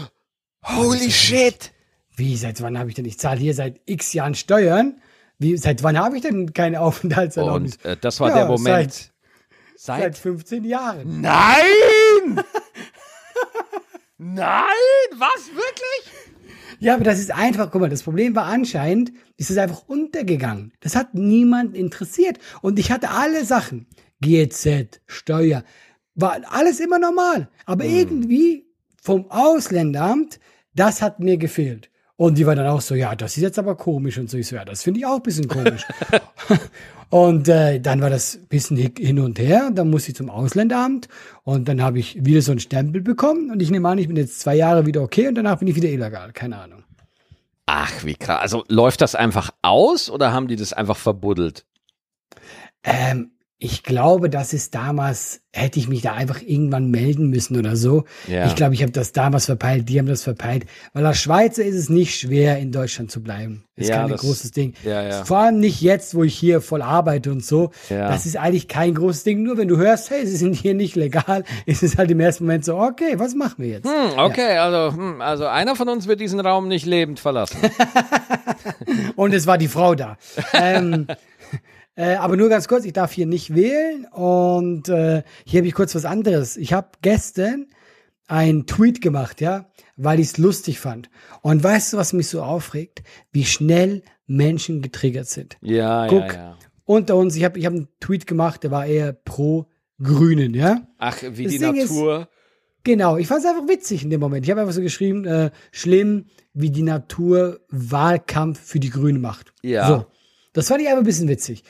Holy 0.63 1.11
shit. 1.11 1.71
Wie, 2.15 2.36
seit 2.38 2.61
wann 2.61 2.78
habe 2.78 2.89
ich 2.89 2.95
denn? 2.95 3.05
Ich 3.05 3.19
zahle 3.19 3.39
hier 3.39 3.53
seit 3.53 3.80
x 3.86 4.13
Jahren 4.13 4.36
Steuern. 4.36 4.95
Wie, 5.43 5.57
seit 5.57 5.83
wann 5.83 5.97
habe 5.99 6.15
ich 6.15 6.21
denn 6.21 6.53
keine 6.53 6.79
Aufenthaltserlaubnis? 6.81 7.75
Und 7.75 7.85
äh, 7.85 7.97
das 7.99 8.19
war 8.19 8.29
Ja, 8.29 8.35
der 8.35 8.45
Moment. 8.47 8.93
Seit, 8.93 9.11
Seit, 9.75 10.01
seit 10.01 10.17
15 10.17 10.63
Jahren. 10.63 11.19
Nein! 11.21 12.41
Nein! 14.17 14.63
Was? 15.17 15.47
Wirklich? 15.49 16.13
Ja, 16.79 16.95
aber 16.95 17.03
das 17.03 17.19
ist 17.19 17.31
einfach, 17.31 17.69
guck 17.71 17.81
mal, 17.81 17.89
das 17.89 18.03
Problem 18.03 18.35
war 18.35 18.45
anscheinend, 18.45 19.11
ist 19.37 19.51
es 19.51 19.57
einfach 19.57 19.83
untergegangen. 19.87 20.71
Das 20.79 20.95
hat 20.95 21.13
niemand 21.13 21.75
interessiert. 21.75 22.39
Und 22.61 22.79
ich 22.79 22.91
hatte 22.91 23.09
alle 23.09 23.43
Sachen. 23.45 23.87
GZ, 24.21 25.01
Steuer, 25.05 25.63
war 26.15 26.39
alles 26.49 26.79
immer 26.79 26.99
normal. 26.99 27.49
Aber 27.65 27.83
irgendwie 27.83 28.65
vom 29.01 29.29
Ausländeramt, 29.29 30.39
das 30.75 31.01
hat 31.01 31.19
mir 31.19 31.37
gefehlt. 31.37 31.89
Und 32.16 32.38
die 32.38 32.45
war 32.45 32.55
dann 32.55 32.68
auch 32.68 32.82
so, 32.82 32.93
ja, 32.95 33.16
das 33.16 33.38
ist 33.38 33.43
jetzt 33.43 33.57
aber 33.59 33.76
komisch 33.76 34.18
und 34.20 34.30
so. 34.30 34.38
Ich 34.38 34.47
so, 34.47 34.55
ja, 34.55 34.66
das 34.66 34.84
finde 34.84 34.99
ich 34.99 35.05
auch 35.05 35.16
ein 35.16 35.24
bisschen 35.24 35.47
komisch. 35.47 35.84
und 37.09 37.47
äh, 37.49 37.80
dann 37.80 38.01
war 38.01 38.09
das 38.11 38.36
ein 38.36 38.47
bisschen 38.47 38.78
hi- 38.78 38.93
hin 38.97 39.20
und 39.20 39.39
her. 39.39 39.72
Dann 39.74 39.89
musste 39.89 40.11
ich 40.11 40.16
zum 40.18 40.30
Ausländeramt 40.30 41.07
und 41.43 41.68
dann 41.68 41.82
habe 41.82 41.97
ich 41.99 42.24
wieder 42.24 42.41
so 42.41 42.51
einen 42.51 42.59
Stempel 42.59 43.01
bekommen. 43.01 43.49
Und 43.51 43.61
ich 43.61 43.72
nehme 43.72 43.89
an, 43.89 43.97
ich 43.97 44.07
bin 44.07 44.16
jetzt 44.18 44.39
zwei 44.39 44.55
Jahre 44.55 44.86
wieder 44.86 45.01
okay 45.01 45.28
und 45.28 45.36
danach 45.36 45.57
bin 45.57 45.68
ich 45.68 45.76
wieder 45.76 45.89
illegal. 45.89 46.32
Keine 46.34 46.57
Ahnung. 46.59 46.84
Ach, 47.66 47.91
wie 48.03 48.16
krass. 48.16 48.41
Also 48.41 48.64
läuft 48.68 49.01
das 49.01 49.16
einfach 49.16 49.49
aus 49.64 50.09
oder 50.09 50.32
haben 50.34 50.47
die 50.47 50.55
das 50.55 50.72
einfach 50.74 50.97
verbuddelt? 50.97 51.66
Ähm, 52.84 53.32
ich 53.59 53.83
glaube, 53.83 54.29
das 54.29 54.51
ist 54.51 54.75
damals, 54.75 55.39
hätte 55.53 55.79
ich 55.79 55.87
mich 55.87 56.01
da 56.01 56.13
einfach 56.13 56.41
irgendwann 56.41 56.91
melden 56.91 57.29
müssen 57.29 57.57
oder 57.57 57.77
so. 57.77 58.03
Ja. 58.27 58.45
Ich 58.47 58.55
glaube, 58.55 58.73
ich 58.73 58.81
habe 58.81 58.91
das 58.91 59.13
damals 59.13 59.45
verpeilt, 59.45 59.87
die 59.87 59.99
haben 59.99 60.07
das 60.07 60.23
verpeilt. 60.23 60.65
Weil 60.93 61.05
als 61.05 61.19
Schweizer 61.19 61.63
ist 61.63 61.75
es 61.75 61.89
nicht 61.89 62.19
schwer, 62.19 62.57
in 62.57 62.71
Deutschland 62.73 63.09
zu 63.09 63.23
bleiben. 63.23 63.63
Ist 63.77 63.89
Ja, 63.89 63.97
kein 64.01 64.09
das- 64.09 64.19
großes 64.21 64.51
Ding. 64.51 64.73
ja. 64.83 65.23
Vor 65.23 65.37
allem 65.37 65.59
nicht 65.59 65.81
jetzt, 65.81 66.13
wo 66.13 66.23
ich 66.23 66.35
hier 66.37 66.59
voll 66.59 66.81
arbeite 66.81 67.31
und 67.31 67.43
so. 67.45 67.71
Das 67.89 68.25
ist 68.25 68.35
eigentlich 68.35 68.67
kein 68.67 68.95
großes 68.95 69.23
Ding. 69.23 69.43
Nur 69.43 69.57
wenn 69.57 69.67
du 69.69 69.77
hörst, 69.77 70.09
hey, 70.09 70.25
sie 70.27 70.35
sind 70.35 70.55
hier 70.55 70.73
nicht 70.73 70.95
legal, 70.95 71.43
ist 71.65 71.83
es 71.83 71.97
halt 71.97 72.11
im 72.11 72.19
ersten 72.19 72.43
Moment 72.45 72.65
so, 72.65 72.77
okay, 72.77 73.13
was 73.17 73.33
machen 73.33 73.55
wir 73.63 73.69
jetzt? 73.69 73.85
Hm, 73.87 74.17
okay, 74.19 74.57
also, 74.57 74.95
hm, 74.97 75.21
also 75.21 75.45
einer 75.45 75.75
von 75.77 75.87
uns 75.87 76.07
wird 76.07 76.19
diesen 76.19 76.39
Raum 76.41 76.67
nicht 76.67 76.85
lebend 76.85 77.19
verlassen. 77.21 77.57
Und 79.15 79.33
es 79.33 79.47
war 79.47 79.57
die 79.57 79.67
Frau 79.67 79.95
da. 79.95 80.17
ähm, 80.53 81.07
äh, 81.95 82.15
aber 82.15 82.37
nur 82.37 82.49
ganz 82.49 82.67
kurz, 82.67 82.85
ich 82.85 82.93
darf 82.93 83.11
hier 83.11 83.25
nicht 83.25 83.53
wählen 83.55 84.05
und 84.11 84.89
äh, 84.89 85.23
hier 85.45 85.59
habe 85.59 85.67
ich 85.67 85.73
kurz 85.73 85.93
was 85.95 86.05
anderes. 86.05 86.57
Ich 86.57 86.73
habe 86.73 86.89
gestern 87.01 87.67
einen 88.27 88.65
Tweet 88.65 89.01
gemacht, 89.01 89.41
ja, 89.41 89.69
weil 89.97 90.19
ich 90.19 90.27
es 90.27 90.37
lustig 90.37 90.79
fand. 90.79 91.09
Und 91.41 91.63
weißt 91.63 91.93
du, 91.93 91.97
was 91.97 92.13
mich 92.13 92.27
so 92.29 92.41
aufregt? 92.41 93.03
Wie 93.31 93.45
schnell 93.45 94.01
Menschen 94.25 94.81
getriggert 94.81 95.27
sind. 95.27 95.57
Ja, 95.61 96.07
Guck, 96.07 96.21
ja, 96.27 96.33
ja. 96.33 96.57
unter 96.85 97.15
uns, 97.17 97.35
ich 97.35 97.43
habe 97.43 97.59
ich 97.59 97.65
hab 97.65 97.73
einen 97.73 97.89
Tweet 97.99 98.25
gemacht, 98.25 98.63
der 98.63 98.71
war 98.71 98.85
eher 98.85 99.11
pro 99.13 99.67
Grünen, 100.01 100.53
ja. 100.53 100.87
Ach, 100.97 101.17
wie 101.21 101.43
Das 101.43 101.51
die 101.53 101.59
Ding 101.59 101.75
ist- 101.75 101.91
Natur. 101.91 102.29
Genau, 102.85 103.15
ich 103.15 103.27
fand 103.27 103.41
es 103.41 103.49
einfach 103.49 103.65
witzig 103.69 104.03
in 104.03 104.09
dem 104.09 104.19
Moment. 104.19 104.45
Ich 104.45 104.51
habe 104.51 104.59
einfach 104.59 104.73
so 104.73 104.81
geschrieben, 104.81 105.23
äh, 105.23 105.51
schlimm, 105.71 106.25
wie 106.53 106.69
die 106.69 106.81
Natur 106.83 107.61
Wahlkampf 107.69 108.59
für 108.59 108.79
die 108.79 108.89
Grünen 108.89 109.21
macht. 109.21 109.53
Ja. 109.61 109.87
So, 109.87 110.05
das 110.53 110.67
fand 110.67 110.81
ich 110.81 110.87
einfach 110.87 110.99
ein 111.01 111.05
bisschen 111.05 111.27
witzig. 111.27 111.63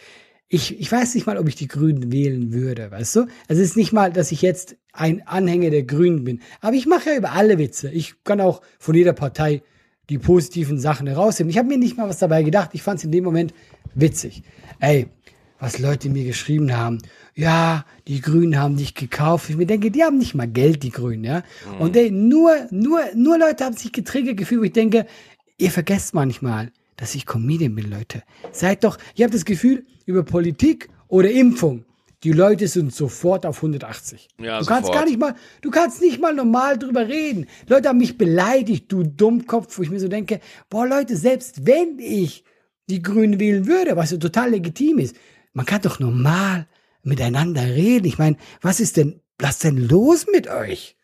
Ich, 0.49 0.79
ich 0.79 0.91
weiß 0.91 1.15
nicht 1.15 1.25
mal, 1.25 1.37
ob 1.37 1.47
ich 1.47 1.55
die 1.55 1.67
Grünen 1.67 2.11
wählen 2.11 2.53
würde, 2.53 2.91
weißt 2.91 3.15
du? 3.15 3.19
Also 3.47 3.61
es 3.61 3.69
ist 3.69 3.77
nicht 3.77 3.91
mal, 3.91 4.11
dass 4.11 4.31
ich 4.31 4.41
jetzt 4.41 4.75
ein 4.91 5.25
Anhänger 5.25 5.71
der 5.71 5.83
Grünen 5.83 6.23
bin. 6.23 6.41
Aber 6.61 6.75
ich 6.75 6.85
mache 6.85 7.09
ja 7.09 7.17
über 7.17 7.31
alle 7.31 7.57
Witze. 7.57 7.89
Ich 7.89 8.23
kann 8.23 8.39
auch 8.39 8.61
von 8.77 8.93
jeder 8.93 9.13
Partei 9.13 9.63
die 10.09 10.19
positiven 10.19 10.77
Sachen 10.79 11.07
herausheben. 11.07 11.49
Ich 11.49 11.57
habe 11.57 11.67
mir 11.67 11.77
nicht 11.77 11.97
mal 11.97 12.07
was 12.07 12.19
dabei 12.19 12.43
gedacht. 12.43 12.71
Ich 12.73 12.83
fand 12.83 12.99
es 12.99 13.05
in 13.05 13.11
dem 13.11 13.23
Moment 13.23 13.53
witzig. 13.95 14.43
Ey, 14.79 15.07
was 15.59 15.79
Leute 15.79 16.09
mir 16.09 16.25
geschrieben 16.25 16.75
haben. 16.75 16.99
Ja, 17.35 17.85
die 18.07 18.21
Grünen 18.21 18.59
haben 18.59 18.75
dich 18.75 18.95
gekauft. 18.95 19.49
Ich 19.49 19.55
mir 19.55 19.65
denke, 19.65 19.91
die 19.91 20.03
haben 20.03 20.17
nicht 20.17 20.35
mal 20.35 20.47
Geld, 20.47 20.83
die 20.83 20.91
Grünen, 20.91 21.23
ja. 21.23 21.43
Und 21.79 21.95
ey, 21.95 22.11
nur, 22.11 22.51
nur, 22.69 22.99
nur 23.15 23.39
Leute 23.39 23.63
haben 23.63 23.75
sich 23.75 23.91
getriggert 23.91 24.37
gefühlt, 24.37 24.61
wo 24.61 24.65
ich 24.65 24.73
denke, 24.73 25.07
ihr 25.57 25.71
vergesst 25.71 26.13
manchmal, 26.13 26.71
dass 26.95 27.15
ich 27.15 27.25
Comedian 27.25 27.75
bin, 27.75 27.89
Leute. 27.89 28.23
Seid 28.51 28.83
doch, 28.83 28.97
ich 29.15 29.23
habe 29.23 29.33
das 29.33 29.45
Gefühl, 29.45 29.85
über 30.05 30.23
Politik 30.23 30.89
oder 31.07 31.31
Impfung, 31.31 31.85
die 32.23 32.31
Leute 32.31 32.67
sind 32.67 32.93
sofort 32.93 33.45
auf 33.45 33.57
180. 33.57 34.29
Ja, 34.39 34.59
du 34.59 34.65
kannst 34.65 34.87
sofort. 34.87 34.93
gar 34.93 35.05
nicht 35.05 35.19
mal, 35.19 35.35
du 35.61 35.71
kannst 35.71 36.01
nicht 36.01 36.21
mal 36.21 36.33
normal 36.33 36.79
drüber 36.79 37.07
reden. 37.07 37.47
Leute 37.67 37.89
haben 37.89 37.97
mich 37.97 38.17
beleidigt, 38.17 38.91
du 38.91 39.03
Dummkopf, 39.03 39.77
wo 39.77 39.83
ich 39.83 39.89
mir 39.89 39.99
so 39.99 40.07
denke, 40.07 40.39
boah 40.69 40.87
Leute, 40.87 41.17
selbst 41.17 41.65
wenn 41.65 41.99
ich 41.99 42.45
die 42.89 43.01
Grünen 43.01 43.39
wählen 43.39 43.67
würde, 43.67 43.97
was 43.97 44.11
ja 44.11 44.17
total 44.17 44.51
legitim 44.51 44.99
ist, 44.99 45.15
man 45.53 45.65
kann 45.65 45.81
doch 45.81 45.99
normal 45.99 46.67
miteinander 47.03 47.63
reden. 47.63 48.05
Ich 48.05 48.17
meine, 48.17 48.37
was 48.61 48.79
ist 48.79 48.97
denn, 48.97 49.19
was 49.37 49.59
denn 49.59 49.77
los 49.77 50.25
mit 50.31 50.47
euch? 50.47 50.95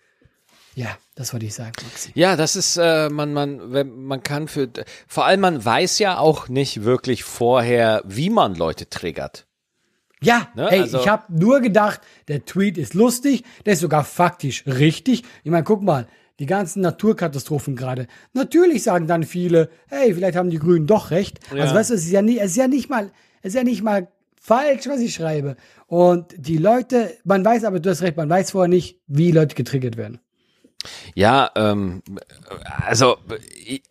Ja, 0.79 0.97
das 1.15 1.33
wollte 1.33 1.45
ich 1.45 1.53
sagen, 1.53 1.73
Maxi. 1.83 2.11
Ja, 2.15 2.37
das 2.37 2.55
ist, 2.55 2.77
äh, 2.77 3.09
man, 3.09 3.33
man, 3.33 3.73
wenn, 3.73 4.03
man 4.05 4.23
kann 4.23 4.47
für, 4.47 4.69
vor 5.09 5.25
allem 5.25 5.41
man 5.41 5.65
weiß 5.65 5.99
ja 5.99 6.17
auch 6.17 6.47
nicht 6.47 6.85
wirklich 6.85 7.25
vorher, 7.25 8.01
wie 8.05 8.29
man 8.29 8.55
Leute 8.55 8.87
triggert. 8.89 9.45
Ja, 10.21 10.47
Ne, 10.55 10.71
ey, 10.71 10.81
also- 10.83 10.99
ich 11.01 11.07
habe 11.09 11.23
nur 11.27 11.59
gedacht, 11.59 11.99
der 12.29 12.45
Tweet 12.45 12.77
ist 12.77 12.93
lustig, 12.93 13.43
der 13.65 13.73
ist 13.73 13.81
sogar 13.81 14.05
faktisch 14.05 14.63
richtig. 14.67 15.23
Ich 15.43 15.51
meine, 15.51 15.65
guck 15.65 15.81
mal, 15.83 16.07
die 16.39 16.45
ganzen 16.45 16.79
Naturkatastrophen 16.79 17.75
gerade. 17.75 18.07
Natürlich 18.31 18.83
sagen 18.83 19.05
dann 19.05 19.23
viele, 19.23 19.69
hey, 19.89 20.13
vielleicht 20.13 20.37
haben 20.37 20.49
die 20.49 20.59
Grünen 20.59 20.87
doch 20.87 21.11
recht. 21.11 21.39
Ja. 21.53 21.63
Also 21.63 21.75
weißt 21.75 21.89
du, 21.89 21.95
es 21.95 22.05
ist 22.05 22.11
ja 22.11 22.21
nie, 22.21 22.39
es 22.39 22.51
ist 22.51 22.57
ja 22.57 22.69
nicht 22.69 22.89
mal, 22.89 23.11
es 23.41 23.49
ist 23.49 23.55
ja 23.55 23.63
nicht 23.65 23.81
mal 23.83 24.07
falsch, 24.41 24.87
was 24.87 25.01
ich 25.01 25.13
schreibe. 25.13 25.57
Und 25.87 26.33
die 26.37 26.57
Leute, 26.57 27.17
man 27.25 27.43
weiß 27.43 27.65
aber, 27.65 27.81
du 27.81 27.89
hast 27.89 28.01
recht, 28.01 28.15
man 28.15 28.29
weiß 28.29 28.51
vorher 28.51 28.69
nicht, 28.69 29.01
wie 29.07 29.31
Leute 29.31 29.55
getriggert 29.55 29.97
werden. 29.97 30.19
Ja, 31.15 31.51
ähm, 31.55 32.01
also 32.85 33.17
ich, 33.65 33.83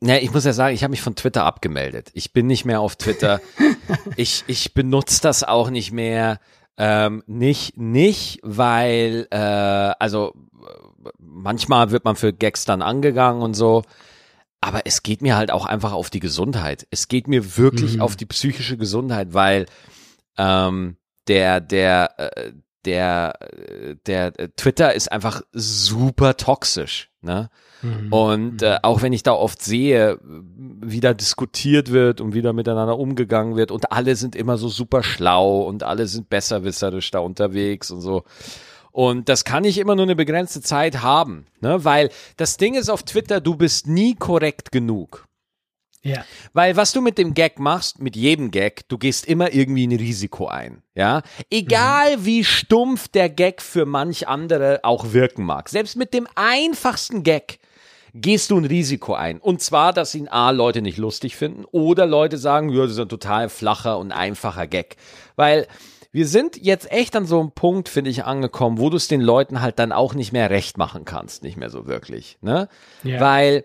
ne, 0.00 0.20
ich 0.20 0.32
muss 0.32 0.44
ja 0.44 0.52
sagen, 0.52 0.74
ich 0.74 0.82
habe 0.82 0.90
mich 0.90 1.02
von 1.02 1.16
Twitter 1.16 1.44
abgemeldet. 1.44 2.10
Ich 2.14 2.32
bin 2.32 2.46
nicht 2.46 2.64
mehr 2.64 2.80
auf 2.80 2.96
Twitter. 2.96 3.40
ich 4.16 4.44
ich 4.46 4.74
benutze 4.74 5.20
das 5.22 5.44
auch 5.44 5.70
nicht 5.70 5.92
mehr. 5.92 6.38
Ähm, 6.76 7.24
nicht 7.26 7.76
nicht, 7.76 8.40
weil 8.42 9.26
äh, 9.30 9.36
also 9.36 10.32
manchmal 11.18 11.90
wird 11.90 12.04
man 12.04 12.14
für 12.16 12.32
Gags 12.32 12.64
dann 12.64 12.82
angegangen 12.82 13.42
und 13.42 13.54
so. 13.54 13.82
Aber 14.60 14.82
es 14.86 15.02
geht 15.04 15.22
mir 15.22 15.36
halt 15.36 15.50
auch 15.52 15.66
einfach 15.66 15.92
auf 15.92 16.10
die 16.10 16.20
Gesundheit. 16.20 16.86
Es 16.90 17.08
geht 17.08 17.28
mir 17.28 17.56
wirklich 17.56 17.96
Mhm. 17.96 18.02
auf 18.02 18.16
die 18.16 18.26
psychische 18.26 18.76
Gesundheit, 18.76 19.32
weil 19.32 19.66
ähm, 20.36 20.96
der 21.26 21.60
der 21.60 22.14
äh, 22.36 22.52
der 22.84 23.38
der 24.06 24.38
äh, 24.38 24.48
Twitter 24.56 24.94
ist 24.94 25.10
einfach 25.10 25.42
super 25.52 26.36
toxisch, 26.36 27.10
ne? 27.20 27.50
Und 28.10 28.62
äh, 28.62 28.78
auch 28.82 29.02
wenn 29.02 29.12
ich 29.12 29.22
da 29.22 29.32
oft 29.32 29.62
sehe, 29.62 30.18
wie 30.20 30.98
da 30.98 31.14
diskutiert 31.14 31.92
wird 31.92 32.20
und 32.20 32.34
wie 32.34 32.42
da 32.42 32.52
miteinander 32.52 32.98
umgegangen 32.98 33.54
wird 33.56 33.70
und 33.70 33.92
alle 33.92 34.16
sind 34.16 34.34
immer 34.34 34.58
so 34.58 34.68
super 34.68 35.04
schlau 35.04 35.60
und 35.62 35.84
alle 35.84 36.08
sind 36.08 36.28
besserwisserisch 36.28 37.10
da 37.12 37.20
unterwegs 37.20 37.92
und 37.92 38.00
so. 38.00 38.24
Und 38.90 39.28
das 39.28 39.44
kann 39.44 39.62
ich 39.62 39.78
immer 39.78 39.94
nur 39.94 40.06
eine 40.06 40.16
begrenzte 40.16 40.60
Zeit 40.60 41.02
haben, 41.02 41.46
ne? 41.60 41.84
Weil 41.84 42.10
das 42.36 42.56
Ding 42.56 42.74
ist 42.74 42.88
auf 42.88 43.04
Twitter, 43.04 43.40
du 43.40 43.54
bist 43.54 43.86
nie 43.86 44.16
korrekt 44.16 44.72
genug. 44.72 45.27
Ja. 46.02 46.24
Weil 46.52 46.76
was 46.76 46.92
du 46.92 47.00
mit 47.00 47.18
dem 47.18 47.34
Gag 47.34 47.58
machst, 47.58 48.00
mit 48.00 48.16
jedem 48.16 48.50
Gag, 48.50 48.88
du 48.88 48.98
gehst 48.98 49.26
immer 49.26 49.52
irgendwie 49.52 49.86
ein 49.86 49.96
Risiko 49.96 50.46
ein, 50.46 50.82
ja? 50.94 51.22
Egal 51.50 52.24
wie 52.24 52.44
stumpf 52.44 53.08
der 53.08 53.28
Gag 53.28 53.60
für 53.62 53.84
manch 53.84 54.28
andere 54.28 54.80
auch 54.84 55.12
wirken 55.12 55.44
mag. 55.44 55.68
Selbst 55.68 55.96
mit 55.96 56.14
dem 56.14 56.28
einfachsten 56.34 57.22
Gag 57.22 57.58
gehst 58.14 58.50
du 58.50 58.58
ein 58.58 58.64
Risiko 58.64 59.14
ein. 59.14 59.38
Und 59.38 59.60
zwar, 59.60 59.92
dass 59.92 60.14
ihn 60.14 60.28
A, 60.28 60.50
Leute 60.50 60.82
nicht 60.82 60.98
lustig 60.98 61.36
finden 61.36 61.64
oder 61.70 62.06
Leute 62.06 62.38
sagen, 62.38 62.70
ja, 62.70 62.82
das 62.82 62.92
ist 62.92 63.00
ein 63.00 63.08
total 63.08 63.48
flacher 63.48 63.98
und 63.98 64.12
einfacher 64.12 64.66
Gag. 64.66 64.96
Weil 65.36 65.66
wir 66.10 66.26
sind 66.26 66.56
jetzt 66.56 66.90
echt 66.90 67.14
an 67.16 67.26
so 67.26 67.38
einem 67.38 67.52
Punkt, 67.52 67.88
finde 67.88 68.10
ich, 68.10 68.24
angekommen, 68.24 68.78
wo 68.78 68.88
du 68.88 68.96
es 68.96 69.08
den 69.08 69.20
Leuten 69.20 69.60
halt 69.60 69.78
dann 69.78 69.92
auch 69.92 70.14
nicht 70.14 70.32
mehr 70.32 70.48
recht 70.48 70.78
machen 70.78 71.04
kannst, 71.04 71.42
nicht 71.42 71.56
mehr 71.56 71.70
so 71.70 71.86
wirklich, 71.86 72.38
ne? 72.40 72.68
Ja. 73.02 73.20
Weil 73.20 73.64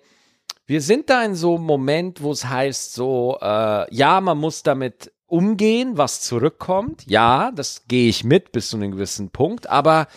wir 0.66 0.82
sind 0.82 1.10
da 1.10 1.24
in 1.24 1.36
so 1.36 1.56
einem 1.56 1.66
Moment, 1.66 2.22
wo 2.22 2.32
es 2.32 2.46
heißt, 2.46 2.94
so, 2.94 3.38
äh, 3.42 3.94
ja, 3.94 4.22
man 4.22 4.38
muss 4.38 4.64
damit 4.64 5.12
umgehen, 5.26 5.98
was 5.98 6.22
zurückkommt. 6.22 7.04
Ja, 7.08 7.52
das 7.52 7.84
gehe 7.88 8.08
ich 8.08 8.24
mit 8.24 8.52
bis 8.52 8.70
zu 8.70 8.78
einem 8.78 8.92
gewissen 8.92 9.30
Punkt, 9.30 9.68
aber 9.70 10.08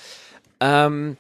ähm, 0.61 1.17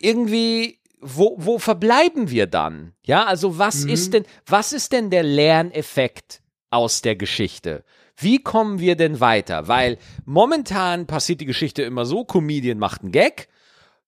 irgendwie, 0.00 0.78
wo, 1.00 1.36
wo 1.38 1.58
verbleiben 1.58 2.30
wir 2.30 2.46
dann? 2.46 2.94
Ja, 3.04 3.24
also 3.24 3.58
was 3.58 3.84
ist 3.84 4.14
denn, 4.14 4.24
was 4.46 4.72
ist 4.72 4.92
denn 4.92 5.10
der 5.10 5.22
Lerneffekt 5.22 6.42
aus 6.70 7.02
der 7.02 7.16
Geschichte? 7.16 7.84
Wie 8.16 8.42
kommen 8.42 8.80
wir 8.80 8.96
denn 8.96 9.20
weiter? 9.20 9.68
Weil 9.68 9.98
momentan 10.24 11.06
passiert 11.06 11.40
die 11.40 11.46
Geschichte 11.46 11.82
immer 11.82 12.04
so, 12.04 12.24
Comedian 12.24 12.78
macht 12.78 13.02
einen 13.02 13.12
Gag, 13.12 13.48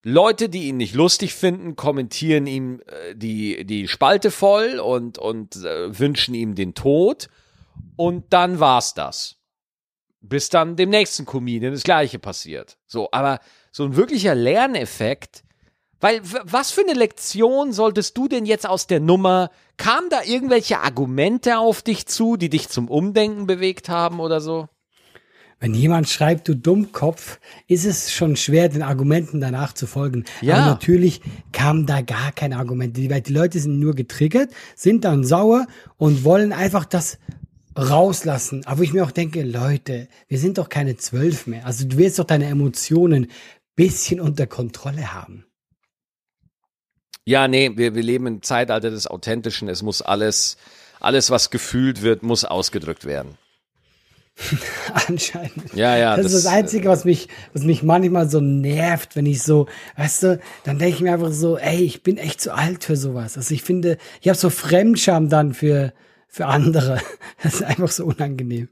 Leute, 0.02 0.48
die 0.48 0.68
ihn 0.68 0.78
nicht 0.78 0.94
lustig 0.94 1.34
finden, 1.34 1.76
kommentieren 1.76 2.46
ihm 2.46 2.80
äh, 2.86 3.14
die, 3.14 3.66
die 3.66 3.86
Spalte 3.86 4.30
voll 4.30 4.78
und, 4.78 5.18
und 5.18 5.56
äh, 5.56 5.98
wünschen 5.98 6.34
ihm 6.34 6.54
den 6.54 6.74
Tod. 6.74 7.28
Und 7.96 8.32
dann 8.32 8.60
war's 8.60 8.94
das. 8.94 9.36
Bis 10.22 10.48
dann 10.48 10.76
dem 10.76 10.90
nächsten 10.90 11.26
Comedian 11.26 11.72
das 11.72 11.82
Gleiche 11.82 12.18
passiert. 12.18 12.78
So, 12.86 13.08
aber 13.12 13.40
so 13.72 13.84
ein 13.84 13.96
wirklicher 13.96 14.34
Lerneffekt, 14.34 15.44
weil 16.00 16.20
was 16.22 16.70
für 16.70 16.80
eine 16.80 16.94
Lektion 16.94 17.72
solltest 17.72 18.16
du 18.16 18.26
denn 18.26 18.46
jetzt 18.46 18.66
aus 18.66 18.86
der 18.86 19.00
Nummer, 19.00 19.50
kamen 19.76 20.08
da 20.08 20.22
irgendwelche 20.22 20.80
Argumente 20.80 21.58
auf 21.58 21.82
dich 21.82 22.06
zu, 22.06 22.36
die 22.36 22.48
dich 22.48 22.70
zum 22.70 22.88
Umdenken 22.88 23.46
bewegt 23.46 23.90
haben 23.90 24.18
oder 24.18 24.40
so? 24.40 24.68
Wenn 25.62 25.74
jemand 25.74 26.08
schreibt, 26.08 26.48
du 26.48 26.54
Dummkopf, 26.54 27.38
ist 27.68 27.84
es 27.84 28.10
schon 28.12 28.34
schwer, 28.36 28.70
den 28.70 28.82
Argumenten 28.82 29.40
danach 29.42 29.74
zu 29.74 29.86
folgen. 29.86 30.24
Ja. 30.40 30.56
Aber 30.56 30.64
natürlich 30.66 31.20
kamen 31.52 31.84
da 31.84 32.00
gar 32.00 32.32
keine 32.32 32.56
Argumente, 32.56 33.00
Die- 33.00 33.10
weil 33.10 33.20
die 33.20 33.32
Leute 33.34 33.60
sind 33.60 33.78
nur 33.78 33.94
getriggert, 33.94 34.50
sind 34.74 35.04
dann 35.04 35.22
sauer 35.22 35.66
und 35.98 36.24
wollen 36.24 36.54
einfach 36.54 36.86
das 36.86 37.18
rauslassen. 37.76 38.66
Aber 38.66 38.82
ich 38.82 38.94
mir 38.94 39.04
auch 39.04 39.10
denke, 39.10 39.42
Leute, 39.42 40.08
wir 40.28 40.38
sind 40.38 40.56
doch 40.56 40.70
keine 40.70 40.96
zwölf 40.96 41.46
mehr. 41.46 41.66
Also 41.66 41.86
du 41.86 41.98
willst 41.98 42.18
doch 42.18 42.24
deine 42.24 42.46
Emotionen 42.46 43.26
bisschen 43.76 44.18
unter 44.18 44.46
Kontrolle 44.46 45.12
haben. 45.12 45.44
Ja, 47.26 47.48
nee, 47.48 47.70
wir, 47.76 47.94
wir 47.94 48.02
leben 48.02 48.26
im 48.26 48.42
Zeitalter 48.42 48.90
des 48.90 49.06
Authentischen. 49.06 49.68
Es 49.68 49.82
muss 49.82 50.00
alles, 50.02 50.56
alles, 51.00 51.30
was 51.30 51.50
gefühlt 51.50 52.00
wird, 52.02 52.22
muss 52.22 52.44
ausgedrückt 52.44 53.04
werden. 53.04 53.36
Anscheinend. 55.08 55.74
Ja, 55.74 55.96
ja. 55.96 56.16
Das, 56.16 56.26
ist 56.32 56.44
das 56.44 56.52
Einzige, 56.52 56.88
was 56.88 57.04
mich, 57.04 57.28
was 57.52 57.62
mich 57.62 57.82
manchmal 57.82 58.28
so 58.28 58.40
nervt, 58.40 59.16
wenn 59.16 59.26
ich 59.26 59.42
so, 59.42 59.66
weißt 59.96 60.22
du, 60.22 60.40
dann 60.64 60.78
denke 60.78 60.96
ich 60.96 61.00
mir 61.02 61.12
einfach 61.12 61.32
so, 61.32 61.58
ey, 61.58 61.82
ich 61.82 62.02
bin 62.02 62.16
echt 62.16 62.40
zu 62.40 62.54
alt 62.54 62.84
für 62.84 62.96
sowas. 62.96 63.36
Also 63.36 63.54
ich 63.54 63.62
finde, 63.62 63.98
ich 64.20 64.28
habe 64.28 64.38
so 64.38 64.50
Fremdscham 64.50 65.28
dann 65.28 65.54
für, 65.54 65.92
für 66.28 66.46
andere. 66.46 67.00
Das 67.42 67.54
ist 67.54 67.62
einfach 67.62 67.88
so 67.88 68.04
unangenehm. 68.04 68.68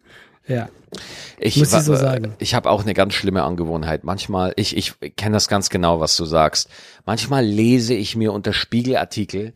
Ja. 0.47 0.69
Ich, 1.39 1.57
Muss 1.57 1.73
ich 1.73 1.81
so 1.81 1.97
sagen. 1.97 2.35
Ich 2.39 2.55
habe 2.55 2.71
auch 2.71 2.83
eine 2.83 2.93
ganz 2.95 3.15
schlimme 3.15 3.43
Angewohnheit. 3.43 4.05
Manchmal, 4.05 4.53
ich, 4.57 4.77
ich 4.77 4.95
kenne 5.17 5.35
das 5.35 5.49
ganz 5.49 5.71
genau, 5.71 6.01
was 6.01 6.17
du 6.17 6.25
sagst. 6.25 6.69
Manchmal 7.07 7.45
lese 7.45 7.95
ich 7.95 8.17
mir 8.17 8.33
unter 8.33 8.53
Spiegelartikel 8.53 9.53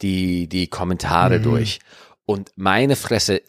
die, 0.00 0.48
die 0.48 0.66
Kommentare 0.66 1.38
Mhm. 1.38 1.42
durch. 1.42 1.80
Und 2.24 2.52
meine 2.56 2.96
Fresse 2.96 3.42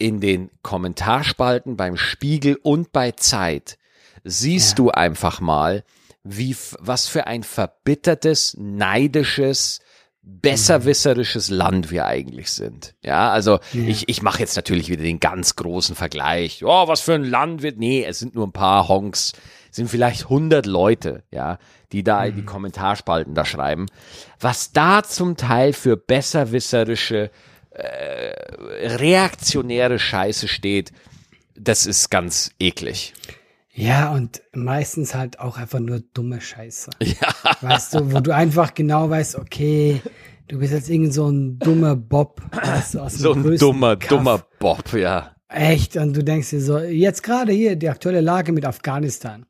in 0.00 0.20
den 0.20 0.50
Kommentarspalten 0.62 1.76
beim 1.76 1.96
Spiegel 1.96 2.58
und 2.62 2.90
bei 2.92 3.12
Zeit 3.12 3.78
siehst 4.24 4.70
Ja. 4.70 4.74
du 4.76 4.90
einfach 4.90 5.40
mal, 5.40 5.84
wie, 6.24 6.56
was 6.78 7.06
für 7.06 7.26
ein 7.26 7.42
verbittertes, 7.42 8.56
neidisches, 8.58 9.80
besserwisserisches 10.22 11.48
Land 11.50 11.90
wir 11.90 12.06
eigentlich 12.06 12.50
sind. 12.50 12.94
Ja, 13.02 13.30
also 13.30 13.58
ich, 13.72 14.08
ich 14.08 14.20
mache 14.22 14.40
jetzt 14.40 14.56
natürlich 14.56 14.88
wieder 14.88 15.02
den 15.02 15.20
ganz 15.20 15.56
großen 15.56 15.94
Vergleich. 15.96 16.62
Oh, 16.64 16.88
was 16.88 17.00
für 17.00 17.14
ein 17.14 17.24
Land 17.24 17.62
wird. 17.62 17.78
Nee, 17.78 18.04
es 18.04 18.18
sind 18.18 18.34
nur 18.34 18.46
ein 18.46 18.52
paar 18.52 18.88
Honks. 18.88 19.32
Es 19.70 19.76
sind 19.76 19.88
vielleicht 19.88 20.24
100 20.24 20.66
Leute, 20.66 21.22
ja, 21.30 21.58
die 21.92 22.02
da 22.02 22.24
in 22.24 22.36
die 22.36 22.44
Kommentarspalten 22.44 23.34
da 23.34 23.44
schreiben. 23.44 23.86
Was 24.38 24.72
da 24.72 25.02
zum 25.02 25.36
Teil 25.36 25.72
für 25.72 25.96
besserwisserische, 25.96 27.30
äh, 27.82 28.86
reaktionäre 28.96 29.98
Scheiße 29.98 30.48
steht, 30.48 30.92
das 31.54 31.86
ist 31.86 32.10
ganz 32.10 32.50
eklig. 32.58 33.14
Ja, 33.72 34.12
und 34.12 34.42
meistens 34.52 35.14
halt 35.14 35.38
auch 35.38 35.56
einfach 35.56 35.80
nur 35.80 36.00
dumme 36.14 36.40
Scheiße. 36.40 36.90
Ja. 37.02 37.28
Weißt 37.60 37.94
du, 37.94 38.12
wo 38.12 38.20
du 38.20 38.34
einfach 38.34 38.74
genau 38.74 39.08
weißt, 39.10 39.36
okay, 39.36 40.00
du 40.48 40.58
bist 40.58 40.72
jetzt 40.72 40.90
irgend 40.90 41.12
so 41.14 41.28
ein 41.30 41.58
dummer 41.58 41.96
Bob, 41.96 42.40
weißt 42.52 42.94
du, 42.94 43.08
So 43.08 43.32
ein 43.32 43.56
dummer, 43.56 43.96
Kaff. 43.96 44.08
dummer 44.08 44.44
Bob, 44.58 44.92
ja. 44.94 45.34
Echt, 45.48 45.96
und 45.96 46.16
du 46.16 46.22
denkst 46.22 46.50
dir 46.50 46.60
so, 46.60 46.78
jetzt 46.78 47.22
gerade 47.22 47.52
hier 47.52 47.76
die 47.76 47.88
aktuelle 47.88 48.20
Lage 48.20 48.52
mit 48.52 48.64
Afghanistan. 48.64 49.46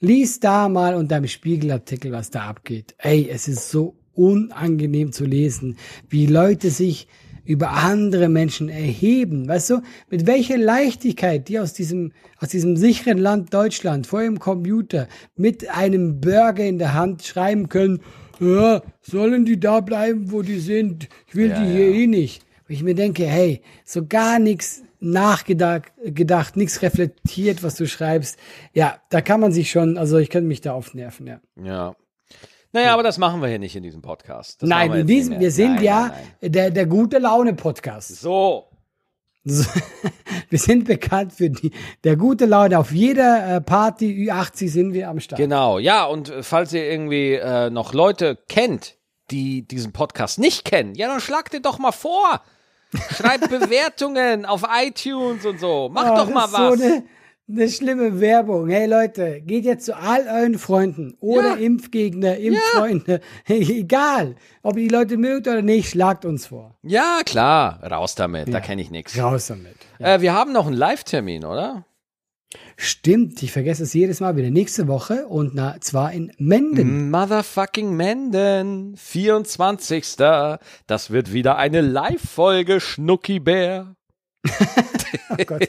Lies 0.00 0.40
da 0.40 0.68
mal 0.68 0.94
unter 0.94 1.20
dem 1.20 1.28
Spiegelartikel, 1.28 2.12
was 2.12 2.30
da 2.30 2.42
abgeht. 2.42 2.94
Ey, 2.98 3.28
es 3.30 3.48
ist 3.48 3.70
so 3.70 3.96
unangenehm 4.14 5.12
zu 5.12 5.24
lesen, 5.24 5.76
wie 6.08 6.26
Leute 6.26 6.70
sich 6.70 7.08
über 7.44 7.70
andere 7.70 8.28
Menschen 8.28 8.68
erheben. 8.68 9.48
Weißt 9.48 9.70
du, 9.70 9.80
mit 10.10 10.26
welcher 10.26 10.58
Leichtigkeit 10.58 11.48
die 11.48 11.58
aus 11.58 11.72
diesem, 11.72 12.12
aus 12.38 12.48
diesem 12.48 12.76
sicheren 12.76 13.18
Land 13.18 13.52
Deutschland 13.52 14.06
vor 14.06 14.22
ihrem 14.22 14.38
Computer 14.38 15.08
mit 15.36 15.68
einem 15.68 16.20
Burger 16.20 16.64
in 16.64 16.78
der 16.78 16.94
Hand 16.94 17.24
schreiben 17.24 17.68
können, 17.68 18.00
ja, 18.40 18.82
sollen 19.00 19.44
die 19.44 19.60
da 19.60 19.80
bleiben, 19.80 20.32
wo 20.32 20.42
die 20.42 20.58
sind? 20.58 21.08
Ich 21.26 21.34
will 21.34 21.50
Ja, 21.50 21.60
die 21.60 21.70
hier 21.70 21.90
ja. 21.90 21.96
eh 21.96 22.06
nicht. 22.06 22.42
Wo 22.66 22.72
ich 22.72 22.82
mir 22.82 22.94
denke, 22.94 23.24
hey, 23.26 23.60
so 23.84 24.06
gar 24.06 24.38
nichts 24.38 24.82
nachgedacht, 25.00 25.92
gedacht, 26.02 26.56
nichts 26.56 26.82
reflektiert, 26.82 27.62
was 27.62 27.74
du 27.76 27.86
schreibst. 27.86 28.38
Ja, 28.72 28.98
da 29.10 29.20
kann 29.20 29.40
man 29.40 29.52
sich 29.52 29.70
schon, 29.70 29.98
also 29.98 30.18
ich 30.18 30.30
könnte 30.30 30.48
mich 30.48 30.62
da 30.62 30.74
oft 30.74 30.94
nerven, 30.94 31.26
ja. 31.26 31.40
Ja. 31.62 31.94
Naja, 32.74 32.92
aber 32.92 33.04
das 33.04 33.18
machen 33.18 33.40
wir 33.40 33.48
hier 33.48 33.60
nicht 33.60 33.76
in 33.76 33.84
diesem 33.84 34.02
Podcast. 34.02 34.60
Das 34.60 34.68
Nein, 34.68 34.92
wir 34.92 35.00
in 35.02 35.06
diesem, 35.06 35.38
wir 35.38 35.52
sind 35.52 35.76
Nein, 35.76 35.84
ja 35.84 36.12
nein. 36.40 36.52
Der, 36.52 36.70
der 36.72 36.86
gute 36.86 37.18
Laune-Podcast. 37.18 38.16
So. 38.20 38.68
So, 39.44 39.64
Wir 40.50 40.58
sind 40.58 40.84
bekannt 40.86 41.32
für 41.32 41.50
die, 41.50 41.70
der 42.02 42.16
gute 42.16 42.46
Laune. 42.46 42.78
Auf 42.78 42.90
jeder 42.90 43.56
äh, 43.56 43.60
Party 43.60 44.28
Ü80 44.28 44.68
sind 44.70 44.92
wir 44.92 45.08
am 45.08 45.20
Start. 45.20 45.38
Genau, 45.38 45.78
ja, 45.78 46.04
und 46.04 46.30
äh, 46.30 46.42
falls 46.42 46.72
ihr 46.72 46.90
irgendwie 46.90 47.34
äh, 47.34 47.70
noch 47.70 47.92
Leute 47.92 48.38
kennt, 48.48 48.96
die 49.30 49.68
diesen 49.68 49.92
Podcast 49.92 50.40
nicht 50.40 50.64
kennen, 50.64 50.94
ja, 50.96 51.06
dann 51.06 51.20
schlagt 51.20 51.52
den 51.52 51.62
doch 51.62 51.78
mal 51.78 51.92
vor. 51.92 52.40
Schreibt 53.14 53.50
Bewertungen 53.50 54.46
auf 54.46 54.64
iTunes 54.82 55.46
und 55.46 55.60
so. 55.60 55.90
Macht 55.92 56.10
Oh, 56.10 56.16
doch 56.16 56.30
mal 56.30 56.50
was. 56.50 56.78
So 56.78 56.84
eine, 56.84 57.04
eine 57.48 57.68
schlimme 57.68 58.20
Werbung. 58.20 58.68
Hey 58.68 58.86
Leute, 58.86 59.40
geht 59.42 59.64
jetzt 59.64 59.84
zu 59.86 59.96
all 59.96 60.26
euren 60.26 60.58
Freunden 60.58 61.14
oder 61.20 61.50
Ja. 61.50 61.54
Impfgegner, 61.56 62.36
Impffreunde. 62.38 63.20
Egal, 63.46 64.36
ob 64.62 64.76
ihr 64.76 64.84
die 64.88 64.94
Leute 64.94 65.16
mögt 65.18 65.46
oder 65.46 65.60
nicht, 65.62 65.90
schlagt 65.90 66.24
uns 66.24 66.46
vor. 66.46 66.76
ja, 66.82 67.20
klar, 67.24 67.80
raus 67.82 68.14
damit, 68.14 68.52
da 68.52 68.60
kenne 68.60 68.80
ich 68.82 68.90
nichts. 68.90 69.18
Raus 69.18 69.48
damit. 69.48 69.74
Äh, 69.98 70.20
wir 70.20 70.32
haben 70.32 70.52
noch 70.52 70.66
einen 70.66 70.76
Live-Termin, 70.76 71.44
oder? 71.44 71.84
Stimmt, 72.76 73.42
ich 73.42 73.52
vergesse 73.52 73.82
es 73.82 73.92
jedes 73.94 74.20
Mal 74.20 74.36
wieder. 74.36 74.50
Nächste 74.50 74.86
Woche 74.88 75.26
und 75.26 75.54
na, 75.54 75.76
zwar 75.80 76.12
in 76.12 76.32
Menden. 76.38 77.10
Motherfucking 77.10 77.92
Menden, 77.94 78.96
24. 78.96 80.16
Das 80.86 81.10
wird 81.10 81.32
wieder 81.32 81.56
eine 81.56 81.80
Live-Folge, 81.80 82.80
Schnuckibär. 82.80 83.96
Oh 85.30 85.36
Gott. 85.46 85.68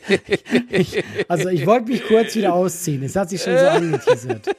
Ich, 0.69 1.03
also 1.27 1.49
ich 1.49 1.65
wollte 1.65 1.89
mich 1.91 2.03
kurz 2.05 2.35
wieder 2.35 2.53
ausziehen. 2.53 3.03
Es 3.03 3.15
hat 3.15 3.29
sich 3.29 3.41
schon 3.41 3.57
so 3.57 3.65
angeteasert. 3.67 4.49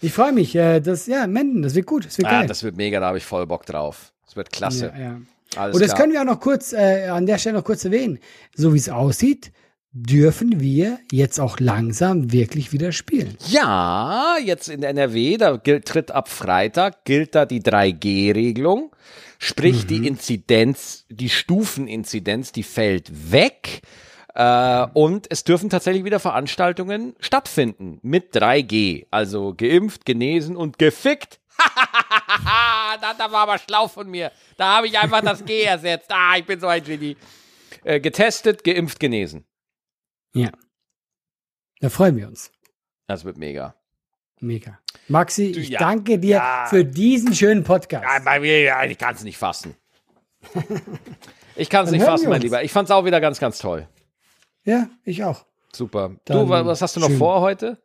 Ich 0.00 0.12
freue 0.12 0.32
mich. 0.32 0.54
Äh, 0.56 0.80
das, 0.80 1.06
ja, 1.06 1.26
Menden, 1.26 1.62
das 1.62 1.74
wird 1.74 1.86
gut. 1.86 2.06
Das 2.06 2.16
wird 2.18 2.28
Ah, 2.28 2.38
geil. 2.40 2.46
das 2.46 2.62
wird 2.62 2.76
mega, 2.76 3.00
da 3.00 3.06
habe 3.08 3.18
ich 3.18 3.24
voll 3.24 3.46
Bock 3.46 3.66
drauf. 3.66 4.12
Das 4.24 4.36
wird 4.36 4.50
klasse. 4.50 4.92
ja, 4.96 5.00
ja. 5.02 5.20
Alles 5.56 5.74
Und 5.76 5.82
das 5.82 5.90
klar. 5.90 6.00
können 6.00 6.12
wir 6.14 6.20
auch 6.20 6.24
noch 6.26 6.40
kurz 6.40 6.72
äh, 6.72 7.06
an 7.08 7.26
der 7.26 7.38
Stelle 7.38 7.56
noch 7.58 7.64
kurz 7.64 7.84
erwähnen. 7.84 8.18
So 8.56 8.72
wie 8.74 8.78
es 8.78 8.88
aussieht, 8.88 9.52
dürfen 9.92 10.58
wir 10.60 10.98
jetzt 11.12 11.38
auch 11.38 11.60
langsam 11.60 12.32
wirklich 12.32 12.72
wieder 12.72 12.90
spielen. 12.90 13.36
Ja, 13.48 14.36
jetzt 14.44 14.68
in 14.68 14.82
NRW, 14.82 15.36
da 15.36 15.56
gilt, 15.56 15.84
tritt 15.86 16.10
ab 16.10 16.28
Freitag, 16.28 17.04
gilt 17.04 17.34
da 17.36 17.46
die 17.46 17.60
3G-Regelung. 17.62 18.90
Sprich, 19.38 19.86
die 19.86 20.06
Inzidenz, 20.06 21.06
die 21.08 21.28
Stufeninzidenz, 21.28 22.52
die 22.52 22.62
fällt 22.62 23.32
weg. 23.32 23.82
Äh, 24.34 24.86
und 24.94 25.26
es 25.30 25.44
dürfen 25.44 25.70
tatsächlich 25.70 26.04
wieder 26.04 26.20
Veranstaltungen 26.20 27.14
stattfinden 27.20 27.98
mit 28.02 28.34
3G. 28.34 29.06
Also 29.10 29.54
geimpft, 29.54 30.04
genesen 30.04 30.56
und 30.56 30.78
gefickt. 30.78 31.40
das, 33.00 33.16
das 33.16 33.32
war 33.32 33.42
aber 33.42 33.58
schlau 33.58 33.86
von 33.86 34.10
mir. 34.10 34.32
Da 34.56 34.76
habe 34.76 34.88
ich 34.88 34.98
einfach 34.98 35.20
das 35.20 35.44
G 35.44 35.62
ersetzt. 35.64 36.10
Ah, 36.10 36.36
ich 36.36 36.44
bin 36.44 36.58
so 36.58 36.66
ein 36.66 36.82
Genie. 36.82 37.16
Äh, 37.84 38.00
getestet, 38.00 38.64
geimpft, 38.64 38.98
genesen. 38.98 39.44
Ja. 40.34 40.50
Da 41.80 41.90
freuen 41.90 42.16
wir 42.16 42.26
uns. 42.26 42.50
Das 43.06 43.24
wird 43.24 43.36
mega. 43.36 43.76
Mega. 44.44 44.78
Maxi, 45.08 45.46
ich 45.46 45.68
ja. 45.70 45.78
danke 45.78 46.18
dir 46.18 46.36
Ja. 46.36 46.66
für 46.68 46.84
diesen 46.84 47.34
schönen 47.34 47.64
Podcast. 47.64 48.04
Ja, 48.04 48.18
bei 48.24 48.40
mir, 48.40 48.60
ja, 48.60 48.84
ich 48.84 48.98
kann 48.98 49.14
es 49.14 49.24
nicht 49.24 49.38
fassen. 49.38 49.74
Ich 51.56 51.70
kann 51.70 51.84
es 51.84 51.92
nicht 51.92 52.02
fassen, 52.04 52.28
mein. 52.28 52.40
Lieber. 52.42 52.64
Ich 52.64 52.72
fand 52.72 52.88
es 52.88 52.90
auch 52.90 53.04
wieder 53.04 53.20
ganz, 53.20 53.38
ganz 53.38 53.58
toll. 53.58 53.86
Ja, 54.64 54.88
ich 55.04 55.22
auch. 55.22 55.46
Super. 55.72 56.08
du, 56.08 56.32
Dann 56.32 56.48
wa- 56.48 56.66
was 56.66 56.82
hast 56.82 56.96
du 56.96 57.00
noch 57.00 57.06
schön. 57.06 57.16
vor 57.18 57.40
heute? 57.42 57.78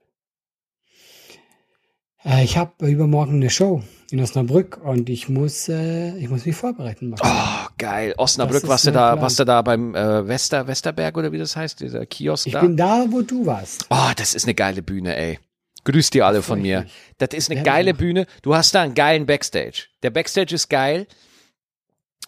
Äh, 2.26 2.44
ich 2.44 2.58
habe 2.58 2.88
übermorgen 2.88 3.36
eine 3.36 3.52
Show 3.52 3.84
in 4.10 4.20
Osnabrück 4.22 4.78
und 4.84 5.08
ich 5.10 5.30
muss, 5.30 5.70
äh, 5.70 6.18
ich 6.18 6.30
muss 6.30 6.48
mich 6.48 6.56
vorbereiten. 6.56 7.10
Maxi. 7.12 7.24
Oh, 7.28 7.68
geil. 7.78 8.16
Osnabrück, 8.18 8.68
warst 8.68 8.88
du 8.88 8.92
da, 8.92 9.12
Plan. 9.12 9.22
warst 9.22 9.40
du 9.40 9.46
da 9.46 9.62
beim 9.62 9.94
äh, 9.94 10.28
Wester, 10.28 10.66
Westerberg 10.68 11.16
oder 11.18 11.32
wie 11.32 11.38
das 11.38 11.56
heißt, 11.56 11.80
dieser 11.80 12.06
Kiosk 12.08 12.48
ich 12.48 12.54
da? 12.54 12.62
bin 12.62 12.76
da, 12.76 13.06
wo 13.10 13.22
du 13.22 13.46
warst. 13.46 13.86
Oh, 13.92 14.10
das 14.18 14.34
ist 14.34 14.46
eine 14.46 14.56
geile 14.56 14.82
Bühne, 14.82 15.16
ey. 15.16 15.38
Grüß 15.84 16.10
dir 16.10 16.26
alle 16.26 16.42
von 16.42 16.62
mir. 16.62 16.86
Das 17.18 17.30
ist 17.34 17.50
eine 17.50 17.60
Ja, 17.60 17.64
geile 17.64 17.92
ja. 17.92 17.96
Bühne. 17.96 18.26
Du 18.42 18.54
hast 18.56 18.76
da 18.76 18.82
einen 18.82 18.94
geilen 18.96 19.26
Backstage. 19.26 19.86
Der 20.04 20.10
Backstage 20.10 20.56
ist 20.56 20.70
geil. 20.70 21.08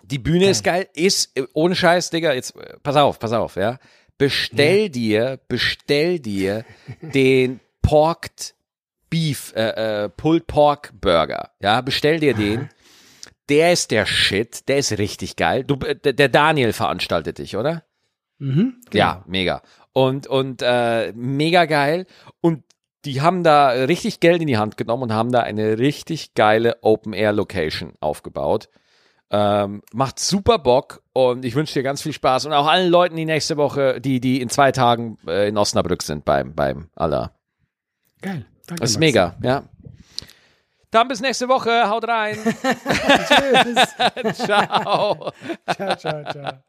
Die 0.03 0.19
Bühne 0.19 0.49
ist 0.49 0.63
geil. 0.63 0.87
Ist, 0.93 1.37
äh, 1.37 1.45
ohne 1.53 1.75
Scheiß, 1.75 2.09
Digga, 2.09 2.33
jetzt, 2.33 2.55
äh, 2.55 2.77
pass 2.81 2.95
auf, 2.95 3.19
pass 3.19 3.31
auf, 3.33 3.55
ja. 3.55 3.77
Bestell 4.17 4.89
dir, 4.89 5.39
bestell 5.47 6.19
dir 6.19 6.63
den 7.01 7.59
Porked 7.81 8.55
Beef, 9.09 9.51
äh, 9.55 10.03
äh, 10.05 10.09
Pulled 10.09 10.47
Pork 10.47 10.93
Burger. 11.01 11.51
Ja, 11.59 11.81
bestell 11.81 12.19
dir 12.19 12.33
den. 12.33 12.69
Der 13.49 13.73
ist 13.73 13.91
der 13.91 14.05
Shit. 14.05 14.69
Der 14.69 14.77
ist 14.77 14.97
richtig 14.97 15.35
geil. 15.35 15.63
Du, 15.65 15.75
äh, 15.85 15.95
der 16.13 16.29
Daniel 16.29 16.71
veranstaltet 16.71 17.37
dich, 17.39 17.57
oder? 17.57 17.83
Mhm, 18.37 18.79
Ja, 18.93 19.23
mega. 19.27 19.61
Und, 19.93 20.27
und 20.27 20.61
äh, 20.63 21.11
mega 21.13 21.65
geil. 21.65 22.05
Und 22.39 22.63
die 23.05 23.21
haben 23.21 23.43
da 23.43 23.69
richtig 23.69 24.19
Geld 24.19 24.41
in 24.41 24.47
die 24.47 24.57
Hand 24.57 24.77
genommen 24.77 25.03
und 25.03 25.13
haben 25.13 25.31
da 25.31 25.41
eine 25.41 25.79
richtig 25.79 26.33
geile 26.35 26.77
Open-Air-Location 26.83 27.93
aufgebaut. 27.99 28.69
Ähm, 29.33 29.81
macht 29.93 30.19
super 30.19 30.59
Bock 30.59 31.01
und 31.13 31.45
ich 31.45 31.55
wünsche 31.55 31.73
dir 31.73 31.83
ganz 31.83 32.01
viel 32.01 32.11
Spaß 32.11 32.45
und 32.45 32.53
auch 32.53 32.67
allen 32.67 32.89
Leuten, 32.91 33.15
die 33.15 33.25
nächste 33.25 33.55
Woche, 33.55 34.01
die, 34.01 34.19
die 34.19 34.41
in 34.41 34.49
zwei 34.49 34.73
Tagen 34.73 35.17
äh, 35.25 35.47
in 35.47 35.57
Osnabrück 35.57 36.03
sind 36.03 36.25
beim, 36.25 36.53
beim 36.53 36.89
Allah. 36.95 37.31
Geil. 38.21 38.45
Danke, 38.67 38.81
Das 38.81 38.91
ist 38.91 38.97
Maxi. 38.97 38.99
mega, 38.99 39.35
ja. 39.41 39.63
Dann 40.91 41.07
bis 41.07 41.21
nächste 41.21 41.47
Woche, 41.47 41.89
haut 41.89 42.05
rein. 42.05 42.37
Tschüss. 42.43 44.35
Ciao. 44.45 45.31
ciao, 45.65 45.95
ciao, 45.95 46.23
ciao. 46.25 46.63